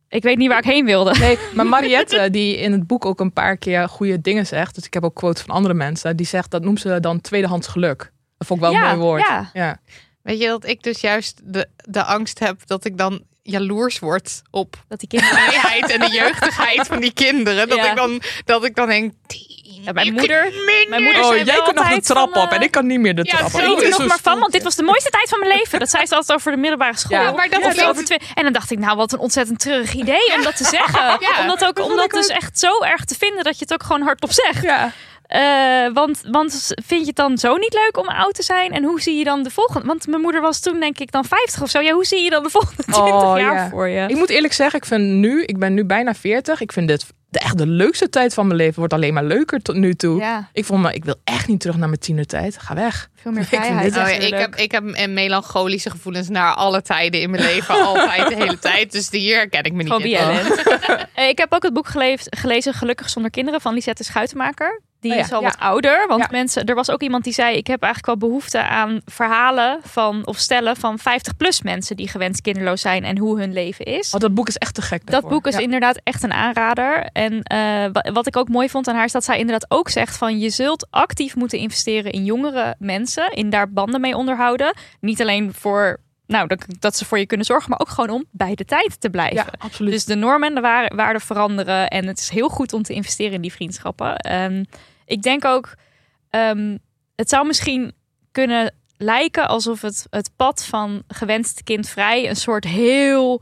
[0.10, 1.16] Ik weet niet waar ik heen wilde.
[1.20, 4.76] Nee, maar Mariette, die in het boek ook een paar keer goede dingen zegt.
[4.76, 6.18] Dus ik heb ook quotes van andere mensen.
[6.18, 8.12] Die zegt, dat noemt ze dan tweedehands geluk.
[8.38, 9.28] Dat vond ik wel een mooi woord.
[9.28, 9.50] ja.
[9.54, 9.78] ja.
[10.22, 14.42] Weet je dat ik dus juist de, de angst heb dat ik dan jaloers word
[14.52, 17.68] op Dat die vrijheid en de jeugdigheid van die kinderen.
[17.68, 17.90] Dat, Ja.
[17.90, 19.14] ik, dan, dat ik dan denk...
[19.28, 22.44] "Tien, Ja, mijn moeder- kunt minder." mijn moeder Oh, jij kunt nog de trap van,
[22.44, 23.60] op en eh, ik kan niet meer de ja, trap op.
[23.62, 25.80] Ik moet er nog maar van, want dit was de mooiste tijd van mijn leven.
[25.80, 27.22] Dat zei ze altijd over de middelbare school.
[27.22, 28.20] Ja, maar dat Of vind ik- over twee.
[28.34, 31.18] En dan dacht ik, nou, wat een ontzettend treurig idee om dat te zeggen.
[31.20, 32.36] Ja, om dat, ook, om dat dus ook.
[32.36, 34.64] echt zo erg te vinden dat je het ook gewoon hardop zegt.
[34.64, 34.92] Ja.
[35.30, 38.72] Eh, want, want vind je het dan zo niet leuk om oud te zijn?
[38.72, 39.88] En hoe zie je dan de volgende?
[39.88, 41.80] Want mijn moeder was toen denk ik dan 50 of zo.
[41.80, 43.70] Ja, hoe zie je dan de volgende 20 Oh, jaar ja.
[43.70, 44.08] voor je?
[44.08, 46.62] Ik moet eerlijk zeggen, ik vind nu, ik ben nu bijna 40.
[46.62, 48.76] Ik vind dit de, echt de leukste tijd van mijn leven.
[48.80, 50.20] Wordt alleen maar leuker tot nu toe.
[50.20, 52.58] Ja, Ik vond me, ik wil echt niet terug naar mijn tienertijd.
[52.58, 53.10] Ga weg.
[53.16, 53.94] veel meer Ik vind vrijheid.
[53.94, 54.42] dit Oh ja, ik, natuurlijk.
[54.42, 57.84] heb, ik heb een melancholische gevoelens naar alle tijden in mijn leven.
[57.86, 58.92] altijd, de hele tijd.
[58.92, 60.12] Dus hier herken ik me niet in.
[60.12, 60.48] BNN.
[61.14, 64.82] Eh, ik heb ook het boek geleefd, gelezen Gelukkig zonder kinderen van Lisette Schuitenmaker.
[65.02, 65.46] Die Oh ja, is al ja.
[65.48, 66.08] wat ouder.
[66.08, 66.28] Want Ja.
[66.32, 70.26] mensen, er was ook iemand die zei: Ik heb eigenlijk wel behoefte aan verhalen van
[70.28, 74.14] of stellen van 50-plus mensen die gewenst kinderloos zijn en hoe hun leven is.
[74.14, 77.04] Oh, dat boek is echt te gek Dat boek is inderdaad echt een aanrader.
[77.14, 77.60] En eh,
[77.92, 80.40] wa- wat ik ook mooi vond aan haar is dat zij inderdaad ook zegt van
[80.40, 84.74] je zult actief moeten investeren in jongere mensen, in daar banden mee onderhouden.
[85.00, 88.26] Niet alleen voor nou dat, dat ze voor je kunnen zorgen, maar ook gewoon om
[88.32, 89.36] bij de tijd te blijven.
[89.36, 89.92] Ja, absoluut.
[89.92, 91.88] Dus de normen en de waar- waarden veranderen.
[91.88, 94.16] En het is heel goed om te investeren in die vriendschappen.
[94.18, 94.64] Ehm,
[95.10, 95.76] ik denk ook,
[96.30, 96.78] ehm,
[97.16, 97.94] het zou misschien
[98.32, 103.42] kunnen lijken alsof het, het pad van gewenst kindvrij een soort heel,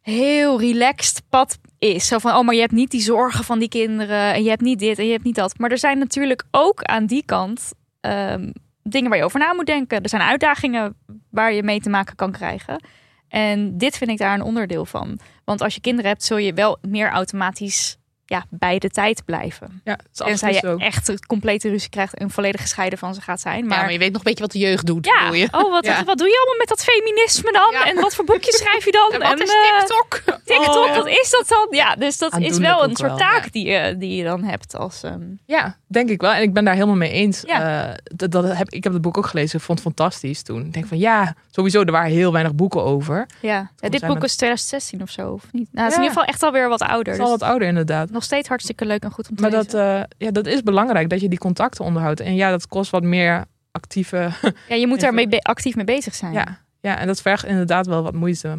[0.00, 2.06] heel relaxed pad is.
[2.06, 4.34] Zo van, oh, maar je hebt niet die zorgen van die kinderen.
[4.34, 5.58] En je hebt niet dit en je hebt niet dat.
[5.58, 8.50] Maar er zijn natuurlijk ook aan die kant ehm,
[8.82, 10.02] dingen waar je over na moet denken.
[10.02, 10.96] Er zijn uitdagingen
[11.30, 12.84] waar je mee te maken kan krijgen.
[13.28, 15.18] En dit vind ik daar een onderdeel van.
[15.44, 17.97] Want als je kinderen hebt, zul je wel meer automatisch
[18.30, 19.80] ja, bij de tijd blijven.
[19.84, 20.86] Ja, het is Tenzij absoluut je zo.
[20.90, 23.60] echt een complete ruzie krijgt en volledig gescheiden van ze gaat zijn.
[23.60, 25.04] Maar, Maar, maar je weet nog een beetje wat de jeugd doet.
[25.06, 25.48] ja, bedoel je?
[25.50, 26.04] oh, wat, Ja.
[26.04, 27.70] wat doe je allemaal met dat feminisme dan?
[27.72, 27.84] Ja.
[27.86, 29.12] En wat voor boekjes schrijf je dan?
[29.22, 30.22] En wat is eh, TikTok?
[30.44, 30.94] TikTok, Oh, ja.
[30.96, 31.66] wat is dat dan?
[31.70, 33.50] Ja, dus dat is wel een soort wel, taak ja.
[33.50, 35.02] die, je, die je dan hebt als...
[35.02, 36.32] ehm, Ja, denk ik wel.
[36.32, 37.42] En ik ben daar helemaal mee eens.
[37.46, 37.88] Ja.
[37.88, 39.58] Eh, dat, dat heb, ik heb het boek ook gelezen.
[39.58, 40.64] Ik vond het fantastisch toen.
[40.64, 43.26] Ik denk van ja, sowieso, er waren heel weinig boeken over.
[43.40, 43.70] ja.
[43.80, 45.68] Ja, dit boek met- is 2016 of zo, of niet?
[45.72, 46.02] Nou, het is Ja.
[46.02, 47.12] in ieder geval echt alweer wat ouder.
[47.12, 48.10] Het is al dus wat ouder inderdaad.
[48.18, 49.70] Nog steeds hartstikke leuk en goed om te Maar lezen.
[49.70, 52.20] dat, eh, ja, dat is belangrijk, dat je die contacten onderhoudt.
[52.20, 54.30] En ja, dat kost wat meer actieve...
[54.68, 56.32] ja, je moet daarmee be- actief mee bezig zijn.
[56.32, 58.58] ja, ja, en dat vergt inderdaad wel wat moeite.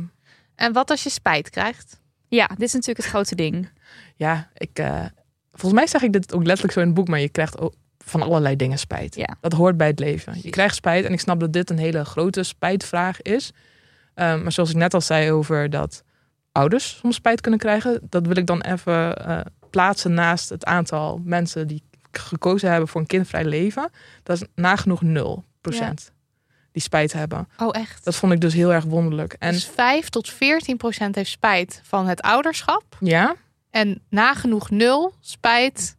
[0.55, 1.99] En wat als je spijt krijgt?
[2.27, 3.69] Ja, dit is natuurlijk het grote ding.
[4.15, 5.05] Ja, ik, eh,
[5.51, 7.73] volgens mij zeg ik dit ook letterlijk zo in het boek, maar je krijgt ook
[7.97, 9.15] van allerlei dingen spijt.
[9.15, 9.35] Ja.
[9.41, 10.33] Dat hoort bij het leven.
[10.41, 13.51] Je krijgt spijt en ik snap dat dit een hele grote spijtvraag is.
[14.13, 16.03] Ehm, maar zoals ik net al zei over dat
[16.51, 19.39] ouders soms spijt kunnen krijgen, dat wil ik dan even eh,
[19.69, 23.89] plaatsen naast het aantal mensen die gekozen hebben voor een kindvrij leven.
[24.23, 25.07] Dat is nagenoeg 0%
[26.71, 27.47] die spijt hebben.
[27.57, 28.03] Oh, echt?
[28.05, 29.35] Dat vond ik dus heel erg wonderlijk.
[29.39, 32.83] En Dus 5 tot 14 procent heeft spijt van het ouderschap.
[32.99, 33.35] ja,
[33.69, 35.97] En nagenoeg nul spijt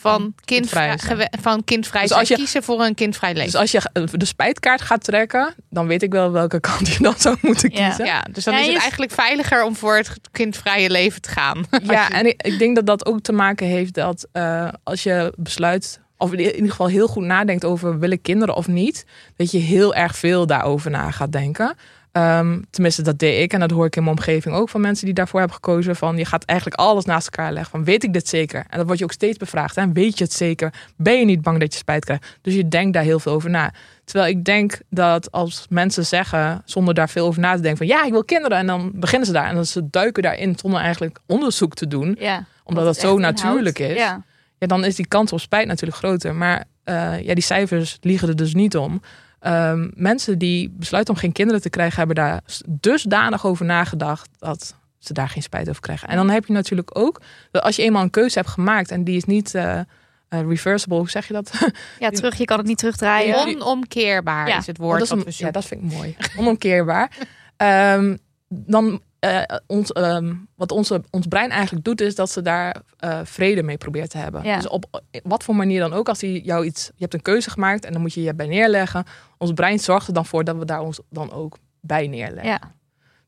[0.00, 0.98] van Van kindvrij,
[1.40, 3.50] van kindvrij Dus als je- kiezen voor een kindvrij leven.
[3.50, 3.80] dus als je
[4.12, 8.04] de spijtkaart gaat trekken, dan weet ik wel welke kant je dan zou moeten kiezen.
[8.04, 11.64] ja, dus dan Ja, is het eigenlijk veiliger om voor het kindvrije leven te gaan.
[11.82, 15.32] Ja, en ik, ik denk dat dat ook te maken heeft dat eh, als je
[15.36, 19.04] besluit, of in ieder geval heel goed nadenkt over willen kinderen of niet,
[19.36, 21.74] dat je heel erg veel daarover na gaat denken.
[22.12, 25.04] Ehm, tenminste, dat deed ik en dat hoor ik in mijn omgeving ook van mensen
[25.04, 25.96] die daarvoor hebben gekozen.
[25.96, 27.70] Van je gaat eigenlijk alles naast elkaar leggen.
[27.70, 28.64] Van weet ik dit zeker?
[28.68, 29.76] En dat wordt je ook steeds bevraagd.
[29.76, 30.72] En weet je het zeker?
[30.96, 32.38] Ben je niet bang dat je spijt krijgt?
[32.40, 33.72] Dus je denkt daar heel veel over na.
[34.04, 37.96] Terwijl ik denk dat als mensen zeggen, zonder daar veel over na te denken, van
[37.96, 38.58] ja, ik wil kinderen.
[38.58, 39.48] En dan beginnen ze daar.
[39.48, 43.78] En dan ze duiken daarin zonder eigenlijk onderzoek te doen Ja, omdat het zo natuurlijk
[43.78, 44.24] is, ja.
[44.58, 44.66] Ja.
[44.66, 46.34] dan is die kans op spijt natuurlijk groter.
[46.34, 49.00] Maar eh, ja, die cijfers liegen er dus niet om.
[49.40, 54.74] Ehm, mensen die besluiten om geen kinderen te krijgen, hebben daar dusdanig over nagedacht dat
[54.98, 56.08] ze daar geen spijt over krijgen.
[56.08, 57.20] En dan heb je natuurlijk ook
[57.50, 59.84] dat als je eenmaal een keuze hebt gemaakt en die is niet eh, eh,
[60.28, 61.52] reversible, hoe zeg je dat?
[61.98, 63.34] ja, terug, je kan het niet terugdraaien.
[63.62, 64.58] Onomkeerbaar Ja.
[64.58, 66.16] is het Oh, woord dat is wat een- we ja, dat vind ik mooi.
[66.36, 67.10] Onomkeerbaar.
[67.56, 68.16] Ehm,
[68.48, 73.20] dan, eh, ons, ehm, wat onze, ons brein eigenlijk doet, is dat ze daar eh,
[73.24, 74.44] vrede mee probeert te hebben.
[74.44, 74.56] Ja.
[74.56, 77.50] Dus op wat voor manier dan ook, als hij jou iets, je hebt een keuze
[77.50, 79.04] gemaakt en dan moet je je bij neerleggen.
[79.38, 82.50] Ons brein zorgt er dan voor dat we daar ons dan ook bij neerleggen.
[82.50, 82.60] Ja.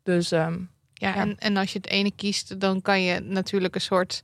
[0.03, 0.59] Dus ehm,
[0.93, 1.15] Ja, Ja.
[1.15, 4.23] En, en als je het ene kiest, dan kan je natuurlijk een soort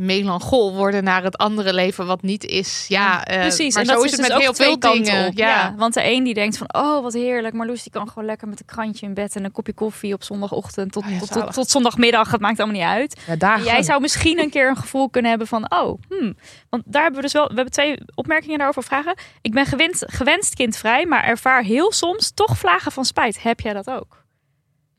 [0.00, 2.84] melanchool worden naar het andere leven wat niet is.
[2.88, 5.02] Ja, eh, Precies, maar en zo dat is het dus met ook heel veel kanten
[5.02, 5.32] dingen.
[5.34, 5.48] Ja.
[5.48, 5.74] Ja.
[5.76, 8.60] want de een die denkt van, oh wat heerlijk, Marloes die kan gewoon lekker met
[8.60, 11.52] een krantje in bed en een kopje koffie op zondagochtend tot, Oh ja, tot, tot,
[11.52, 13.20] tot zondagmiddag, het maakt allemaal niet uit.
[13.26, 16.36] ja, daar En jij zou misschien een keer een gevoel kunnen hebben van, oh, hmm.
[16.68, 19.14] want daar hebben we dus wel, we hebben twee opmerkingen daarover vragen.
[19.40, 23.42] Ik ben gewend, gewenst kindvrij, maar ervaar heel soms toch vlagen van spijt.
[23.42, 24.19] Heb jij dat ook?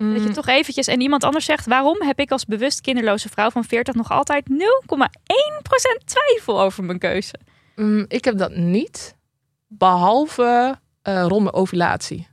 [0.09, 3.29] Dat je Mm, toch eventjes en iemand anders zegt, waarom heb ik als bewust kinderloze
[3.29, 7.33] vrouw van 40 nog altijd 0,1% twijfel over mijn keuze?
[7.75, 9.15] mm, ik heb dat niet,
[9.67, 12.27] behalve eh rond mijn ovulatie.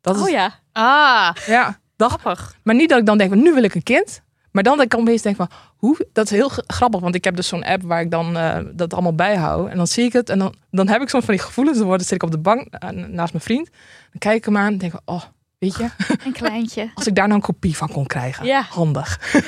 [0.00, 2.54] Dat is, Oh ja, Ah, ja, grappig.
[2.62, 4.22] Maar niet dat ik dan denk van nu wil ik een kind.
[4.52, 6.06] Maar dan dat ik opeens denk van hoe?
[6.12, 7.00] Dat is heel grappig.
[7.00, 9.68] Want ik heb dus zo'n app waar ik dan eh, dat allemaal bijhoud.
[9.68, 10.28] En dan zie ik het.
[10.30, 11.78] En dan, dan heb ik soms van die gevoelens.
[11.78, 13.70] Dan word- zit ik op de bank eh, naast mijn vriend.
[14.10, 15.22] Dan kijk ik hem aan en denk ik, oh,
[15.60, 15.88] weet je.
[16.26, 16.90] Een kleintje.
[16.94, 18.46] Als ik daar nou een kopie van kon krijgen.
[18.46, 18.62] Ja.
[18.62, 19.18] Handig.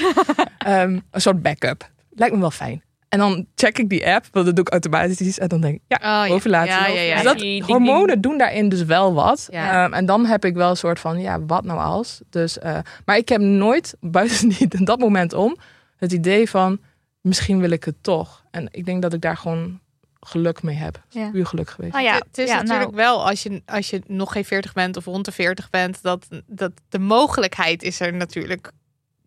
[0.58, 1.90] Ehm, een soort backup.
[2.10, 2.82] Lijkt me wel fijn.
[3.08, 4.26] En dan check ik die app.
[4.30, 5.38] Want dat doe ik automatisch.
[5.38, 6.64] En dan denk ik, ja, oh, ja.
[6.64, 7.14] Ja, ja, ja.
[7.14, 9.48] Dus dat, hormonen doen daarin dus wel wat.
[9.50, 12.20] Ehm, en dan heb ik wel een soort van, ja, wat nou als?
[12.30, 15.56] Dus, eh, maar ik heb nooit, buiten niet dat moment om,
[15.96, 16.80] het idee van,
[17.20, 18.44] misschien wil ik het toch.
[18.50, 19.80] En ik denk dat ik daar gewoon
[20.26, 21.02] geluk mee heb.
[21.08, 21.30] Ja.
[21.30, 21.92] Puur geluk geweest.
[21.92, 24.72] Nou ja, het is ja, natuurlijk nou, wel als je, als je nog geen 40
[24.72, 28.70] bent of rond de 40 bent, dat, dat de mogelijkheid is er natuurlijk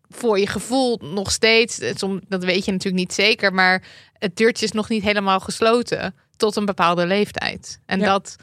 [0.08, 1.78] voor je gevoel nog steeds.
[2.28, 3.82] Dat weet je natuurlijk niet zeker, maar
[4.12, 7.80] het deurtje is nog niet helemaal gesloten tot een bepaalde leeftijd.
[7.86, 8.06] En Ja.
[8.06, 8.36] dat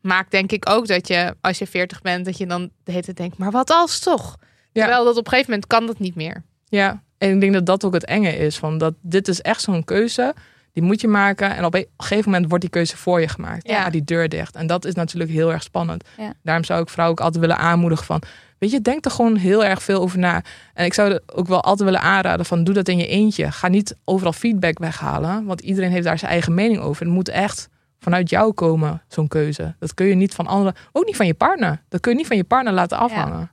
[0.00, 3.04] maakt denk ik ook dat je als je 40 bent, dat je dan de hele
[3.04, 4.36] tijd denkt, maar wat als toch?
[4.72, 4.82] Ja.
[4.82, 6.42] Terwijl dat op een gegeven moment kan dat niet meer.
[6.68, 8.58] Ja, en ik denk dat dat ook het enge is.
[8.58, 10.34] Van dat dit is echt zo'n keuze.
[10.72, 11.56] Die moet je maken.
[11.56, 13.68] En op een gegeven moment wordt die keuze voor je gemaakt.
[13.68, 13.78] Ja.
[13.78, 13.90] Ja.
[13.90, 14.56] die deur dicht.
[14.56, 16.04] En dat is natuurlijk heel erg spannend.
[16.16, 16.32] Ja.
[16.42, 18.22] Daarom zou ik vrouwen ook altijd willen aanmoedigen van...
[18.58, 20.42] Weet je, denk er gewoon heel erg veel over na.
[20.74, 22.64] En ik zou er ook wel altijd willen aanraden van...
[22.64, 23.52] Doe dat in je eentje.
[23.52, 25.44] Ga niet overal feedback weghalen.
[25.44, 27.04] Want iedereen heeft daar zijn eigen mening over.
[27.04, 27.68] Het moet echt
[27.98, 29.74] vanuit jou komen, zo'n keuze.
[29.78, 30.74] Dat kun je niet van anderen...
[30.92, 31.82] Ook niet van je partner.
[31.88, 33.50] Dat kun je niet van je partner laten afhangen.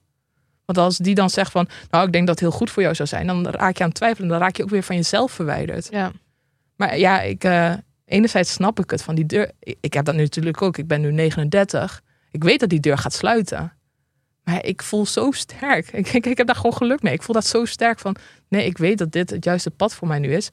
[0.65, 2.95] Want als die dan zegt van, nou, ik denk dat het heel goed voor jou
[2.95, 4.30] zou zijn, dan raak je aan het twijfelen.
[4.30, 5.88] Dan raak je ook weer van jezelf verwijderd.
[5.91, 6.11] Ja.
[6.80, 7.73] Maar ja, ik, eh,
[8.05, 9.51] enerzijds snap ik het van die deur.
[9.59, 10.77] Ik, heb dat natuurlijk ook.
[10.77, 12.01] Ik ben nu 39.
[12.32, 13.73] Ik weet dat die deur gaat sluiten.
[14.43, 15.91] Maar ik voel zo sterk.
[15.91, 17.13] Ik, ik, ik heb daar gewoon geluk mee.
[17.13, 18.15] Ik voel dat zo sterk van,
[18.47, 20.51] nee, ik weet dat dit het juiste pad voor mij nu is.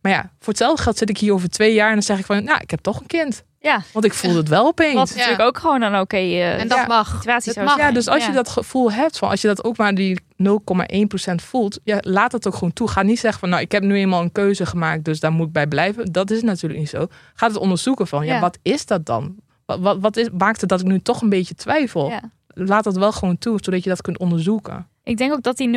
[0.00, 2.24] Maar ja, voor hetzelfde geld zit ik hier over twee jaar en dan zeg ik
[2.24, 3.44] van, nou, ik heb toch een kind.
[3.60, 4.94] Ja, Want ik voel het wel opeens.
[4.94, 5.14] wat Ja.
[5.14, 6.86] natuurlijk ook gewoon een oké eh, En dat Ja.
[6.86, 7.14] mag.
[7.16, 7.76] situatie dat mag.
[7.76, 11.42] Ja, dus als je dat gevoel hebt, van als je dat ook maar die 0,1%
[11.42, 12.88] voelt, ja, laat het ook gewoon toe.
[12.88, 15.46] Ga niet zeggen van, nou, ik heb nu eenmaal een keuze gemaakt, dus daar moet
[15.46, 16.12] ik bij blijven.
[16.12, 17.06] Dat is natuurlijk niet zo.
[17.34, 18.40] Ga het onderzoeken van, ja, Ja.
[18.40, 19.34] wat is dat dan?
[19.66, 22.08] Wat, wat, wat is, maakt het dat ik nu toch een beetje twijfel?
[22.08, 22.20] Ja.
[22.46, 24.86] Laat dat wel gewoon toe, zodat je dat kunt onderzoeken.
[25.04, 25.68] Ik denk ook dat die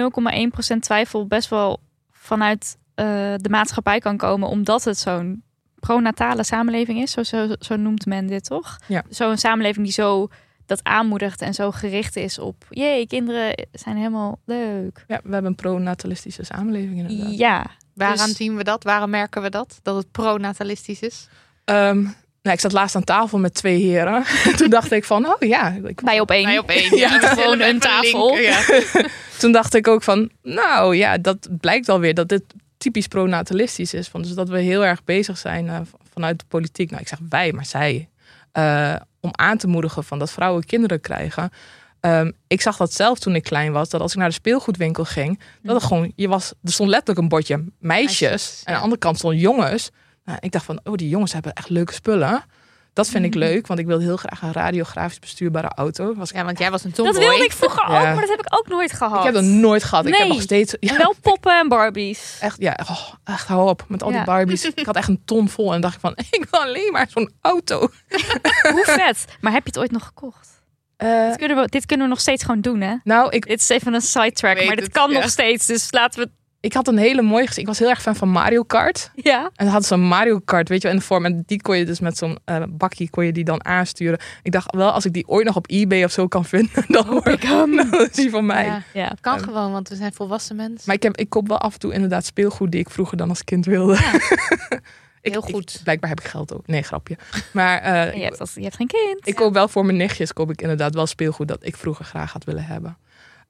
[0.74, 1.80] 0,1% twijfel best wel
[2.12, 3.06] vanuit eh,
[3.38, 5.44] de maatschappij kan komen, omdat het zo'n
[5.80, 7.12] pronatale samenleving is.
[7.12, 8.78] Zo, zo, zo noemt men dit toch?
[8.88, 9.04] Ja.
[9.10, 10.28] Zo'n samenleving die zo
[10.66, 15.04] dat aanmoedigt en zo gericht is op, jee, kinderen zijn helemaal leuk.
[15.08, 17.38] Ja, we hebben een pronatalistische samenleving inderdaad.
[17.38, 18.84] Ja, Waaraan Dus- zien we dat?
[18.84, 19.80] Waarom merken we dat?
[19.82, 21.28] Dat het pronatalistisch is?
[21.66, 22.02] Ehm,
[22.42, 24.24] nou, ik zat laatst aan tafel met twee heren.
[24.58, 25.78] Toen dacht ik van, oh ja.
[25.84, 26.46] Ik, bij op één.
[26.46, 26.98] Wij op één.
[26.98, 28.38] Ja, gewoon een tafel.
[28.38, 28.60] Ja.
[29.40, 32.44] toen dacht ik ook van, nou ja, dat blijkt alweer dat dit
[32.82, 34.08] typisch pronatalistisch is.
[34.08, 35.80] Van, dus dat we heel erg bezig zijn eh,
[36.14, 36.90] vanuit de politiek.
[36.90, 38.10] Nou, ik zeg wij, maar zij.
[38.52, 41.50] eh, om aan te moedigen van dat vrouwen kinderen krijgen.
[42.00, 43.90] Ehm, ik zag dat zelf toen ik klein was.
[43.90, 45.40] Dat als ik naar de speelgoedwinkel ging.
[45.62, 48.20] Dat er gewoon, je was, er stond letterlijk een bordje meisjes.
[48.20, 49.90] Meisjes, En aan de andere kant stond jongens.
[50.26, 52.44] Nou, ik dacht van, oh die jongens hebben echt leuke spullen.
[52.94, 56.14] Dat vind ik leuk, want ik wilde heel graag een radiografisch bestuurbare auto.
[56.16, 57.14] Was ik, ja, want jij was een tomboy.
[57.14, 57.98] Dat wilde ik vroeger Ja.
[58.00, 59.18] ook, maar dat heb ik ook nooit gehad.
[59.18, 60.06] ik heb dat nooit gehad.
[60.06, 60.76] Ik heb nog steeds...
[60.80, 62.38] Ja, En wel poppen en Barbies.
[62.42, 64.24] Echt, ja, oh, echt hou op met al die.
[64.24, 64.66] Barbies.
[64.66, 67.32] Ik had echt een ton vol en dacht ik van, ik wil alleen maar zo'n
[67.42, 67.80] auto.
[68.74, 69.26] Hoe vet.
[69.42, 70.50] Maar heb je het ooit nog gekocht?
[70.98, 72.96] Eh, Dit kunnen we, dit kunnen we nog steeds gewoon doen, hè?
[73.04, 75.20] nou, ik, Dit is even een sidetrack, maar dit het, kan ja.
[75.20, 75.66] nog steeds.
[75.66, 76.30] Dus laten we...
[76.62, 77.48] ik had een hele mooie.
[77.56, 79.12] Ik was heel erg fan van Mario Kart.
[79.16, 79.44] Ja.
[79.44, 81.26] En dan hadden ze een Mario Kart, weet je, wel, in de vorm.
[81.26, 84.20] En die kon je dus met zo'n eh, bakje kon je die dan aansturen.
[84.44, 87.08] Ik dacht wel, als ik die ooit nog op eBay of zo kan vinden, dan
[87.08, 87.76] hoor ik hem.
[87.76, 88.66] Dan is die van mij.
[88.66, 89.08] Ja, Ja.
[89.08, 90.84] het kan gewoon, want we zijn volwassen mensen.
[90.86, 93.30] Maar ik, heb, ik koop wel af en toe inderdaad speelgoed die ik vroeger dan
[93.30, 93.98] als kind wilde.
[95.24, 95.80] Ik- Heel ik- goed.
[95.84, 96.68] blijkbaar heb ik geld ook.
[96.68, 97.18] Nee, grapje.
[97.54, 99.28] Maar eh, Je, hebt, als- je hebt geen kind.
[99.28, 102.34] Ik koop wel voor mijn nichtjes koop ik inderdaad wel speelgoed dat ik vroeger graag
[102.34, 102.98] had willen hebben.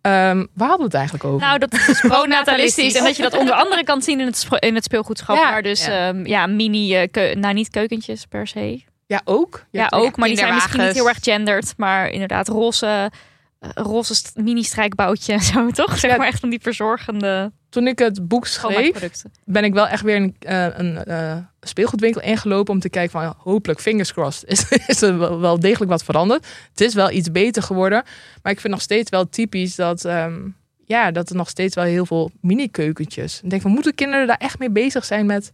[0.02, 1.48] Ehm, waar hadden we het eigenlijk over?
[1.48, 2.96] Nou, dat is pronatalistisch.
[2.96, 5.36] En dat je dat onder andere kan zien in het, in het speelgoedschap.
[5.38, 5.92] Ja, maar dus ja.
[6.08, 8.84] ja, ja mini, keu- nou niet keukentjes per se.
[9.08, 9.66] ja, ook.
[9.72, 10.18] Ja, ook.
[10.18, 11.74] Maar die zijn misschien niet heel erg gendered.
[11.78, 13.12] Maar inderdaad, roze,
[13.60, 15.98] eh, roze st- mini-strijkboutje en zo, toch?
[16.00, 16.18] Zeg Ja.
[16.18, 20.16] maar echt van die verzorgende Toen ik het boek schreef, ben ik wel echt weer
[20.16, 25.02] een, eh, een eh, speelgoedwinkel ingelopen om te kijken van hopelijk fingers crossed is, is
[25.02, 26.48] er wel, degelijk wat veranderd.
[26.70, 28.04] Het is wel iets beter geworden,
[28.42, 30.50] maar ik vind nog steeds wel typisch dat ehm,
[30.86, 33.42] ja, dat er nog steeds wel heel veel mini keukentjes.
[33.44, 35.54] Ik denk van moeten kinderen daar echt mee bezig zijn met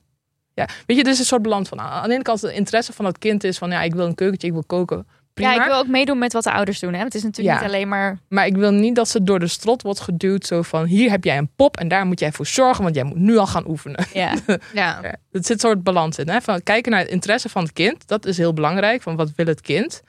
[0.53, 3.05] ja, weet je, dus een soort balans van aan de ene kant de interesse van
[3.05, 5.07] het kind is van ja, ik wil een keukentje, ik wil koken.
[5.37, 5.53] Prima.
[5.53, 6.93] Ja, ik wil ook meedoen met wat de ouders doen.
[6.93, 7.03] Hè?
[7.03, 7.61] Het is natuurlijk Ja.
[7.63, 8.17] niet alleen maar...
[8.29, 10.45] Maar ik wil niet dat ze door de strot wordt geduwd.
[10.45, 12.83] Zo van, hier heb jij een pop en daar moet jij voor zorgen.
[12.83, 14.05] Want jij moet nu al gaan oefenen.
[14.13, 14.33] Ja.
[14.47, 14.59] Ja.
[14.73, 16.29] Ja, Er zit een soort balans in.
[16.29, 16.41] Hè?
[16.41, 18.07] Van kijken naar het interesse van het kind.
[18.07, 19.01] Dat is heel belangrijk.
[19.01, 20.01] Van wat wil het kind?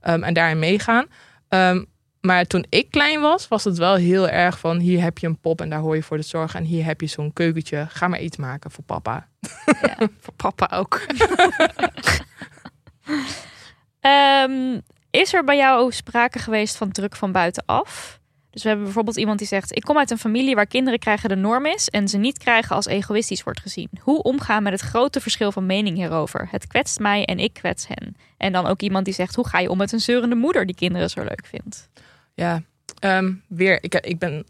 [0.00, 1.06] Ehm, en daarin meegaan.
[1.48, 1.84] Ehm,
[2.20, 4.78] maar toen ik klein was, was het wel heel erg van...
[4.78, 6.60] hier heb je een pop en daar hoor je voor te zorgen.
[6.60, 7.86] En hier heb je zo'n keukentje.
[7.88, 9.26] Ga maar iets maken voor papa.
[10.20, 11.00] Voor papa ook.
[14.06, 14.80] Ehm,
[15.10, 18.20] is er bij jou sprake geweest van druk van buitenaf?
[18.50, 21.28] Dus we hebben bijvoorbeeld iemand die zegt: Ik kom uit een familie waar kinderen krijgen
[21.28, 23.90] de norm is en ze niet krijgen als egoïstisch wordt gezien.
[24.00, 26.48] Hoe omgaan met het grote verschil van mening hierover?
[26.50, 28.16] Het kwetst mij en ik kwets hen.
[28.36, 30.74] En dan ook iemand die zegt: Hoe ga je om met een zeurende moeder die
[30.74, 31.88] kinderen zo leuk vindt?
[32.34, 32.62] Ja,
[32.98, 33.82] ehm, weer.
[33.82, 34.46] Ik, ik ben...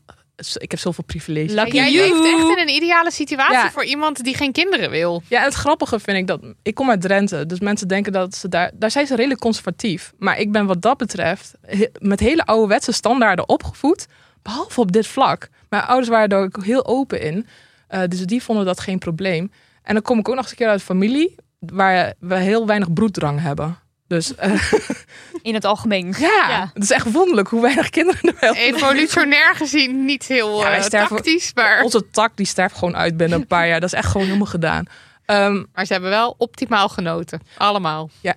[0.54, 1.52] Ik heb zoveel privileges.
[1.52, 2.08] Lucky Jij you.
[2.22, 3.70] leeft echt in een ideale situatie Ja.
[3.70, 5.22] voor iemand die geen kinderen wil.
[5.28, 8.48] Ja, het grappige vind ik dat ik kom uit Drenthe, dus mensen denken dat ze
[8.48, 10.12] daar, daar zijn ze redelijk conservatief.
[10.18, 14.06] Maar ik ben wat dat betreft he- met hele ouderwetse standaarden opgevoed,
[14.42, 15.48] behalve op dit vlak.
[15.68, 17.46] Mijn ouders waren daar ook heel open in,
[17.88, 19.50] eh, dus die vonden dat geen probleem.
[19.82, 22.66] En dan kom ik ook nog eens een keer uit een familie waar we heel
[22.66, 23.78] weinig broeddrang hebben.
[24.08, 24.72] Dus eh,
[25.42, 26.14] In het algemeen.
[26.18, 26.70] ja, Ja.
[26.74, 30.76] het is echt wonderlijk hoe weinig kinderen er wel Evolutionair gezien niet heel Ja, wij
[30.78, 33.80] eh, sterven- tactisch, maar, Onze tak die sterft gewoon uit binnen een paar jaar.
[33.80, 34.84] Dat is echt gewoon helemaal gedaan.
[35.24, 37.40] Ehm, maar ze hebben wel optimaal genoten.
[37.56, 38.10] Allemaal.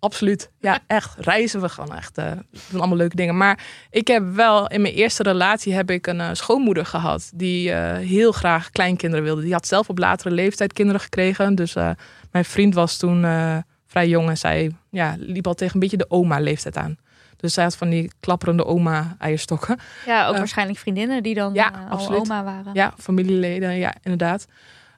[0.00, 0.50] Absoluut.
[0.60, 1.14] Ja, echt.
[1.18, 2.18] Reizen we gaan echt.
[2.18, 3.36] eh, we doen allemaal leuke dingen.
[3.36, 7.96] Maar ik heb wel in mijn eerste relatie heb ik een schoonmoeder gehad die eh,
[8.06, 9.42] heel graag kleinkinderen wilde.
[9.42, 11.54] Die had zelf op latere leeftijd kinderen gekregen.
[11.54, 11.90] Dus eh,
[12.32, 13.56] mijn vriend was toen eh,
[13.86, 16.96] vrij jong en zij ja, liep al tegen een beetje de oma leeftijd aan.
[17.36, 19.78] Dus zij had van die klapperende oma-eierstokken.
[20.06, 22.74] Ja, ook Eh, waarschijnlijk vriendinnen die dan ja, eh, al oma waren.
[22.74, 24.46] Ja, familieleden, ja, inderdaad.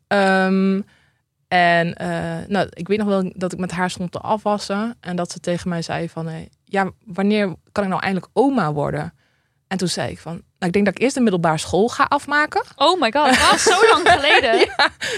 [0.06, 0.81] Ehm,
[1.48, 4.97] en eh, nou, ik weet nog wel dat ik met haar stond te afwassen.
[5.01, 6.48] En dat ze tegen mij zei van...
[6.65, 9.15] ja, wanneer kan ik nou eindelijk oma worden?
[9.69, 10.32] En toen zei ik van...
[10.32, 12.62] Nou, ik denk dat ik eerst de middelbare school ga afmaken.
[12.77, 14.69] Oh my god, dat was zo lang geleden.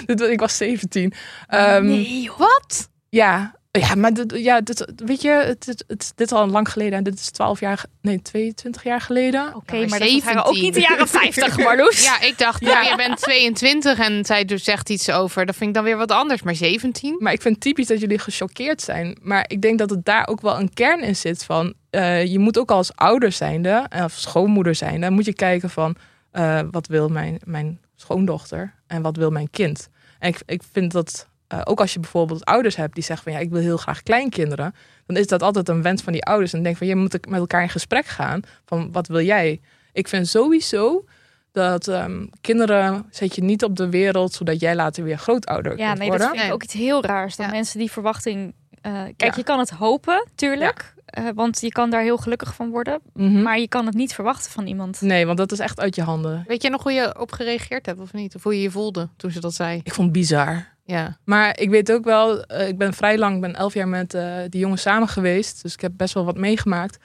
[0.06, 1.12] Dit- Ik was 17.
[1.47, 2.38] Ehm, nee, joh.
[2.38, 2.88] Wat?
[3.09, 6.68] Ja, ja maar dit, ja, dit, weet je, het, het, het- dit is al lang
[6.72, 6.98] geleden.
[6.98, 9.55] En dit is 12 jaar, nee, 22 jaar geleden.
[9.55, 10.62] Oké, Ja, maar maar dat waren ook 17.
[10.62, 12.05] niet de jaren 50, Marloes.
[12.10, 12.80] Ja, ik dacht, Ja.
[12.82, 12.90] ja.
[12.90, 15.47] je bent 22 en zij dus zegt iets over.
[15.47, 16.42] Dat vind ik dan weer wat anders.
[16.42, 17.16] Maar 17?
[17.18, 19.18] Maar ik vind typisch dat jullie gechoqueerd zijn.
[19.22, 21.74] Maar ik denk dat het daar ook wel een kern in zit van...
[21.90, 25.10] eh, je moet ook als ouder zijnde, eh, of schoonmoeder zijnde...
[25.10, 25.97] moet je kijken van,
[26.30, 29.88] eh, wat wil mijn, mijn schoondochter en wat wil mijn kind?
[30.18, 33.32] En ik, ik vind dat, eh, ook als je bijvoorbeeld ouders hebt die zeggen van...
[33.32, 34.74] ja, ik wil heel graag kleinkinderen...
[35.06, 36.52] dan is dat altijd een wens van die ouders.
[36.52, 39.60] En denk van, je moet met elkaar in gesprek gaan van, wat wil jij?
[39.93, 41.05] Ik vind sowieso
[41.52, 44.32] dat ehm, kinderen zet je niet op de wereld...
[44.32, 46.27] zodat jij later weer grootouder Ja, kunt nee, worden.
[46.27, 47.36] dat vind ik ook iets heel raars.
[47.36, 47.52] Dat Ja.
[47.52, 48.55] mensen die verwachting...
[48.81, 49.32] eh, kijk, Ja.
[49.36, 50.94] je kan het hopen, tuurlijk.
[51.06, 53.01] eh, want je kan daar heel gelukkig van worden.
[53.14, 53.43] Mhm.
[53.43, 55.01] Maar je kan het niet verwachten van iemand.
[55.01, 56.44] Nee, want dat is echt uit je handen.
[56.47, 58.35] Weet je nog hoe je op gereageerd hebt of niet?
[58.35, 59.81] Of hoe je je voelde toen ze dat zei?
[59.85, 60.66] Ik vond het bizar.
[60.90, 61.16] Ja.
[61.24, 64.14] Maar ik weet ook wel, eh, ik ben vrij lang, ik ben elf jaar met
[64.14, 65.62] eh, die jongen samen geweest.
[65.62, 66.98] Dus ik heb best wel wat meegemaakt.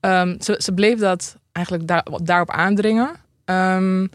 [0.00, 3.10] Ehm, ze, ze bleef dat eigenlijk daar, daarop aandringen.
[3.44, 4.06] Ehm,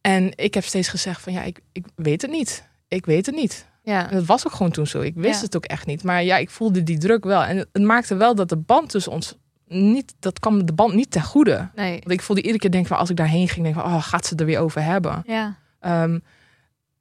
[0.00, 2.68] en ik heb steeds gezegd van ja, ik, ik weet het niet.
[2.88, 3.66] Ik weet het niet.
[3.82, 4.10] Ja.
[4.10, 5.00] En dat was ook gewoon toen zo.
[5.00, 5.44] Ik wist Ja.
[5.44, 6.02] het ook echt niet.
[6.02, 7.42] Maar ja, ik voelde die druk wel.
[7.42, 9.36] En het maakte wel dat de band tussen ons
[9.66, 11.68] niet, dat kwam de band niet ten goede.
[11.74, 11.92] Nee.
[11.92, 14.26] Want ik voelde iedere keer denk van als ik daarheen ging, denk van oh, gaat
[14.26, 15.22] ze er weer over hebben.
[15.26, 16.18] Ja, Ehm,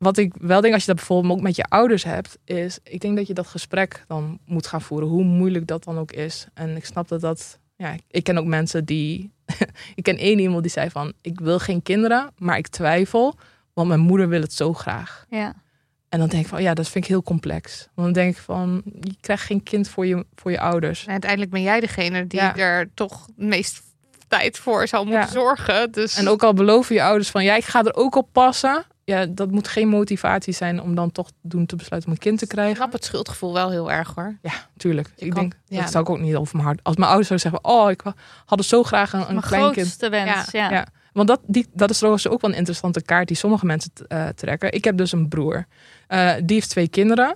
[0.02, 3.02] wat ik wel denk als je dat bijvoorbeeld ook met je ouders hebt, is ik
[3.02, 6.46] denk dat je dat gesprek dan moet gaan voeren, hoe moeilijk dat dan ook is.
[6.54, 9.32] En ik snap dat dat, ja, ik ken ook mensen die,
[9.96, 13.36] ik ken één iemand die zei van, ik wil geen kinderen, maar ik twijfel,
[13.74, 15.26] want mijn moeder wil het zo graag.
[15.30, 15.54] ja.
[16.10, 17.88] En dan denk ik van, ja, dat vind ik heel complex.
[17.96, 21.06] Want dan denk ik van, je krijgt geen kind voor je, voor je ouders.
[21.06, 22.56] En uiteindelijk ben jij degene die Ja.
[22.56, 23.82] er toch het meest
[24.28, 25.28] tijd voor zal moeten Ja.
[25.28, 25.92] zorgen.
[25.92, 28.86] Dus En ook al beloven je ouders van, ja, ik ga er ook op passen.
[29.12, 32.38] Ja, dat moet geen motivatie zijn om dan toch doen te besluiten om een kind
[32.38, 32.76] te ik krijgen.
[32.76, 34.38] snap het schuldgevoel wel heel erg hoor.
[34.42, 35.12] Ja, tuurlijk.
[35.16, 35.82] Je ik kan- denk, ja.
[35.82, 36.80] dat zou ik ook niet over mijn hart.
[36.84, 38.02] Als mijn ouders zouden zeggen, oh, ik
[38.46, 39.74] had zo graag een, klein kind.
[39.74, 40.52] grootste wens.
[40.52, 40.72] Ja.
[40.72, 40.88] Ja.
[41.14, 44.28] Want dat, die, dat is trouwens ook wel een interessante kaart die sommige mensen eh,
[44.28, 44.72] trekken.
[44.72, 45.66] Ik heb dus een broer.
[46.08, 47.36] Eh, die heeft twee kinderen.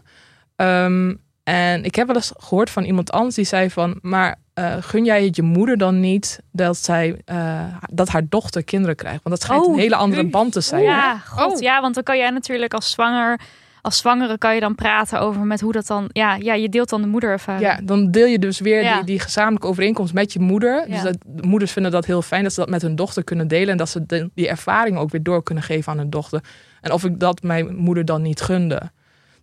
[0.56, 4.00] Ehm, en ik heb wel eens gehoord van iemand anders die zei van...
[4.02, 8.64] maar eh, gun jij het je moeder dan niet dat, zij, eh, dat haar dochter
[8.64, 9.24] kinderen krijgt?
[9.24, 10.84] Want dat schijnt Oh, een hele andere band te zijn.
[10.84, 11.60] Ja, god, Oh.
[11.62, 13.40] ja, want dan kan jij natuurlijk als zwanger,
[13.82, 16.90] als zwangere kan je dan praten over met hoe dat dan, ja, ja, je deelt
[16.90, 17.64] dan de moederervaring.
[17.66, 18.96] Ja, dan deel je dus weer Ja.
[18.96, 20.84] die, die gezamenlijke overeenkomst met je moeder.
[20.88, 20.94] Ja.
[20.94, 23.48] Dus dat, de moeders vinden dat heel fijn dat ze dat met hun dochter kunnen
[23.48, 23.70] delen.
[23.70, 26.44] En dat ze de- die ervaring ook weer door kunnen geven aan hun dochter.
[26.82, 28.82] En of ik dat mijn moeder dan niet gunde.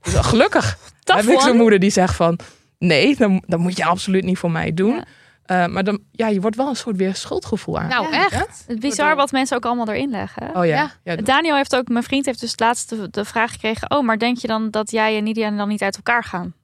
[0.03, 2.39] Dus gelukkig heb ik zo'n moeder die zegt van...
[2.87, 4.95] Nee, dan, dan moet je absoluut niet voor mij doen.
[4.95, 5.05] Ja.
[5.43, 7.89] Eh, maar dan, ja, je wordt wel een soort weer schuldgevoel aan.
[7.89, 8.25] Nou Ja.
[8.31, 8.65] echt?
[8.67, 10.49] Het bizar wat mensen ook allemaal erin leggen.
[10.57, 10.75] oh ja.
[10.75, 10.91] Ja.
[11.05, 11.17] ja.
[11.17, 14.37] Daniel heeft ook, mijn vriend heeft dus het laatste de vraag gekregen: Oh, maar denk
[14.39, 16.55] je dan dat jij en Nidia dan niet uit elkaar gaan?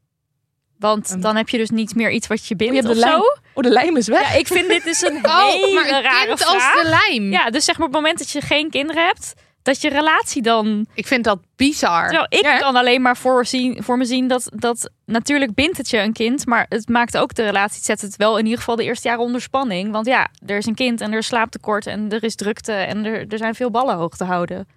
[0.79, 1.21] Want Ehm.
[1.21, 3.09] dan heb je dus niet meer iets wat je Oh, je bindt hebt of de
[3.11, 3.19] zo.
[3.55, 4.33] Oh, de lijm is weg.
[4.33, 6.55] Ja, ik vind dit dus een Oh, hele maar een rare kind vraag.
[6.75, 7.31] als de lijm.
[7.33, 10.43] Ja, dus zeg maar op het moment dat je geen kinderen hebt, dat je relatie
[10.43, 10.87] dan.
[10.95, 12.03] Ik vind dat bizar.
[12.03, 15.77] Terwijl ik Ja, kan alleen maar voor, zien, voor me zien dat, dat natuurlijk bindt
[15.77, 18.45] het je een kind, maar het maakt ook de relatie, het zet het wel in
[18.45, 19.91] ieder geval de eerste jaren onder spanning.
[19.93, 23.05] Want ja, er is een kind en er is slaaptekort en er is drukte en
[23.05, 24.69] er, er zijn veel ballen hoog te houden.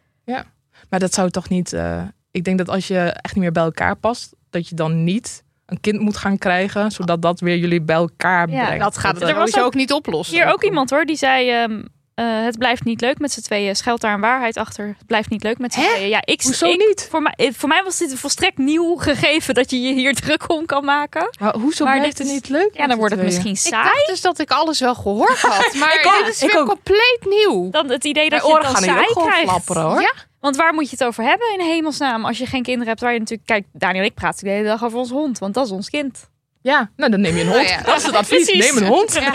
[0.90, 1.74] Maar dat zou toch niet.
[1.74, 5.04] eh, ik denk dat als je echt niet meer bij elkaar past, dat je dan
[5.04, 8.84] niet een kind moet gaan krijgen, zodat dat weer jullie bij elkaar Ja, brengt.
[8.84, 10.36] Dat gaat het Er was ook niet oplossen.
[10.36, 11.84] Hier ook iemand hoor, die zei: ehm,
[12.16, 13.76] eh, Het blijft niet leuk met z'n tweeën.
[13.76, 14.88] Schuilt daar een waarheid achter?
[14.88, 15.88] Het blijft niet leuk met z'n Hè?
[15.88, 16.10] tweeën.
[16.10, 17.08] Ja, ik, Hoezo ik- niet?
[17.10, 20.14] Voor mij, eh, voor mij was dit een volstrekt nieuw gegeven dat je je hier
[20.22, 21.30] druk om kan maken.
[21.40, 22.70] Maar hoezo Maar blijft dit het is- niet leuk?
[22.74, 23.26] Ja, dan wordt het tweeën?
[23.44, 23.94] misschien Ik saai.
[23.94, 25.74] dacht dus dat ik alles wel gehoord had.
[25.74, 26.68] Maar Ik dit is ik weer ook.
[26.68, 27.70] compleet nieuw.
[27.70, 29.50] Dan het idee dat Mijn je het dan saai krijgt.
[29.50, 30.02] flapperen hoor.
[30.02, 30.14] Ja.
[30.40, 33.02] Want waar moet je het over hebben in hemelsnaam als je geen kinderen hebt?
[33.02, 35.54] Waar je natuurlijk, kijk, Daniel en ik praten de hele dag over ons hond, want
[35.54, 36.30] dat is ons kind.
[36.64, 37.62] Ja, nou dan neem je een hond.
[37.62, 37.82] Nou ja.
[37.82, 38.46] Dat is het advies.
[38.46, 38.74] Precies.
[38.74, 39.14] Neem een hond.
[39.22, 39.32] Ja.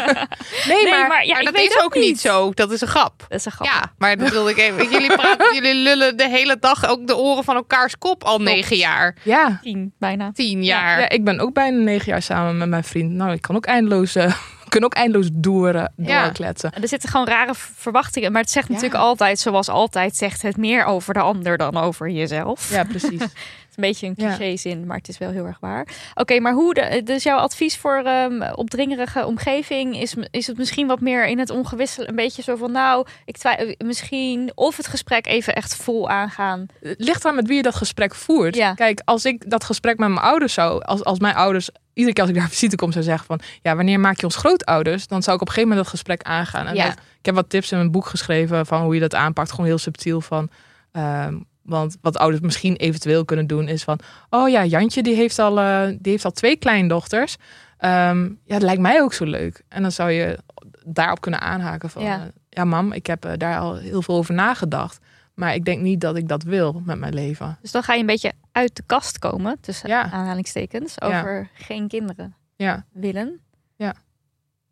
[0.67, 2.51] Nee, Nee, maar, maar, ja, maar dat is ook niet zo.
[2.53, 3.25] Dat is een grap.
[3.29, 3.67] Dat is een grap.
[3.67, 4.91] Ja, maar dat wilde ik even.
[4.91, 8.77] Jullie praten, jullie lullen de hele dag ook de oren van elkaars kop al negen
[8.77, 9.17] jaar.
[9.23, 9.59] ja.
[9.63, 10.31] Tien, bijna.
[10.33, 11.01] Tien jaar.
[11.01, 13.11] ja, ik ben ook bijna negen jaar samen met mijn vriend.
[13.13, 14.31] Nou, ik kan ook eindeloos, we
[14.69, 16.23] kunnen ook eindeloos door, Ja.
[16.23, 16.73] doorkletsen.
[16.83, 18.33] Er zitten gewoon rare verwachtingen.
[18.33, 18.75] Maar het zegt Ja.
[18.75, 22.71] natuurlijk altijd, zoals altijd, zegt het meer over de ander dan over jezelf.
[22.71, 23.21] Ja, precies.
[23.77, 24.37] Een beetje een Ja.
[24.37, 25.87] cliché zin, maar het is wel heel erg waar.
[26.15, 30.87] Oké, maar hoe, de, dus jouw advies voor ehm opdringerige omgeving is, is het misschien
[30.87, 34.87] wat meer in het ongewissel, een beetje zo van nou, ik twijfel misschien of het
[34.87, 36.67] gesprek even echt vol aangaan.
[36.81, 38.57] Het ligt aan met wie je dat gesprek voert.
[38.57, 38.75] Ja.
[38.75, 42.23] Kijk, als ik dat gesprek met mijn ouders zou, als, als mijn ouders iedere keer
[42.25, 45.07] als ik daar visite kom zou zeggen van, ja, wanneer maak je ons grootouders?
[45.07, 46.67] Dan zou ik op een gegeven moment dat gesprek aangaan.
[46.67, 46.85] En Ja.
[46.87, 49.67] dat- ik heb wat tips in mijn boek geschreven van hoe je dat aanpakt, gewoon
[49.67, 50.49] heel subtiel van.
[50.93, 53.99] ehm, want wat ouders misschien eventueel kunnen doen is van,
[54.31, 57.37] oh ja, Jantje die heeft al, eh, die heeft al twee kleindochters.
[57.79, 59.63] Ehm, ja, dat lijkt mij ook zo leuk.
[59.69, 60.39] En dan zou je
[60.85, 62.31] daarop kunnen aanhaken van, Ja.
[62.49, 64.99] ja mam, ik heb eh, daar al heel veel over nagedacht.
[65.35, 67.59] Maar ik denk niet dat ik dat wil met mijn leven.
[67.63, 70.11] Dus dan ga je een beetje uit de kast komen, tussen Ja.
[70.11, 72.85] aanhalingstekens, over geen kinderen Ja.
[72.93, 73.41] willen.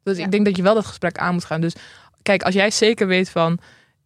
[0.02, 0.24] Dus Ja.
[0.24, 1.60] ik denk dat je wel dat gesprek aan moet gaan.
[1.60, 1.74] Dus
[2.22, 3.58] kijk, als jij zeker weet van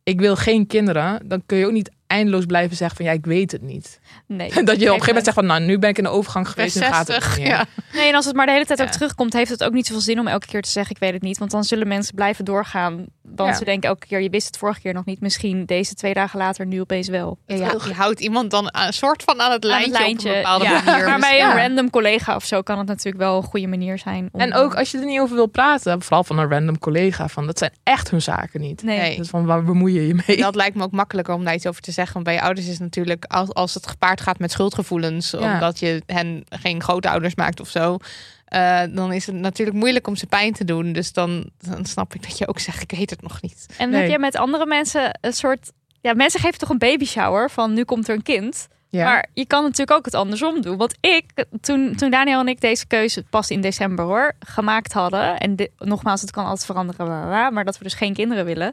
[0.03, 3.27] ik wil geen kinderen, dan kun je ook niet eindeloos blijven zeggen van ja, ik
[3.27, 4.01] weet het niet.
[4.27, 4.49] Nee.
[4.53, 6.49] Dat je op een gegeven moment zegt van nou, nu ben ik in de overgang
[6.49, 7.57] geweest en gaat het 60, niet meer.
[7.57, 7.65] ja.
[7.93, 10.03] Nee, en als het maar de hele tijd ook terugkomt, heeft het ook niet zoveel
[10.03, 11.39] zin om elke keer te zeggen: Ik weet het niet.
[11.39, 13.07] Want dan zullen mensen blijven doorgaan.
[13.23, 13.55] Dan Ja.
[13.55, 15.21] ze denken elke keer: Je wist het vorige keer nog niet.
[15.21, 17.39] Misschien deze twee dagen later, nu opeens wel.
[17.47, 20.03] Ja, ja, je houdt iemand dan aan- een soort van aan het Aan het lijntje,
[20.03, 20.71] lijntje, op een bepaalde ja.
[20.71, 21.05] manier.
[21.07, 21.51] Maar Dus- bij ja.
[21.51, 24.29] een random collega of zo kan het natuurlijk wel een goede manier zijn.
[24.33, 27.29] Om, En ook als je er niet over wil praten, vooral van een random collega,
[27.29, 28.83] van dat zijn echt hun zaken niet.
[28.83, 28.99] Nee.
[28.99, 29.17] Nee.
[29.17, 30.37] Dus van waar bemoei je je mee?
[30.37, 31.97] Dat lijkt me ook makkelijker om daar iets over te zeggen.
[32.13, 35.53] Want bij je ouders is het natuurlijk, als, als het gepaard gaat met schuldgevoelens, Ja.
[35.55, 37.97] omdat je hen geen grootouders maakt of zo,
[38.45, 40.93] eh, dan is het natuurlijk moeilijk om ze pijn te doen.
[40.93, 43.67] Dus dan, dan snap ik dat je ook zegt, ik weet het nog niet.
[43.79, 44.01] En Nee.
[44.01, 45.73] heb je met andere mensen een soort.
[46.01, 48.69] Ja, mensen geven toch een baby shower van nu komt er een kind.
[48.91, 49.05] ja.
[49.05, 50.77] Maar je kan natuurlijk ook het andersom doen.
[50.77, 51.25] Want ik,
[51.61, 55.39] toen, toen Daniel en ik deze keuze pas in december hoor, gemaakt hadden.
[55.39, 58.73] En nogmaals, het kan altijd veranderen, maar dat we dus geen kinderen willen.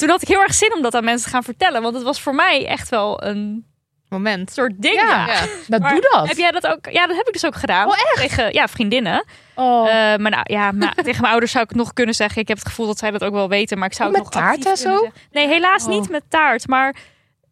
[0.00, 1.82] Toen had ik heel erg zin om dat aan mensen te gaan vertellen.
[1.82, 3.66] Want het was voor mij echt wel een
[4.08, 4.52] Moment.
[4.52, 4.94] soort ding.
[4.94, 5.26] Ja.
[5.26, 5.26] Ja.
[5.32, 5.40] Ja.
[5.66, 6.28] dat Maar doe dat.
[6.28, 6.90] Heb jij dat ook?
[6.90, 7.88] Ja, dat heb ik dus ook gedaan.
[7.88, 9.24] Oh, Tegen ja, vriendinnen.
[9.54, 9.88] oh.
[9.88, 12.42] Eh, maar nou, ja, maar tegen mijn ouders zou ik nog kunnen zeggen.
[12.42, 13.78] Ik heb het gevoel dat zij dat ook wel weten.
[13.78, 14.90] Maar ik zou het met nog taart en zo?
[14.90, 15.12] zeggen.
[15.30, 15.88] Nee, helaas Oh.
[15.90, 16.66] niet met taart.
[16.68, 16.96] Maar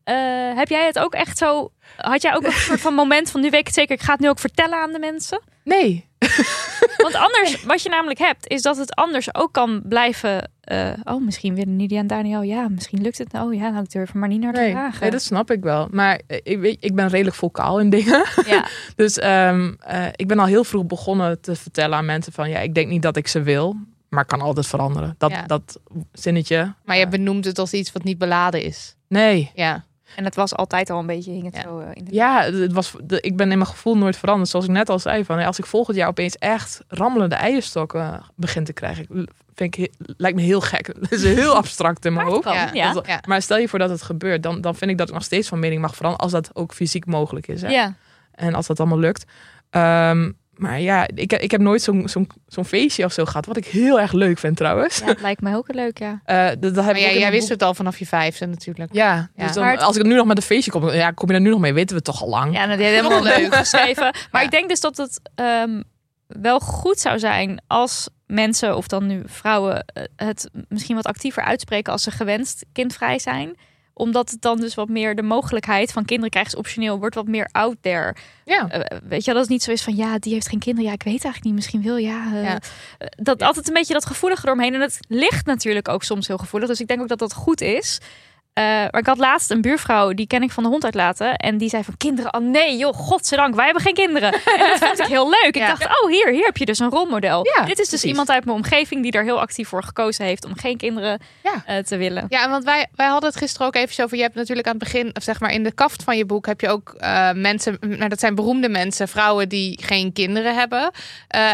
[0.05, 0.15] eh,
[0.55, 1.71] heb jij het ook echt zo...
[1.97, 3.95] Had jij ook een soort van moment van nu weet ik het zeker.
[3.95, 5.41] Ik ga het nu ook vertellen aan de mensen.
[5.65, 6.07] nee.
[7.13, 10.51] Want anders, wat je namelijk hebt, is dat het anders ook kan blijven.
[10.61, 12.43] eh, oh, misschien willen Nidia en Daniel.
[12.43, 13.35] Ja, misschien lukt het.
[13.35, 15.01] Oh ja, nou, ik durf maar niet naar te Nee, vragen.
[15.01, 15.89] nee, dat snap ik wel.
[15.91, 18.25] Maar eh, ik, weet, ik ben redelijk vocaal in dingen.
[18.47, 18.67] ja.
[18.97, 22.59] Dus ehm, eh, ik ben al heel vroeg begonnen te vertellen aan mensen van ja,
[22.59, 23.77] ik denk niet dat ik ze wil,
[24.09, 25.15] maar kan altijd veranderen.
[25.19, 25.43] Dat, Ja.
[25.47, 25.81] dat
[26.13, 26.75] zinnetje.
[26.85, 28.97] Maar je benoemt het als iets wat niet beladen is.
[29.09, 29.51] Nee.
[29.55, 29.85] Ja.
[30.17, 31.63] En het was altijd al een beetje, hing het Ja.
[31.63, 32.15] zo eh, in de...
[32.15, 34.49] Ja, het was, de, ik ben in mijn gevoel nooit veranderd.
[34.51, 38.65] Zoals ik net al zei, van, als ik volgend jaar opeens echt rammelende eierstokken begin
[38.65, 39.07] te krijgen,
[39.55, 40.95] vind ik, lijkt me heel gek.
[41.01, 42.43] Dat is heel abstract in mijn hoofd.
[42.43, 42.71] kan, Ja.
[42.73, 42.93] ja.
[42.93, 43.21] Dat- Ja.
[43.27, 45.49] Maar stel je voor dat het gebeurt, dan, dan vind ik dat ik nog steeds
[45.49, 47.63] van mening mag veranderen, als dat ook fysiek mogelijk is.
[47.63, 47.69] Hè?
[47.69, 47.95] Ja.
[48.35, 49.25] En als dat allemaal lukt.
[49.71, 53.47] Ehm, maar ja, ik, ik heb nooit zo'n zo'n zo'n feestje of zo gehad.
[53.47, 54.99] Wat ik heel erg leuk vind trouwens.
[54.99, 56.21] ja, het lijkt me ook leuk, ja.
[56.25, 58.47] Eh, dat, dat heb Maar ik ook jij, wist boek- het al vanaf je vijfde
[58.47, 58.93] natuurlijk.
[58.95, 59.45] Ja, Ja.
[59.45, 61.33] dus dan, Maar het- als ik nu nog met een feestje kom, ja, kom je
[61.33, 61.73] daar nu nog mee?
[61.73, 62.55] Weten we het toch al lang?
[62.55, 63.55] Ja, en dat heeft helemaal Leuk.
[63.55, 64.03] geschreven.
[64.33, 64.47] Maar Ja.
[64.47, 65.83] ik denk dus dat het ehm,
[66.27, 71.43] wel goed zou zijn als mensen, of dan nu vrouwen, eh, het misschien wat actiever
[71.43, 73.57] uitspreken als ze gewenst kindvrij zijn.
[73.99, 77.27] Omdat het dan dus wat meer de mogelijkheid van kinderen krijgen is optioneel wordt wat
[77.27, 78.15] meer out there.
[78.45, 78.69] Ja.
[78.69, 80.89] Eh, weet je, dat het niet zo is van ja, die heeft geen kinderen.
[80.89, 81.55] Ja, ik weet eigenlijk niet.
[81.55, 82.27] Misschien wil ja.
[82.35, 82.59] eh, Ja.
[82.99, 84.75] eh, dat altijd een beetje dat gevoelige eromheen.
[84.75, 86.69] En het ligt natuurlijk ook soms heel gevoelig.
[86.69, 87.99] Dus ik denk ook dat dat goed is.
[88.59, 91.37] Eh, maar ik had laatst een buurvrouw, die ken ik van de hond uitlaten.
[91.37, 94.33] En die zei van kinderen, oh nee joh, godzijdank, wij hebben geen kinderen.
[94.33, 95.55] En dat vond ik heel leuk.
[95.57, 97.47] Ik dacht, oh hier, hier heb je dus een rolmodel.
[97.57, 100.45] Ja, Dit is dus iemand uit mijn omgeving die er heel actief voor gekozen heeft
[100.45, 101.63] om geen kinderen Ja.
[101.67, 102.25] eh, te willen.
[102.29, 104.17] Ja, want wij, wij hadden het gisteren ook even over.
[104.17, 106.47] Je hebt natuurlijk aan het begin, of zeg maar in de kaft van je boek,
[106.47, 107.77] heb je ook eh, mensen.
[107.81, 110.91] Nou, dat zijn beroemde mensen, vrouwen die geen kinderen hebben.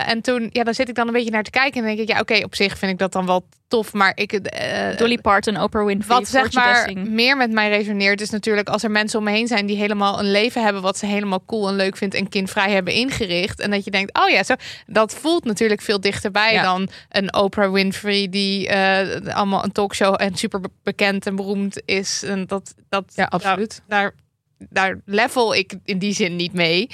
[0.06, 2.08] En toen, ja, dan zit ik dan een beetje naar te kijken en denk ik,
[2.08, 4.40] ja, oké, op zich vind ik dat dan wel tof, maar ik.
[4.98, 7.14] Dolly Parton, Oprah Winfrey, wat zeg maar Dessing.
[7.14, 10.18] meer met mij resoneert, is natuurlijk als er mensen om me heen zijn die helemaal
[10.18, 13.60] een leven hebben wat ze helemaal cool en leuk vindt en kindvrij hebben ingericht.
[13.60, 14.54] En dat je denkt, oh ja, zo,
[14.86, 16.62] dat voelt natuurlijk veel dichterbij Ja.
[16.62, 21.82] dan een Oprah Winfrey die eh, allemaal een talkshow en super be- bekend en beroemd
[21.84, 22.22] is.
[22.22, 23.82] En dat, dat, Ja, absoluut.
[23.86, 24.14] Daar, daar
[25.04, 26.88] level ik in die zin niet mee.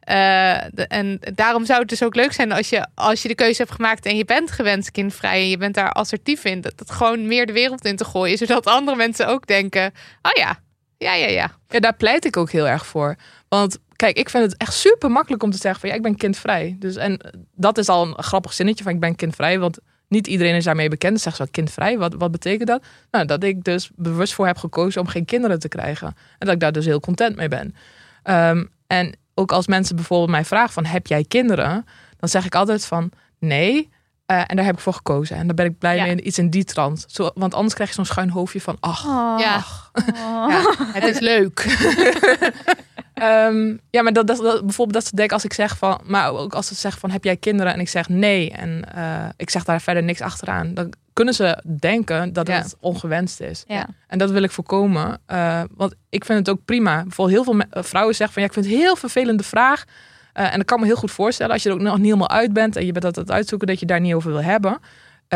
[0.00, 3.62] Eh, en daarom zou het dus ook leuk zijn als je, als je de keuze
[3.62, 6.90] hebt gemaakt en je bent gewenst kindvrij en je bent daar assertief in, dat het
[6.90, 9.92] gewoon meer de wereld in te gooien, zodat andere mensen ook denken:
[10.22, 10.58] oh ja,
[10.98, 11.58] ja, ja, ja.
[11.68, 13.16] Ja, daar pleit ik ook heel erg voor.
[13.48, 16.16] Want kijk, ik vind het echt super makkelijk om te zeggen van ja, ik ben
[16.16, 16.76] kindvrij.
[16.78, 17.20] Dus en
[17.54, 19.78] dat is al een grappig zinnetje van ik ben kindvrij, want
[20.14, 21.20] niet iedereen is daarmee bekend.
[21.20, 22.84] Zegt zo kindvrij, wat, wat betekent dat?
[23.10, 26.06] Nou, dat ik dus bewust voor heb gekozen om geen kinderen te krijgen.
[26.06, 27.74] En dat ik daar dus heel content mee ben.
[28.22, 31.86] Ehm, En ook als mensen bijvoorbeeld mij vragen van heb jij kinderen?
[32.16, 33.90] Dan zeg ik altijd van nee.
[34.26, 35.36] Eh, en daar heb ik voor gekozen.
[35.36, 36.04] En daar ben ik blij Ja.
[36.04, 36.22] mee.
[36.22, 37.04] Iets in die trant.
[37.08, 39.04] Zo, want anders krijg je zo'n schuin hoofdje van ach.
[39.06, 39.34] Oh.
[39.38, 39.56] Ja.
[39.56, 40.48] Oh.
[40.50, 41.64] Ja, het is leuk.
[43.14, 46.32] Ehm, ja, maar dat, dat, dat- bijvoorbeeld dat ze denken als ik zeg van, maar
[46.32, 49.50] ook als ze zeggen van heb jij kinderen en ik zeg nee en eh, ik
[49.50, 52.54] zeg daar verder niks achteraan, dan kunnen ze denken dat Ja.
[52.54, 53.64] het ongewenst is.
[53.66, 53.86] Ja.
[54.06, 57.02] En dat wil ik voorkomen, eh, want ik vind het ook prima.
[57.02, 59.84] Bijvoorbeeld heel veel eh, vrouwen zeggen van ja, ik vind het een heel vervelende vraag.
[60.32, 62.52] En dat kan me heel goed voorstellen als je er ook nog niet helemaal uit
[62.52, 64.78] bent en je bent dat aan het uitzoeken dat je daar niet over wil hebben.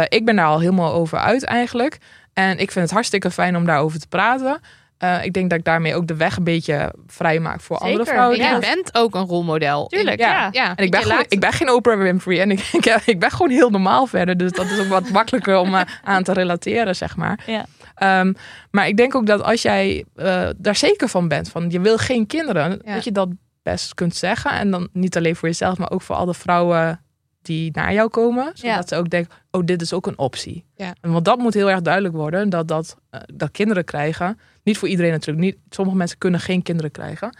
[0.08, 1.98] Ik ben daar al helemaal over uit eigenlijk.
[2.32, 4.60] En ik vind het hartstikke fijn om daarover te praten.
[4.98, 8.04] Eh, ik denk dat ik daarmee ook de weg een beetje vrij maak voor andere
[8.04, 8.36] vrouwen.
[8.36, 8.42] ja.
[8.42, 9.86] Jij dat- bent ook een rolmodel.
[9.86, 10.26] Tuurlijk, Ja.
[10.32, 10.48] ja.
[10.52, 13.20] Ja, En ik ben, gewoon, laat- ik ben geen Oprah Winfrey en ik, ik, ik
[13.20, 14.36] ben gewoon heel normaal verder.
[14.36, 17.40] Dus dat is ook wat makkelijker om eh, aan te relateren, zeg maar.
[17.46, 17.64] Ja.
[17.94, 18.32] Ehm,
[18.70, 21.96] maar ik denk ook dat als jij eh, daar zeker van bent, van je wil
[21.98, 22.94] geen kinderen, Ja.
[22.94, 23.28] dat je dat
[23.62, 24.50] best kunt zeggen.
[24.50, 27.00] En dan niet alleen voor jezelf, maar ook voor alle vrouwen
[27.42, 28.44] die naar jou komen.
[28.54, 28.86] Zodat Ja.
[28.86, 30.64] ze ook denken, oh, dit is ook een optie.
[30.76, 30.92] Ja.
[31.00, 34.38] En want dat moet heel erg duidelijk worden, dat, dat, eh, dat kinderen krijgen.
[34.68, 35.38] Niet voor iedereen natuurlijk.
[35.38, 37.38] Niet, sommige mensen kunnen geen kinderen krijgen.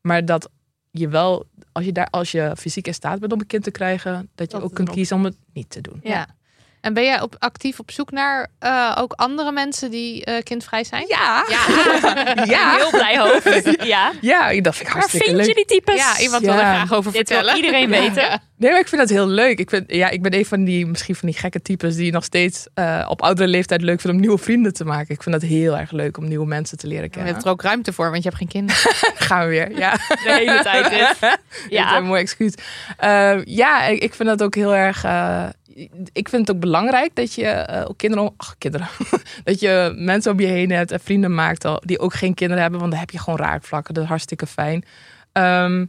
[0.00, 0.50] Maar dat
[0.90, 3.70] je wel, als je, daar, als je fysiek in staat bent om een kind te
[3.70, 6.00] krijgen, dat je Dat ook kunt kiezen om het niet te doen.
[6.02, 6.28] Ja.
[6.80, 10.84] En ben jij op, actief op zoek naar eh, ook andere mensen die eh, kindvrij
[10.84, 11.04] zijn?
[11.08, 11.64] Ja, Ja.
[12.54, 12.76] ja.
[12.76, 13.48] Heel blij hoofd.
[13.86, 14.12] Ja.
[14.20, 15.46] ja dat vind ik Waar hartstikke vind leuk.
[15.46, 15.96] je die types?
[15.96, 17.64] Ja, iemand wil er graag over Dit wil vertellen.
[17.64, 18.42] iedereen weten.
[18.56, 19.58] Nee, maar ik vind dat heel leuk.
[19.58, 22.24] Ik, vind, ja, ik ben een van die, misschien van die gekke types die nog
[22.24, 25.14] steeds eh, op oudere leeftijd leuk vinden om nieuwe vrienden te maken.
[25.14, 27.32] Ik vind dat heel erg leuk om nieuwe mensen te leren Je kennen.
[27.32, 28.82] hebt er ook ruimte voor, want je hebt geen kinderen.
[29.28, 29.78] Gaan we weer.
[29.78, 29.92] Ja.
[29.92, 31.16] De hele tijd dit.
[31.20, 31.38] Ja.
[31.68, 31.96] Ja.
[31.96, 32.54] een mooi excuus.
[32.96, 35.04] Eh, ja, ik, ik vind dat ook heel erg.
[36.12, 38.86] Ik vind het ook belangrijk dat je eh, ook kinderen, om- ach, kinderen,
[39.44, 42.62] dat je mensen om je heen hebt en vrienden maakt al- die ook geen kinderen
[42.62, 43.94] hebben, want dan heb je gewoon raakvlakken.
[43.94, 44.84] Dat is hartstikke fijn.
[45.32, 45.86] Ehm,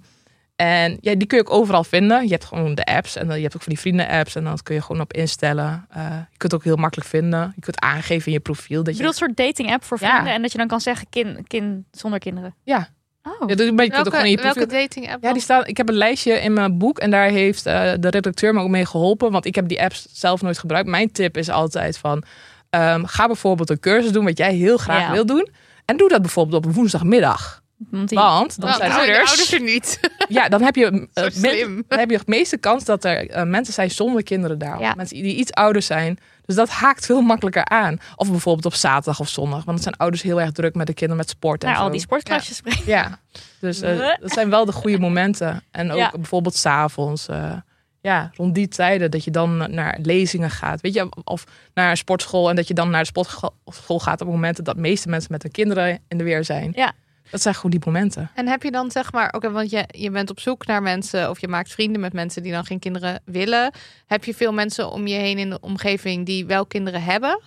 [0.56, 2.24] en ja, die kun je ook overal vinden.
[2.24, 4.58] Je hebt gewoon de apps en dan, je hebt ook van die vrienden-apps en dan
[4.64, 5.86] kun je gewoon op instellen.
[5.90, 7.52] Eh, je kunt het ook heel makkelijk vinden.
[7.56, 8.98] Je kunt aangeven in je profiel dat Je je.
[9.08, 10.10] bedoelt een soort dating app voor Ja.
[10.10, 12.56] vrienden en dat je dan kan zeggen kind, kind zonder kinderen.
[12.64, 12.90] Ja.
[13.24, 13.50] Oh.
[13.50, 15.24] Ja, dus- maar je kunt ook gewoon in je Welke, dating app?
[15.24, 18.10] Ja, die staat, ik heb een lijstje in mijn boek en daar heeft eh, de
[18.10, 19.32] redacteur me ook mee geholpen.
[19.32, 20.88] Want ik heb die apps zelf nooit gebruikt.
[20.90, 22.24] Mijn tip is altijd van,
[22.70, 25.12] ehm, ga bijvoorbeeld een cursus doen wat jij heel graag Ja.
[25.12, 25.50] wil doen.
[25.86, 27.62] En doe dat bijvoorbeeld op een woensdagmiddag.
[27.90, 29.18] Want die- Want dan, zijn, de ouders.
[29.30, 30.00] ouders er niet.
[30.38, 33.44] ja, dan, heb je, eh, men- dan heb je de meeste kans dat er eh,
[33.44, 34.80] mensen zijn zonder kinderen daar.
[34.80, 34.94] Ja.
[34.98, 36.18] Mensen die iets ouder zijn.
[36.56, 37.98] Dus dat haakt veel makkelijker aan.
[38.16, 39.56] Of bijvoorbeeld op zaterdag of zondag.
[39.58, 41.84] Want dan zijn ouders heel erg druk met de kinderen met sport en naar zo.
[41.84, 42.62] al die sportklasjes.
[42.86, 43.20] Ja,
[43.60, 45.64] dus eh, dat zijn wel de goede momenten.
[45.72, 46.12] En ook Ja.
[46.16, 47.54] bijvoorbeeld s'avonds, eh
[48.02, 50.82] ja, rond die tijden dat je dan naar lezingen gaat.
[50.82, 54.28] Weet je, of naar een sportschool en dat je dan naar de sportschool gaat op
[54.28, 56.72] momenten dat de meeste mensen met hun kinderen in de weer zijn.
[56.76, 56.92] Ja.
[57.32, 58.30] Dat zijn gewoon die momenten.
[58.36, 61.30] En heb je dan zeg maar, oké, want je, je bent op zoek naar mensen
[61.30, 63.72] of je maakt vrienden met mensen die dan geen kinderen willen.
[64.06, 67.42] Heb je veel mensen om je heen in de omgeving die wel kinderen hebben?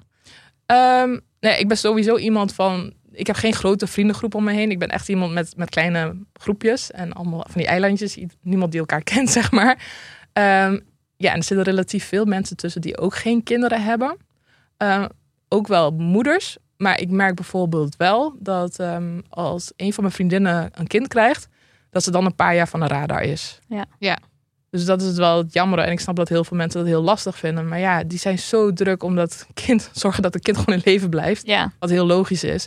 [0.66, 2.93] Ehm, nee, ik ben sowieso iemand van.
[3.12, 4.70] Ik heb geen grote vriendengroep om me heen.
[4.70, 8.19] Ik ben echt iemand met, met kleine groepjes en allemaal van die eilandjes.
[8.40, 9.78] Niemand die elkaar kent, zeg maar.
[10.32, 10.78] Ehm,
[11.16, 14.16] ja, en er zitten relatief veel mensen tussen die ook geen kinderen hebben.
[14.77, 15.09] Ehm,
[15.48, 16.56] ook wel moeders.
[16.77, 21.49] Maar ik merk bijvoorbeeld wel dat ehm, als een van mijn vriendinnen een kind krijgt,
[21.91, 23.59] dat ze dan een paar jaar van de radar is.
[23.69, 23.85] Ja.
[23.99, 24.19] Ja.
[24.71, 25.79] Dus dat is het wel het jammer.
[25.79, 27.69] En ik snap dat heel veel mensen dat heel lastig vinden.
[27.69, 30.83] Maar ja, die zijn zo druk om dat kind, zorgen dat het kind gewoon in
[30.85, 31.47] leven blijft.
[31.47, 31.73] Ja.
[31.79, 32.67] Wat heel logisch is.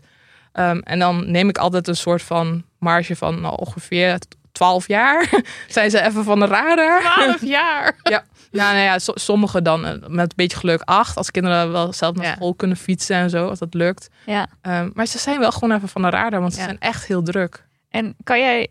[0.51, 4.17] Ehm, en dan neem ik altijd een soort van marge van nou, ongeveer
[4.51, 5.29] 12 jaar.
[5.67, 7.01] zijn ze even van de radar.
[7.01, 7.95] 12 jaar.
[8.03, 8.23] Ja,
[8.63, 11.17] nou ja, so- sommigen dan eh, met een beetje geluk acht.
[11.17, 12.33] Als kinderen wel zelf naar Ja.
[12.35, 14.07] school kunnen fietsen en zo, als dat lukt.
[14.25, 14.47] ja.
[14.61, 16.65] Ehm, maar ze zijn wel gewoon even van de radar, want ze Ja.
[16.65, 17.65] zijn echt heel druk.
[17.89, 18.67] En kan jij.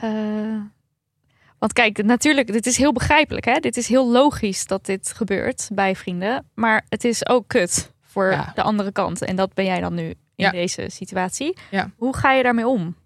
[0.00, 0.10] eh,
[1.58, 3.44] want kijk, natuurlijk, dit is heel begrijpelijk.
[3.44, 3.58] Hè?
[3.60, 6.50] Dit is heel logisch dat dit gebeurt bij vrienden.
[6.54, 8.52] Maar het is ook kut voor Ja.
[8.54, 9.22] de andere kant.
[9.22, 10.50] En dat ben jij dan nu in Ja.
[10.50, 11.56] deze situatie.
[11.70, 11.90] Ja.
[11.96, 12.96] Hoe ga je daarmee om?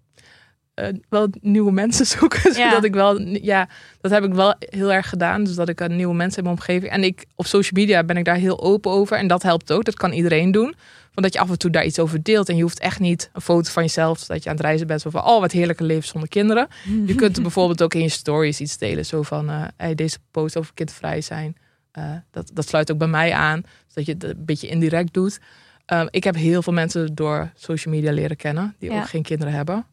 [0.81, 2.53] Eh, wel nieuwe mensen zoeken.
[2.53, 2.69] Ja.
[2.69, 3.67] Zodat ik wel, ja,
[4.01, 5.43] dat heb ik wel heel erg gedaan.
[5.43, 6.91] Dus dat ik een nieuwe mensen in mijn omgeving.
[6.91, 9.17] En ik op social media ben ik daar heel open over.
[9.17, 9.83] En dat helpt ook.
[9.85, 10.75] Dat kan iedereen doen.
[11.13, 12.49] Want dat je af en toe daar iets over deelt.
[12.49, 15.01] En je hoeft echt niet een foto van jezelf dat je aan het reizen bent.
[15.01, 16.67] Van, oh, wat heerlijke leven zonder kinderen.
[17.05, 19.05] Je kunt bijvoorbeeld ook in je stories iets delen.
[19.05, 21.57] Zo van, eh, hey, deze post over kindvrij zijn.
[21.91, 23.61] Eh, dat, dat sluit ook bij mij aan.
[23.61, 25.39] Dus dat je het een beetje indirect doet.
[25.85, 28.75] Ehm, ik heb heel veel mensen door social media leren kennen.
[28.79, 28.97] Die Ja.
[28.99, 29.85] ook geen kinderen hebben.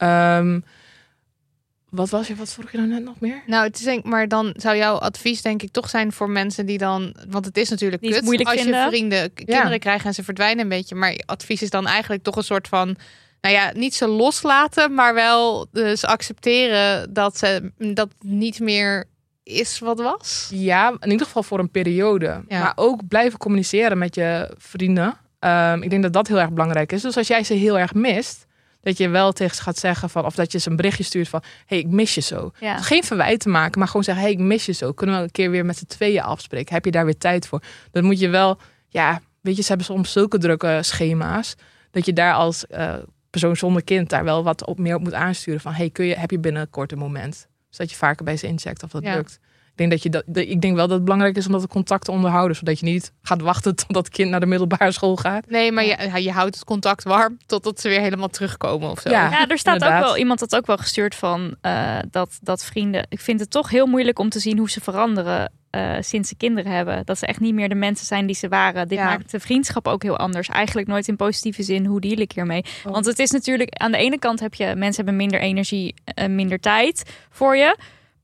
[0.00, 0.60] Ehm,
[1.90, 2.34] wat was je?
[2.34, 3.42] Wat vroeg je nou net nog meer?
[3.46, 6.66] Nou, het is denk, maar dan zou jouw advies denk ik toch zijn voor mensen
[6.66, 8.80] die dan, want het is natuurlijk kut moeilijk als vinden.
[8.80, 12.22] je vrienden kinderen krijgt en ze verdwijnen een beetje, maar je advies is dan eigenlijk
[12.22, 12.96] toch een soort van
[13.40, 19.04] nou ja, niet ze loslaten, maar wel dus accepteren dat ze dat niet meer
[19.42, 20.48] is wat was.
[20.52, 22.42] Ja, in ieder geval voor een periode.
[22.48, 22.60] Ja.
[22.60, 25.16] Maar ook blijven communiceren met je vrienden.
[25.38, 27.02] Ehm, ik denk dat dat heel erg belangrijk is.
[27.02, 28.46] Dus als jij ze heel erg mist,
[28.80, 31.28] dat je wel tegen ze gaat zeggen van, of dat je ze een berichtje stuurt
[31.28, 32.50] van, hey, ik mis je zo.
[32.60, 32.76] Ja.
[32.76, 34.92] Geen verwijt te maken, maar gewoon zeggen, hey, ik mis je zo.
[34.92, 36.74] Kunnen we een keer weer met z'n tweeën afspreken?
[36.74, 37.62] Heb je daar weer tijd voor?
[37.90, 38.58] Dan moet je wel,
[38.88, 41.54] ja, weet je, ze hebben soms zulke drukke schema's,
[41.90, 42.94] dat je daar als eh,
[43.30, 46.14] persoon zonder kind daar wel wat op meer op moet aansturen van, hey, kun je,
[46.14, 47.48] heb je binnenkort een moment?
[47.70, 49.14] Zodat je vaker bij ze incheckt of dat Ja.
[49.14, 49.38] lukt.
[49.70, 52.04] Ik denk, dat je dat, ik denk wel dat het belangrijk is om dat contact
[52.04, 52.56] te onderhouden.
[52.56, 55.46] Zodat je niet gaat wachten totdat het kind naar de middelbare school gaat.
[55.48, 59.00] Nee, maar je, ja, je houdt het contact warm totdat ze weer helemaal terugkomen of
[59.00, 59.10] zo.
[59.10, 59.30] Ja.
[59.30, 63.06] Ja, er staat ook wel iemand had ook wel gestuurd van eh, dat, dat vrienden.
[63.08, 66.34] Ik vind het toch heel moeilijk om te zien hoe ze veranderen eh, sinds ze
[66.36, 67.02] kinderen hebben.
[67.04, 68.88] Dat ze echt niet meer de mensen zijn die ze waren.
[68.88, 69.04] Dit Ja.
[69.04, 70.48] maakt de vriendschap ook heel anders.
[70.48, 71.84] Eigenlijk nooit in positieve zin.
[71.86, 72.64] Hoe deal ik hiermee?
[72.84, 72.92] Oh.
[72.92, 76.34] Want het is natuurlijk aan de ene kant heb je mensen hebben minder energie, en
[76.34, 77.76] minder tijd voor je.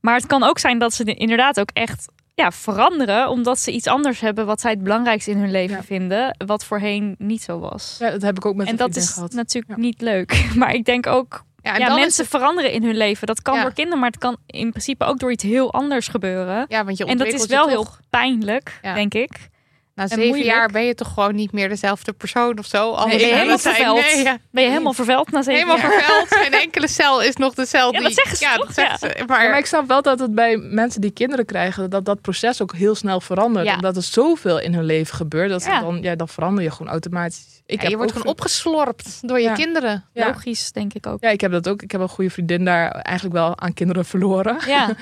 [0.07, 3.87] Maar het kan ook zijn dat ze inderdaad ook echt ja, veranderen omdat ze iets
[3.87, 5.83] anders hebben wat zij het belangrijkste in hun leven Ja.
[5.83, 7.95] vinden, wat voorheen niet zo was.
[7.99, 9.33] Ja, dat heb ik ook met en dat is gehad.
[9.33, 9.85] natuurlijk Ja.
[9.85, 10.45] niet leuk.
[10.55, 13.27] Maar ik denk ook Ja, mensen het- veranderen in hun leven.
[13.27, 16.65] Dat kan door kinderen, maar het kan in principe ook door iets heel anders gebeuren.
[16.67, 19.49] ja, want je En dat is wel heel pijnlijk, denk ik.
[19.97, 20.49] Na en zeven moeilijk.
[20.49, 22.91] jaar ben je toch gewoon niet meer dezelfde persoon of zo.
[22.91, 24.01] Alles ben je helemaal verveld.
[24.01, 24.37] Nee, ja.
[24.51, 25.91] Ben je helemaal verveld na zeven Helemaal jaar?
[25.91, 26.27] verveld.
[26.43, 28.65] Geen enkele cel is nog de cel Ja, dat zeggen ze ja, toch?
[28.65, 29.23] dat zeggen ze.
[29.27, 32.21] Maar, Ja, maar ik snap wel dat het bij mensen die kinderen krijgen, dat dat
[32.21, 33.65] proces ook heel snel verandert.
[33.65, 33.75] Ja.
[33.75, 37.45] Omdat er zoveel in hun leven gebeurt, dat dan, ja, dan verander je gewoon automatisch.
[37.65, 39.53] Ik ja, heb je wordt ook gewoon opgeslorpt door je Ja.
[39.53, 40.05] kinderen.
[40.13, 40.25] Ja.
[40.27, 41.17] Logisch, denk ik ook.
[41.21, 41.81] Ja, ik heb dat ook.
[41.81, 44.57] Ik heb een goede vriendin daar eigenlijk wel aan kinderen verloren.
[44.67, 44.89] Ja,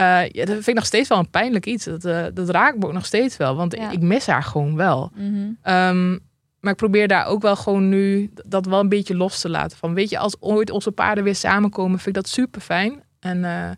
[0.00, 1.84] Eh, ja, dat vind ik nog steeds wel een pijnlijk iets.
[1.84, 3.90] Dat, eh, dat raakt me ook nog steeds wel, want Ja.
[3.90, 5.10] ik mis haar gewoon wel.
[5.14, 5.50] Mhm.
[5.62, 6.10] Ehm,
[6.60, 9.76] maar ik probeer daar ook wel gewoon nu dat wel een beetje los te laten.
[9.78, 13.02] Van weet je, als ooit onze paarden weer samenkomen, vind ik dat super fijn.
[13.20, 13.70] En, eh,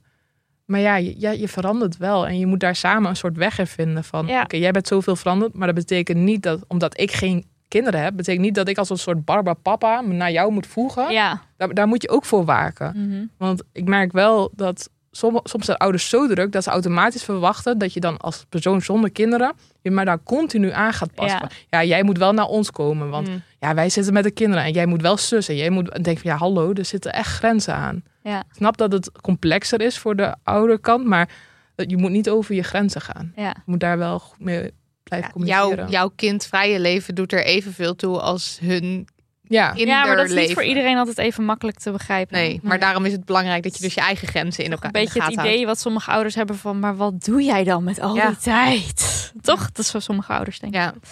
[0.65, 2.27] maar ja je, ja, je verandert wel.
[2.27, 4.05] En je moet daar samen een soort weg in vinden.
[4.05, 4.43] Van Ja.
[4.43, 5.55] oké, jij bent zoveel veranderd.
[5.55, 8.91] Maar dat betekent niet dat, omdat ik geen kinderen heb, betekent niet dat ik als
[8.91, 11.13] een soort Barbara papa me naar jou moet voegen.
[11.13, 11.43] ja.
[11.57, 12.93] Daar, daar moet je ook voor waken.
[13.09, 13.25] Mhm.
[13.39, 17.79] Want ik merk wel dat som, soms zijn ouders zo druk dat ze automatisch verwachten
[17.79, 21.49] dat je dan als persoon zonder kinderen je maar daar continu aan gaat passen.
[21.71, 21.85] Ja.
[21.85, 23.43] Jij moet wel naar ons komen, want Mm.
[23.61, 25.57] ja, wij zitten met de kinderen en jij moet wel sussen.
[25.57, 28.03] Jij moet en denk van ja, hallo, er zitten echt grenzen aan.
[28.23, 28.39] Ja.
[28.41, 31.29] Ik snap dat het complexer is voor de ouderkant, maar
[31.77, 33.33] je moet niet over je grenzen gaan.
[33.37, 33.49] ja.
[33.49, 34.71] Je moet daar wel mee
[35.03, 35.77] blijven Ja, communiceren.
[35.77, 39.09] jouw, jouw kindvrije leven doet er evenveel toe als hun
[39.43, 39.67] ja.
[39.69, 40.01] kinderleven.
[40.01, 42.37] ja, maar dat is niet voor iedereen altijd even makkelijk te begrijpen.
[42.37, 44.93] Nee, maar daarom is het belangrijk dat je dus je eigen grenzen in elkaar een
[44.93, 47.85] beetje in de het idee wat sommige ouders hebben van, maar wat doe jij dan
[47.85, 48.27] met al Ja.
[48.29, 49.21] die tijd?
[49.43, 49.67] Toch?
[49.73, 50.81] Dat is voor sommige ouders denk ik.
[50.81, 50.97] houdt.
[51.03, 51.09] Ja.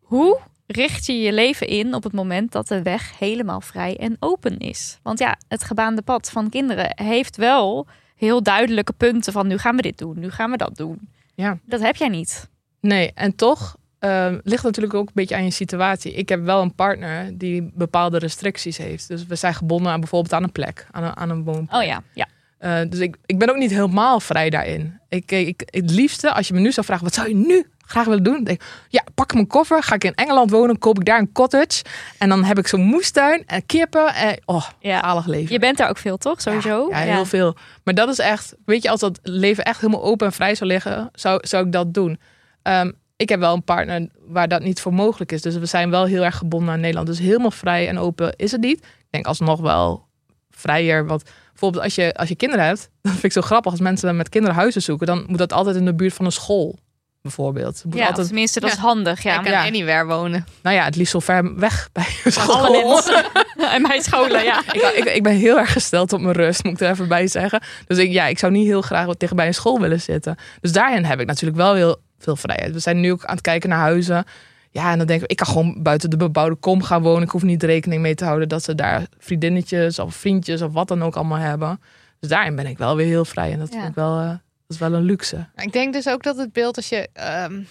[0.00, 4.16] Hoe richt je je leven in op het moment dat de weg helemaal vrij en
[4.20, 4.98] open is?
[5.02, 9.76] Want ja, het gebaande pad van kinderen heeft wel heel duidelijke punten van nu gaan
[9.76, 11.08] we dit doen, nu gaan we dat doen.
[11.34, 11.58] Ja.
[11.64, 12.48] Dat heb jij niet.
[12.80, 16.12] Nee, en toch ehm, ligt natuurlijk ook een beetje aan je situatie.
[16.12, 19.08] Ik heb wel een partner die bepaalde restricties heeft.
[19.08, 21.80] Dus we zijn gebonden aan bijvoorbeeld aan een plek, aan een, aan een woonplek.
[21.80, 22.26] Oh ja, ja.
[22.58, 25.00] Eh, dus ik, ik ben ook niet helemaal vrij daarin.
[25.08, 28.04] Ik, ik, het liefste, als je me nu zou vragen, wat zou je nu graag
[28.04, 28.34] willen doen?
[28.34, 31.18] Dan denk ik, ja, pak mijn koffer, ga ik in Engeland wonen, koop ik daar
[31.18, 31.84] een cottage.
[32.18, 34.14] En dan heb ik zo'n moestuin en kippen.
[34.14, 35.00] En, oh, Ja.
[35.00, 35.52] zalig leven.
[35.52, 36.40] Je bent daar ook veel, toch?
[36.40, 36.88] Sowieso.
[36.90, 37.56] Ja, heel veel.
[37.84, 40.70] Maar dat is echt, weet je, als dat leven echt helemaal open en vrij zou
[40.70, 42.20] liggen, zou, zou ik dat doen.
[42.62, 42.90] Ehm,
[43.20, 45.42] ik heb wel een partner waar dat niet voor mogelijk is.
[45.42, 47.06] Dus we zijn wel heel erg gebonden aan Nederland.
[47.06, 48.78] Dus helemaal vrij en open is het niet.
[48.78, 50.06] Ik denk alsnog wel
[50.50, 51.06] vrijer.
[51.06, 53.70] Want bijvoorbeeld als je, als je kinderen hebt, dan vind ik zo grappig.
[53.70, 56.32] Als mensen met kinderen huizen zoeken, dan moet dat altijd in de buurt van een
[56.32, 56.78] school.
[57.22, 57.82] Bijvoorbeeld.
[57.84, 58.82] Moet Ja, altijd, tenminste, dat is Ja.
[58.82, 59.22] handig.
[59.22, 59.64] Ja, ik kan ja.
[59.66, 60.44] anywhere wonen.
[60.62, 62.54] nou ja, het liefst zo ver weg bij school.
[62.54, 63.24] alle mensen.
[63.70, 64.58] en mijn scholen, ja.
[64.72, 67.26] ik, ik, ik ben heel erg gesteld op mijn rust, moet ik er even bij
[67.26, 67.60] zeggen.
[67.86, 70.36] Dus ik, ja, ik zou niet heel graag wat tegen bij een school willen zitten.
[70.60, 72.72] Dus daarin heb ik natuurlijk wel heel veel vrijheid.
[72.72, 74.24] We zijn nu ook aan het kijken naar huizen.
[74.70, 77.22] Ja, en dan denk ik, ik kan gewoon buiten de bebouwde kom gaan wonen.
[77.22, 80.88] Ik hoef niet rekening mee te houden dat ze daar vriendinnetjes of vriendjes of wat
[80.88, 81.80] dan ook allemaal hebben.
[82.20, 83.52] Dus daarin ben ik wel weer heel vrij.
[83.52, 83.76] En dat Ja.
[83.78, 84.38] vind ik wel, eh, dat
[84.68, 85.46] is wel een luxe.
[85.56, 87.62] Ik denk dus ook dat het beeld als je ehm,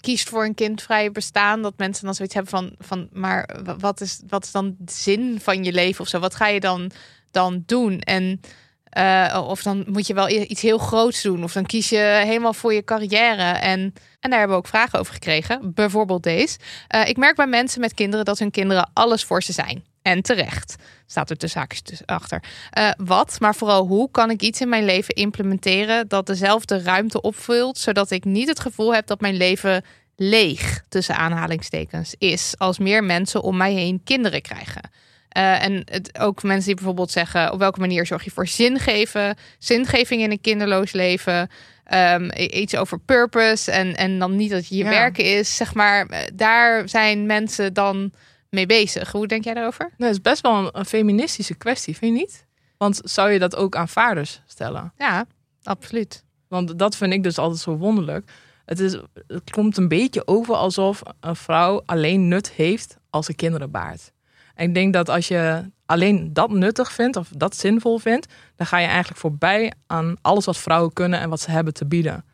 [0.00, 3.48] kiest voor een kindvrije bestaan, dat mensen dan zoiets hebben van, van maar
[3.78, 6.18] wat is, wat is dan de zin van je leven of zo?
[6.18, 6.90] Wat ga je dan,
[7.30, 7.98] dan doen?
[8.00, 8.40] En
[8.94, 11.44] eh, of dan moet je wel iets heel groots doen.
[11.44, 13.42] Of dan kies je helemaal voor je carrière.
[13.42, 13.80] En,
[14.20, 15.74] en daar hebben we ook vragen over gekregen.
[15.74, 16.58] Bijvoorbeeld deze.
[16.88, 19.84] Eh, ik merk bij mensen met kinderen dat hun kinderen alles voor ze zijn.
[20.02, 20.74] En terecht.
[21.06, 22.42] Staat er tussen haakjes achter.
[22.70, 27.20] Eh, wat, maar vooral hoe kan ik iets in mijn leven implementeren dat dezelfde ruimte
[27.20, 29.84] opvult, zodat ik niet het gevoel heb dat mijn leven
[30.16, 34.90] leeg, tussen aanhalingstekens, is als meer mensen om mij heen kinderen krijgen.
[35.34, 39.36] Eh, en het, ook mensen die bijvoorbeeld zeggen: op welke manier zorg je voor zingeven,
[39.58, 41.48] zingeving in een kinderloos leven.
[42.38, 44.90] I- iets over purpose en, en dan niet dat je je Ja.
[44.90, 45.56] werken is.
[45.56, 48.12] Zeg maar, eh, daar zijn mensen dan
[48.50, 49.12] mee bezig.
[49.12, 49.90] Hoe denk jij daarover?
[49.96, 52.46] Het is best wel een, een feministische kwestie, vind je niet?
[52.76, 54.92] Want zou je dat ook aan vaders stellen?
[54.98, 55.26] Ja,
[55.62, 56.24] absoluut.
[56.48, 58.30] Want dat vind ik dus altijd zo wonderlijk.
[58.64, 58.92] Het, is,
[59.26, 64.12] het komt een beetje over alsof een vrouw alleen nut heeft als ze kinderen baart.
[64.54, 68.66] En ik denk dat als je alleen dat nuttig vindt of dat zinvol vindt, dan
[68.66, 72.24] ga je eigenlijk voorbij aan alles wat vrouwen kunnen en wat ze hebben te bieden.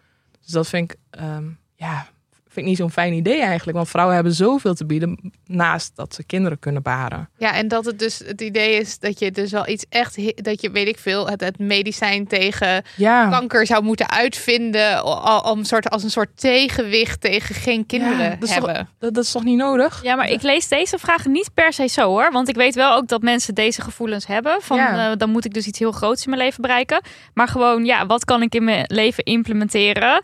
[0.40, 2.06] Dus dat vind ik, ehm, ja,
[2.52, 3.76] vind ik niet zo'n fijn idee eigenlijk.
[3.76, 7.28] Want vrouwen hebben zoveel te bieden naast dat ze kinderen kunnen baren.
[7.38, 10.60] Ja, en dat het dus het idee is dat je dus wel iets echt, dat
[10.60, 15.04] je weet ik veel, het, het medicijn tegen Ja, kanker zou moeten uitvinden
[15.44, 18.88] om soort, als een soort tegenwicht tegen geen kinderen Ja, dat is toch- hebben.
[18.98, 20.02] dat, dat is toch niet nodig?
[20.02, 22.32] Ja, maar ik lees deze vraag niet per se zo hoor.
[22.32, 24.56] Want ik weet wel ook dat mensen deze gevoelens hebben.
[24.62, 25.10] Van Ja.
[25.10, 27.00] eh, dan moet ik dus iets heel groots in mijn leven bereiken.
[27.34, 30.22] Maar gewoon, ja, wat kan ik in mijn leven implementeren?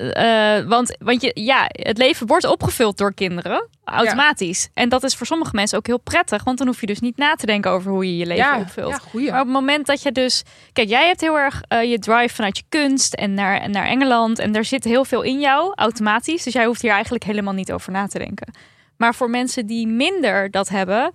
[0.00, 4.68] Eh, want want je, ja, het leven wordt opgevuld door kinderen, automatisch.
[4.74, 6.44] En dat is voor sommige mensen ook heel prettig.
[6.44, 8.58] Want dan hoef je dus niet na te denken over hoe je je leven ja,
[8.58, 8.90] opvult.
[8.90, 9.30] ja, goeie.
[9.30, 10.42] Maar op het moment dat je dus...
[10.72, 13.86] Kijk, jij hebt heel erg eh, je drive vanuit je kunst en naar, en naar
[13.86, 14.38] Engeland.
[14.38, 16.42] En daar zit heel veel in jou, automatisch.
[16.42, 18.54] Dus jij hoeft hier eigenlijk helemaal niet over na te denken.
[18.96, 21.12] Maar voor mensen die minder dat hebben...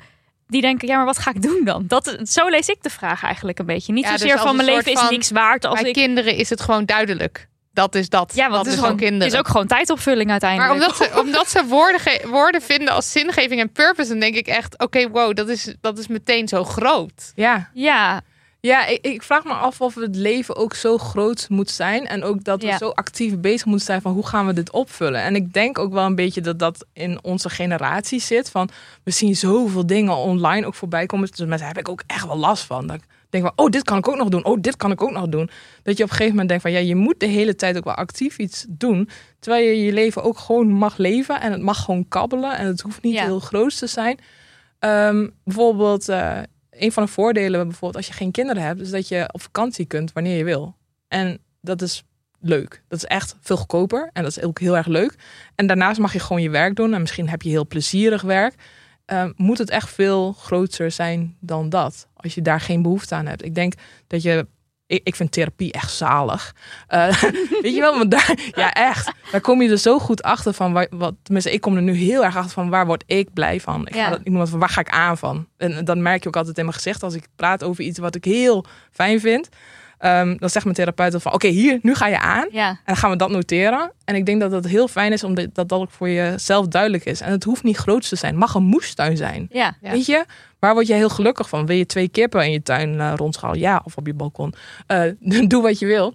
[0.47, 1.83] Die denken, ja, maar wat ga ik doen dan?
[1.87, 3.93] Dat, zo lees ik de vraag eigenlijk een beetje.
[3.93, 5.95] Niet Ja, dus zozeer als van mijn leven is niks waard als Bij ik...
[5.95, 7.47] kinderen is het gewoon duidelijk.
[7.75, 8.31] Dat is dat.
[8.35, 9.23] Ja, want dat het is, gewoon gewoon, kinderen.
[9.23, 10.73] het is ook gewoon tijdopvulling uiteindelijk.
[10.73, 14.47] Maar omdat ze, omdat ze woorden, woorden vinden als zingeving en purpose, dan denk ik
[14.47, 17.31] echt, oké, wow, dat is, dat is meteen zo groot.
[17.35, 18.21] Ja, Ja,
[18.59, 22.07] Ja, ik, ik vraag me af of het leven ook zo groot moet zijn.
[22.07, 22.77] En ook dat we Ja.
[22.77, 25.21] zo actief bezig moeten zijn van hoe gaan we dit opvullen.
[25.21, 28.49] En ik denk ook wel een beetje dat dat in onze generatie zit.
[28.49, 28.69] Van
[29.03, 31.29] we zien zoveel dingen online ook voorbij komen.
[31.35, 32.87] Dus daar heb ik ook echt wel last van.
[32.87, 33.03] Dat ik
[33.35, 34.45] denk van, oh, dit kan ik ook nog doen.
[34.45, 35.49] Oh, dit kan ik ook nog doen.
[35.83, 37.83] Dat je op een gegeven moment denkt van, ja, je moet de hele tijd ook
[37.83, 39.09] wel actief iets doen.
[39.39, 41.41] Terwijl je je leven ook gewoon mag leven.
[41.41, 42.57] En het mag gewoon kabbelen.
[42.57, 43.23] En het hoeft niet Ja.
[43.23, 44.19] heel groot te zijn.
[44.79, 46.37] Ehm, bijvoorbeeld, eh,
[46.69, 49.85] een van de voordelen bijvoorbeeld als je geen kinderen hebt, is dat je op vakantie
[49.85, 50.75] kunt wanneer je wil.
[51.07, 52.03] En dat is
[52.39, 52.83] leuk.
[52.87, 55.15] Dat is echt veel goedkoper en dat is ook heel erg leuk.
[55.55, 58.53] En daarnaast mag je gewoon je werk doen en misschien heb je heel plezierig werk.
[59.05, 63.25] Ehm, moet het echt veel groter zijn dan dat, als je daar geen behoefte aan
[63.25, 63.43] hebt.
[63.45, 63.73] Ik denk
[64.07, 64.47] dat je
[64.87, 66.55] ik, ik vind therapie echt zalig.
[66.87, 67.21] Eh,
[67.61, 69.11] weet je wel, want daar, ja echt.
[69.31, 71.93] Daar kom je er zo goed achter van, waar, wat, tenminste ik kom er nu
[71.93, 73.87] heel erg achter van, waar word ik blij van?
[73.87, 74.03] Ik, Ja.
[74.03, 75.47] ga, dat- ik noem het van, waar ga ik aan van?
[75.57, 78.15] En dan merk je ook altijd in mijn gezicht, als ik praat over iets wat
[78.15, 79.49] ik heel fijn vind.
[79.97, 82.47] Ehm, dan zegt mijn therapeut dan van, oké, hier, nu ga je aan.
[82.51, 82.69] ja.
[82.69, 83.91] En dan gaan we dat noteren.
[84.05, 87.05] En ik denk dat het heel fijn is, omdat dat, dat ook voor jezelf duidelijk
[87.05, 87.21] is.
[87.21, 88.31] En het hoeft niet groot te zijn.
[88.31, 89.47] Het mag een moestuin zijn.
[89.51, 89.77] Ja.
[89.81, 89.91] Ja.
[89.91, 90.25] Weet je,
[90.59, 91.65] waar word je heel gelukkig van?
[91.65, 93.59] Wil je twee kippen in je tuin eh rondschalen?
[93.59, 94.53] Ja, of op je balkon.
[94.87, 95.03] Eh,
[95.47, 96.13] doe wat je wil.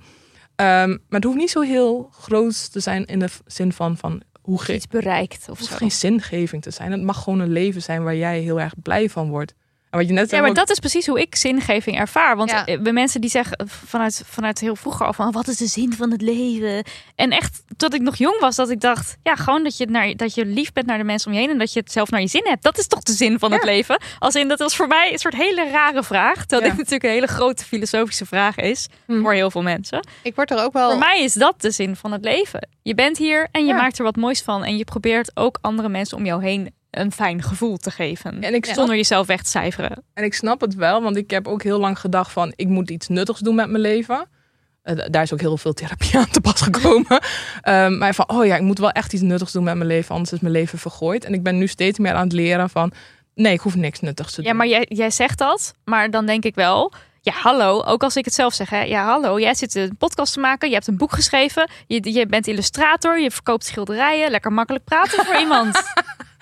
[0.56, 4.22] Ehm, maar het hoeft niet zo heel groot te zijn in de zin van, van
[4.42, 5.76] hoe ge- Iets bereikt of het hoeft zo.
[5.76, 6.92] geen zingeving te zijn.
[6.92, 9.54] Het mag gewoon een leven zijn waar jij heel erg blij van wordt.
[9.90, 12.36] En wat je net Ja, maar ook- dat is precies hoe ik zingeving ervaar.
[12.36, 12.64] Want Ja.
[12.66, 15.92] eh, bij mensen die zeggen vanuit, vanuit heel vroeger al van wat is de zin
[15.92, 16.84] van het leven?
[17.14, 20.16] En echt tot ik nog jong was, dat ik dacht, ja, gewoon dat je, naar,
[20.16, 22.10] dat je lief bent naar de mensen om je heen en dat je het zelf
[22.10, 22.62] naar je zin hebt.
[22.62, 24.00] Dat is toch de zin van het leven?
[24.18, 26.34] Als in, dat was voor mij een soort hele rare vraag.
[26.46, 26.68] Terwijl Ja.
[26.68, 29.20] dit natuurlijk een hele grote filosofische vraag is Hm.
[29.20, 30.06] voor heel veel mensen.
[30.22, 30.90] Ik word er ook wel.
[30.90, 32.68] Voor mij is dat de zin van het leven.
[32.82, 33.76] Je bent hier en je Ja.
[33.76, 34.64] maakt er wat moois van.
[34.64, 38.42] En je probeert ook andere mensen om jou heen een fijn gevoel te geven.
[38.42, 40.04] En ik snap Zonder jezelf weg te cijferen.
[40.14, 42.90] En ik snap het wel, want ik heb ook heel lang gedacht van ik moet
[42.90, 44.28] iets nuttigs doen met mijn leven.
[44.82, 47.20] Eh, daar is ook heel veel therapie aan te pas gekomen.
[47.60, 50.14] Ehm, maar van, oh ja, ik moet wel echt iets nuttigs doen met mijn leven,
[50.14, 51.24] anders is mijn leven vergooid.
[51.24, 52.92] En ik ben nu steeds meer aan het leren van,
[53.34, 54.50] nee, ik hoef niks nuttigs te doen.
[54.50, 56.92] Ja, maar jij, jij zegt dat, maar dan denk ik wel.
[57.22, 57.82] Ja, hallo.
[57.82, 58.70] Ook als ik het zelf zeg.
[58.70, 58.82] Hè.
[58.82, 59.40] Ja, hallo.
[59.40, 60.68] Jij zit een podcast te maken.
[60.68, 61.70] Je hebt een boek geschreven.
[61.86, 63.20] Je, je bent illustrator.
[63.20, 64.30] Je verkoopt schilderijen.
[64.30, 65.82] Lekker makkelijk praten voor iemand.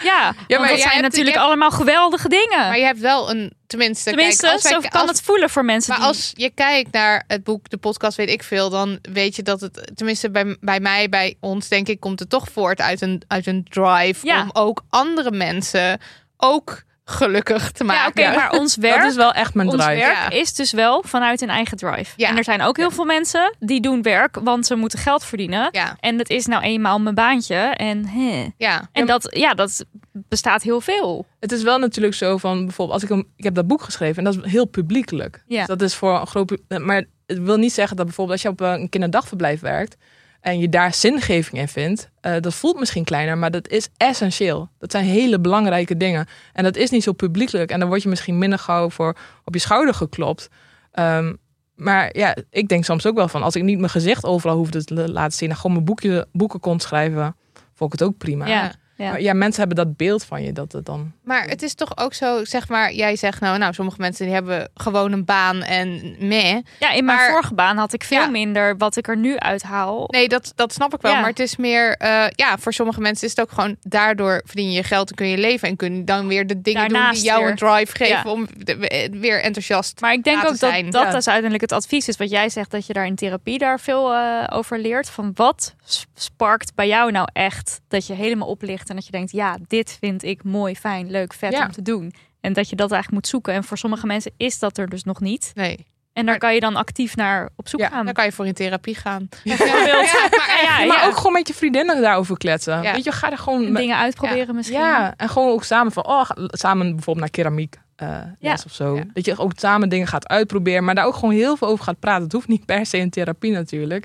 [0.02, 2.58] Ja, maar want dat zijn hebt- natuurlijk hebt- allemaal geweldige dingen.
[2.58, 5.50] Maar je hebt wel een, tenminste, Tenminste, kijk, als wij, zo kan als- het voelen
[5.50, 5.90] voor mensen.
[5.90, 9.36] Maar die- als je kijkt naar het boek, de podcast, weet ik veel, dan weet
[9.36, 12.80] je dat het, tenminste bij, bij mij, bij ons, denk ik, komt het toch voort
[12.80, 14.42] uit een, uit een drive Ja.
[14.42, 16.00] om ook andere mensen
[16.36, 18.22] ook gelukkig te ja, maken.
[18.26, 20.01] oké, maar ons werk, dat is wel echt mijn ons drive.
[20.01, 20.30] werk Ja.
[20.30, 22.12] is dus wel vanuit een eigen drive.
[22.16, 22.28] Ja.
[22.28, 25.68] En er zijn ook heel veel mensen die doen werk, want ze moeten geld verdienen.
[25.70, 27.55] Ja, En dat is nou eenmaal mijn baantje.
[27.56, 28.48] En, hè.
[28.56, 28.89] ja.
[28.93, 31.26] en dat, ja, dat bestaat heel veel.
[31.40, 34.16] Het is wel natuurlijk zo van, bijvoorbeeld, als ik, een, ik heb dat boek geschreven
[34.16, 35.43] en dat is heel publiekelijk.
[35.47, 35.59] Ja.
[35.59, 38.48] Dus dat is voor een groot Maar het wil niet zeggen dat bijvoorbeeld als je
[38.48, 39.97] op een kinderdagverblijf werkt,
[40.40, 44.69] en je daar zingeving in vindt, eh, dat voelt misschien kleiner, maar dat is essentieel.
[44.78, 46.27] Dat zijn hele belangrijke dingen.
[46.52, 47.70] En dat is niet zo publiekelijk.
[47.70, 50.48] En dan word je misschien minder gauw voor op je schouder geklopt.
[50.93, 51.35] Ehm,
[51.74, 54.85] maar ja, ik denk soms ook wel van, als ik niet mijn gezicht overal hoefde
[54.85, 57.36] te laten zien en gewoon mijn boekje, boeken kon schrijven,
[57.74, 58.47] vond ik het ook prima.
[58.47, 58.73] Ja.
[58.98, 59.10] Ja.
[59.10, 61.12] Maar ja, mensen hebben dat beeld van je dat het dan.
[61.24, 64.34] Maar het is toch ook zo, zeg maar, jij zegt nou, nou, sommige mensen die
[64.34, 66.56] hebben gewoon een baan en meh.
[66.78, 68.26] Ja, in mijn Maar- vorige baan had ik veel Ja.
[68.28, 70.04] minder wat ik er nu uithaal.
[70.08, 71.12] Nee, dat, dat snap ik wel.
[71.12, 71.20] Ja.
[71.20, 74.70] Maar het is meer, eh, ja, voor sommige mensen is het ook gewoon, daardoor verdien
[74.70, 75.68] je je geld en kun je leven.
[75.68, 77.50] En kun je dan weer de dingen doen die jou weer.
[77.50, 80.00] een drive geven om de- weer enthousiast.
[80.00, 81.04] Maar ik denk ook dat dat Ja.
[81.04, 84.14] dus uiteindelijk het advies is wat jij zegt, dat je daar in therapie daar veel
[84.14, 85.10] eh, over leert.
[85.10, 85.74] Van wat
[86.14, 89.97] sparkt bij jou nou echt dat je helemaal oplicht en dat je denkt, ja, dit
[90.01, 91.65] vind ik mooi, fijn, leuk, vet Ja.
[91.65, 92.12] om te doen.
[92.40, 93.55] En dat je dat eigenlijk moet zoeken.
[93.55, 95.52] En voor sommige mensen is dat er dus nog niet.
[95.55, 98.05] Nee, En daar kan je dan actief naar op zoek Ja, gaan.
[98.05, 99.28] dan kan je voor in therapie gaan.
[99.44, 100.12] Bijvoorbeeld.
[100.36, 101.06] maar ja, maar ja.
[101.06, 102.82] ook gewoon met je vriendinnen daarover kletsen.
[102.82, 102.93] Ja.
[102.93, 104.78] Weet je, ga er gewoon dingen uitproberen misschien.
[104.78, 108.09] Ja, en gewoon ook samen van, oh, samen bijvoorbeeld naar keramiek eh
[108.39, 108.51] Ja.
[108.51, 108.97] les of zo.
[108.97, 109.05] Ja.
[109.12, 111.98] Dat je ook samen dingen gaat uitproberen, maar daar ook gewoon heel veel over gaat
[112.01, 112.23] praten.
[112.23, 114.05] Het hoeft niet per se in therapie natuurlijk.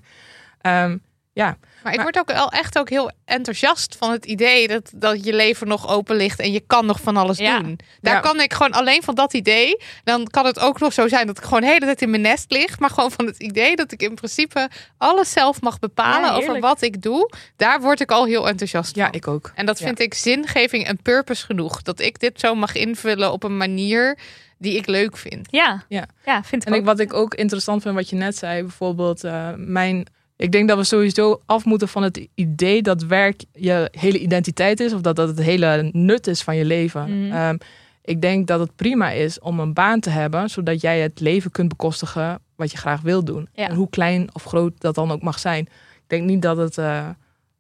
[0.62, 0.98] Ehm,
[1.34, 5.26] ja, Maar ik word ook wel echt ook heel enthousiast van het idee dat, dat
[5.26, 7.60] je leven nog open ligt en je kan nog van alles Ja.
[7.60, 7.80] doen.
[8.02, 8.20] Daar Ja.
[8.20, 9.78] kan ik gewoon alleen van dat idee.
[10.04, 12.22] Dan kan het ook nog zo zijn dat ik gewoon de hele tijd in mijn
[12.22, 12.80] nest lig.
[12.80, 16.60] Maar gewoon van het idee dat ik in principe alles zelf mag bepalen Ja, over
[16.60, 17.30] wat ik doe.
[17.56, 19.14] Daar word ik al heel enthousiast ja van.
[19.14, 19.52] ik ook.
[19.56, 19.86] En dat Ja.
[19.86, 21.82] vind ik zingeving en purpose genoeg.
[21.82, 24.18] Dat ik dit zo mag invullen op een manier
[24.58, 25.48] die ik leuk vind.
[25.52, 26.06] Ja, Ja.
[26.26, 26.86] ja vind ik En ook.
[26.86, 30.06] wat ik ook interessant vind, wat je net zei, bijvoorbeeld eh, mijn.
[30.36, 34.80] Ik denk dat we sowieso af moeten van het idee dat werk je hele identiteit
[34.80, 37.26] is, of dat dat het hele nut is van je leven.
[37.26, 37.32] Mhm.
[37.36, 37.58] Ehm,
[38.02, 41.52] ik denk dat het prima is om een baan te hebben, zodat jij het leven
[41.52, 43.48] kunt bekostigen wat je graag wil doen.
[43.54, 43.68] Ja.
[43.70, 45.64] En hoe klein of groot dat dan ook mag zijn.
[45.96, 47.10] Ik denk niet dat het eh,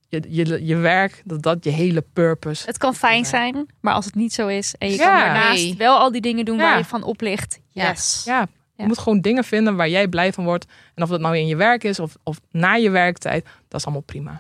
[0.08, 2.66] je, je, je werk, dat dat je hele purpose.
[2.66, 5.18] Het kan fijn zijn, maar als het niet zo is en je Ja.
[5.18, 7.60] kan daarnaast wel al die dingen doen waar je van oplicht.
[7.70, 8.22] Yes.
[8.26, 8.48] Ja, Ja.
[8.84, 10.66] Je moet gewoon dingen vinden waar jij blij van wordt.
[10.94, 13.86] En of dat nou in je werk is of, of na je werktijd, dat is
[13.86, 14.40] allemaal prima.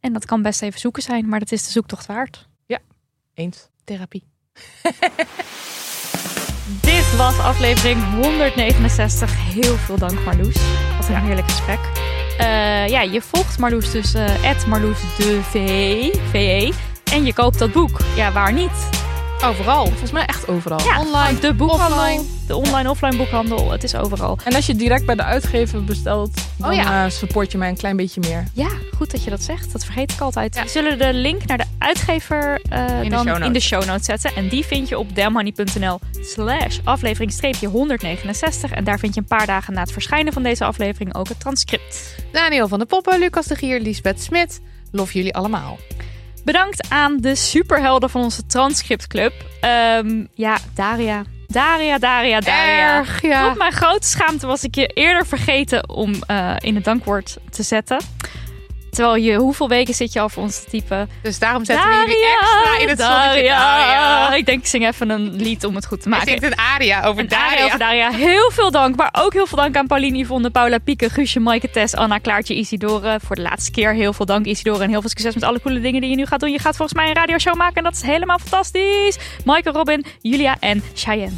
[0.00, 2.48] En dat kan best even zoeken zijn, maar dat is de zoektocht waard.
[3.38, 3.68] Eens.
[3.84, 4.22] Therapie.
[6.80, 9.52] Dit was aflevering 169.
[9.52, 10.56] Heel veel dank Marloes.
[10.96, 11.78] Wat een heerlijk gesprek.
[12.38, 15.52] Eh, ja, je volgt Marloes dus eh Marloes de V,
[16.30, 16.72] VE.
[17.12, 18.00] En je koopt dat boek.
[18.16, 19.07] Ja, waar niet?
[19.44, 19.86] Overal.
[19.86, 20.80] Volgens mij echt overal.
[20.80, 21.98] Ja, Online, de boekhandel.
[21.98, 22.22] offline.
[22.46, 23.70] De online-offline boekhandel.
[23.70, 24.38] Het is overal.
[24.44, 27.04] En als je direct bij de uitgever bestelt, dan Oh ja.
[27.04, 28.44] eh, support je mij een klein beetje meer.
[28.52, 29.72] Ja, goed dat je dat zegt.
[29.72, 30.54] Dat vergeet ik altijd.
[30.54, 30.62] Ja.
[30.62, 33.46] We zullen de link naar de uitgever de dan notes.
[33.46, 34.34] in de show notes zetten.
[34.34, 38.70] En die vind je op damhoney.nl slash aflevering streepje 169.
[38.70, 41.40] En daar vind je een paar dagen na het verschijnen van deze aflevering ook het
[41.40, 42.14] transcript.
[42.32, 44.60] Daniel van de Poppen, Lucas de Gier, Lisbeth Smit.
[44.92, 45.78] Lof jullie allemaal.
[46.48, 49.32] Bedankt aan de superhelden van onze transcriptclub.
[49.60, 51.24] Ehm, ja, Daria.
[51.46, 52.96] Daria, Daria, Daria.
[52.96, 53.48] Erg, ja.
[53.48, 57.62] Tot mijn grote schaamte was ik je eerder vergeten om eh, in het dankwoord te
[57.62, 57.98] zetten.
[58.90, 61.10] Terwijl je, hoeveel weken zit je al voor ons te typen?
[61.22, 63.48] Dus daarom zetten we jullie extra in het zonnetje.
[63.48, 64.34] Daria.
[64.34, 66.28] Ik denk, ik zing even een lied om het goed te maken.
[66.28, 67.64] zingt een aria over Een aria Daria.
[67.64, 68.10] over Daria.
[68.10, 68.96] Heel veel dank.
[68.96, 72.54] Maar ook heel veel dank aan Pauline Yvonne, Paula Pieke, Guusje, Maaike, Tess, Anna, Klaartje,
[72.54, 73.18] Isidore.
[73.24, 74.82] Voor de laatste keer heel veel dank Isidore.
[74.82, 76.50] En heel veel succes met alle coole dingen die je nu gaat doen.
[76.50, 79.18] Je gaat volgens mij een radioshow maken en dat is helemaal fantastisch.
[79.44, 81.36] Maaike, Robin, Julia en Cheyenne.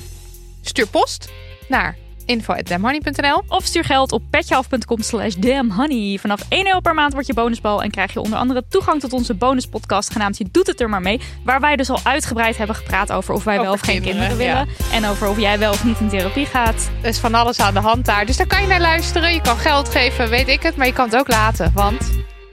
[0.63, 1.29] Stuur post
[1.69, 1.97] naar
[2.31, 3.43] info.damhoney.nl.
[3.49, 6.19] Of stuur geld op petjeaf.com slash damnhoney.
[6.21, 9.13] Vanaf 1 euro per maand wordt je bonusbal en krijg je onder andere toegang tot
[9.13, 11.21] onze bonuspodcast genaamd Je doet het er maar mee.
[11.45, 14.29] Waar wij dus al uitgebreid hebben gepraat over of wij Over wel of geen kinderen,
[14.29, 14.93] kinderen willen.
[14.93, 16.91] En over of jij wel of niet in therapie gaat.
[17.03, 18.27] Er is van alles aan de hand daar.
[18.27, 19.33] Dus daar kan je naar luisteren.
[19.35, 20.77] Je kan geld geven, weet ik het.
[20.77, 21.73] Maar je kan het ook laten.
[21.75, 22.01] Want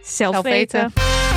[0.02, 0.82] Zelf, Zelf weten.
[0.82, 1.37] weten.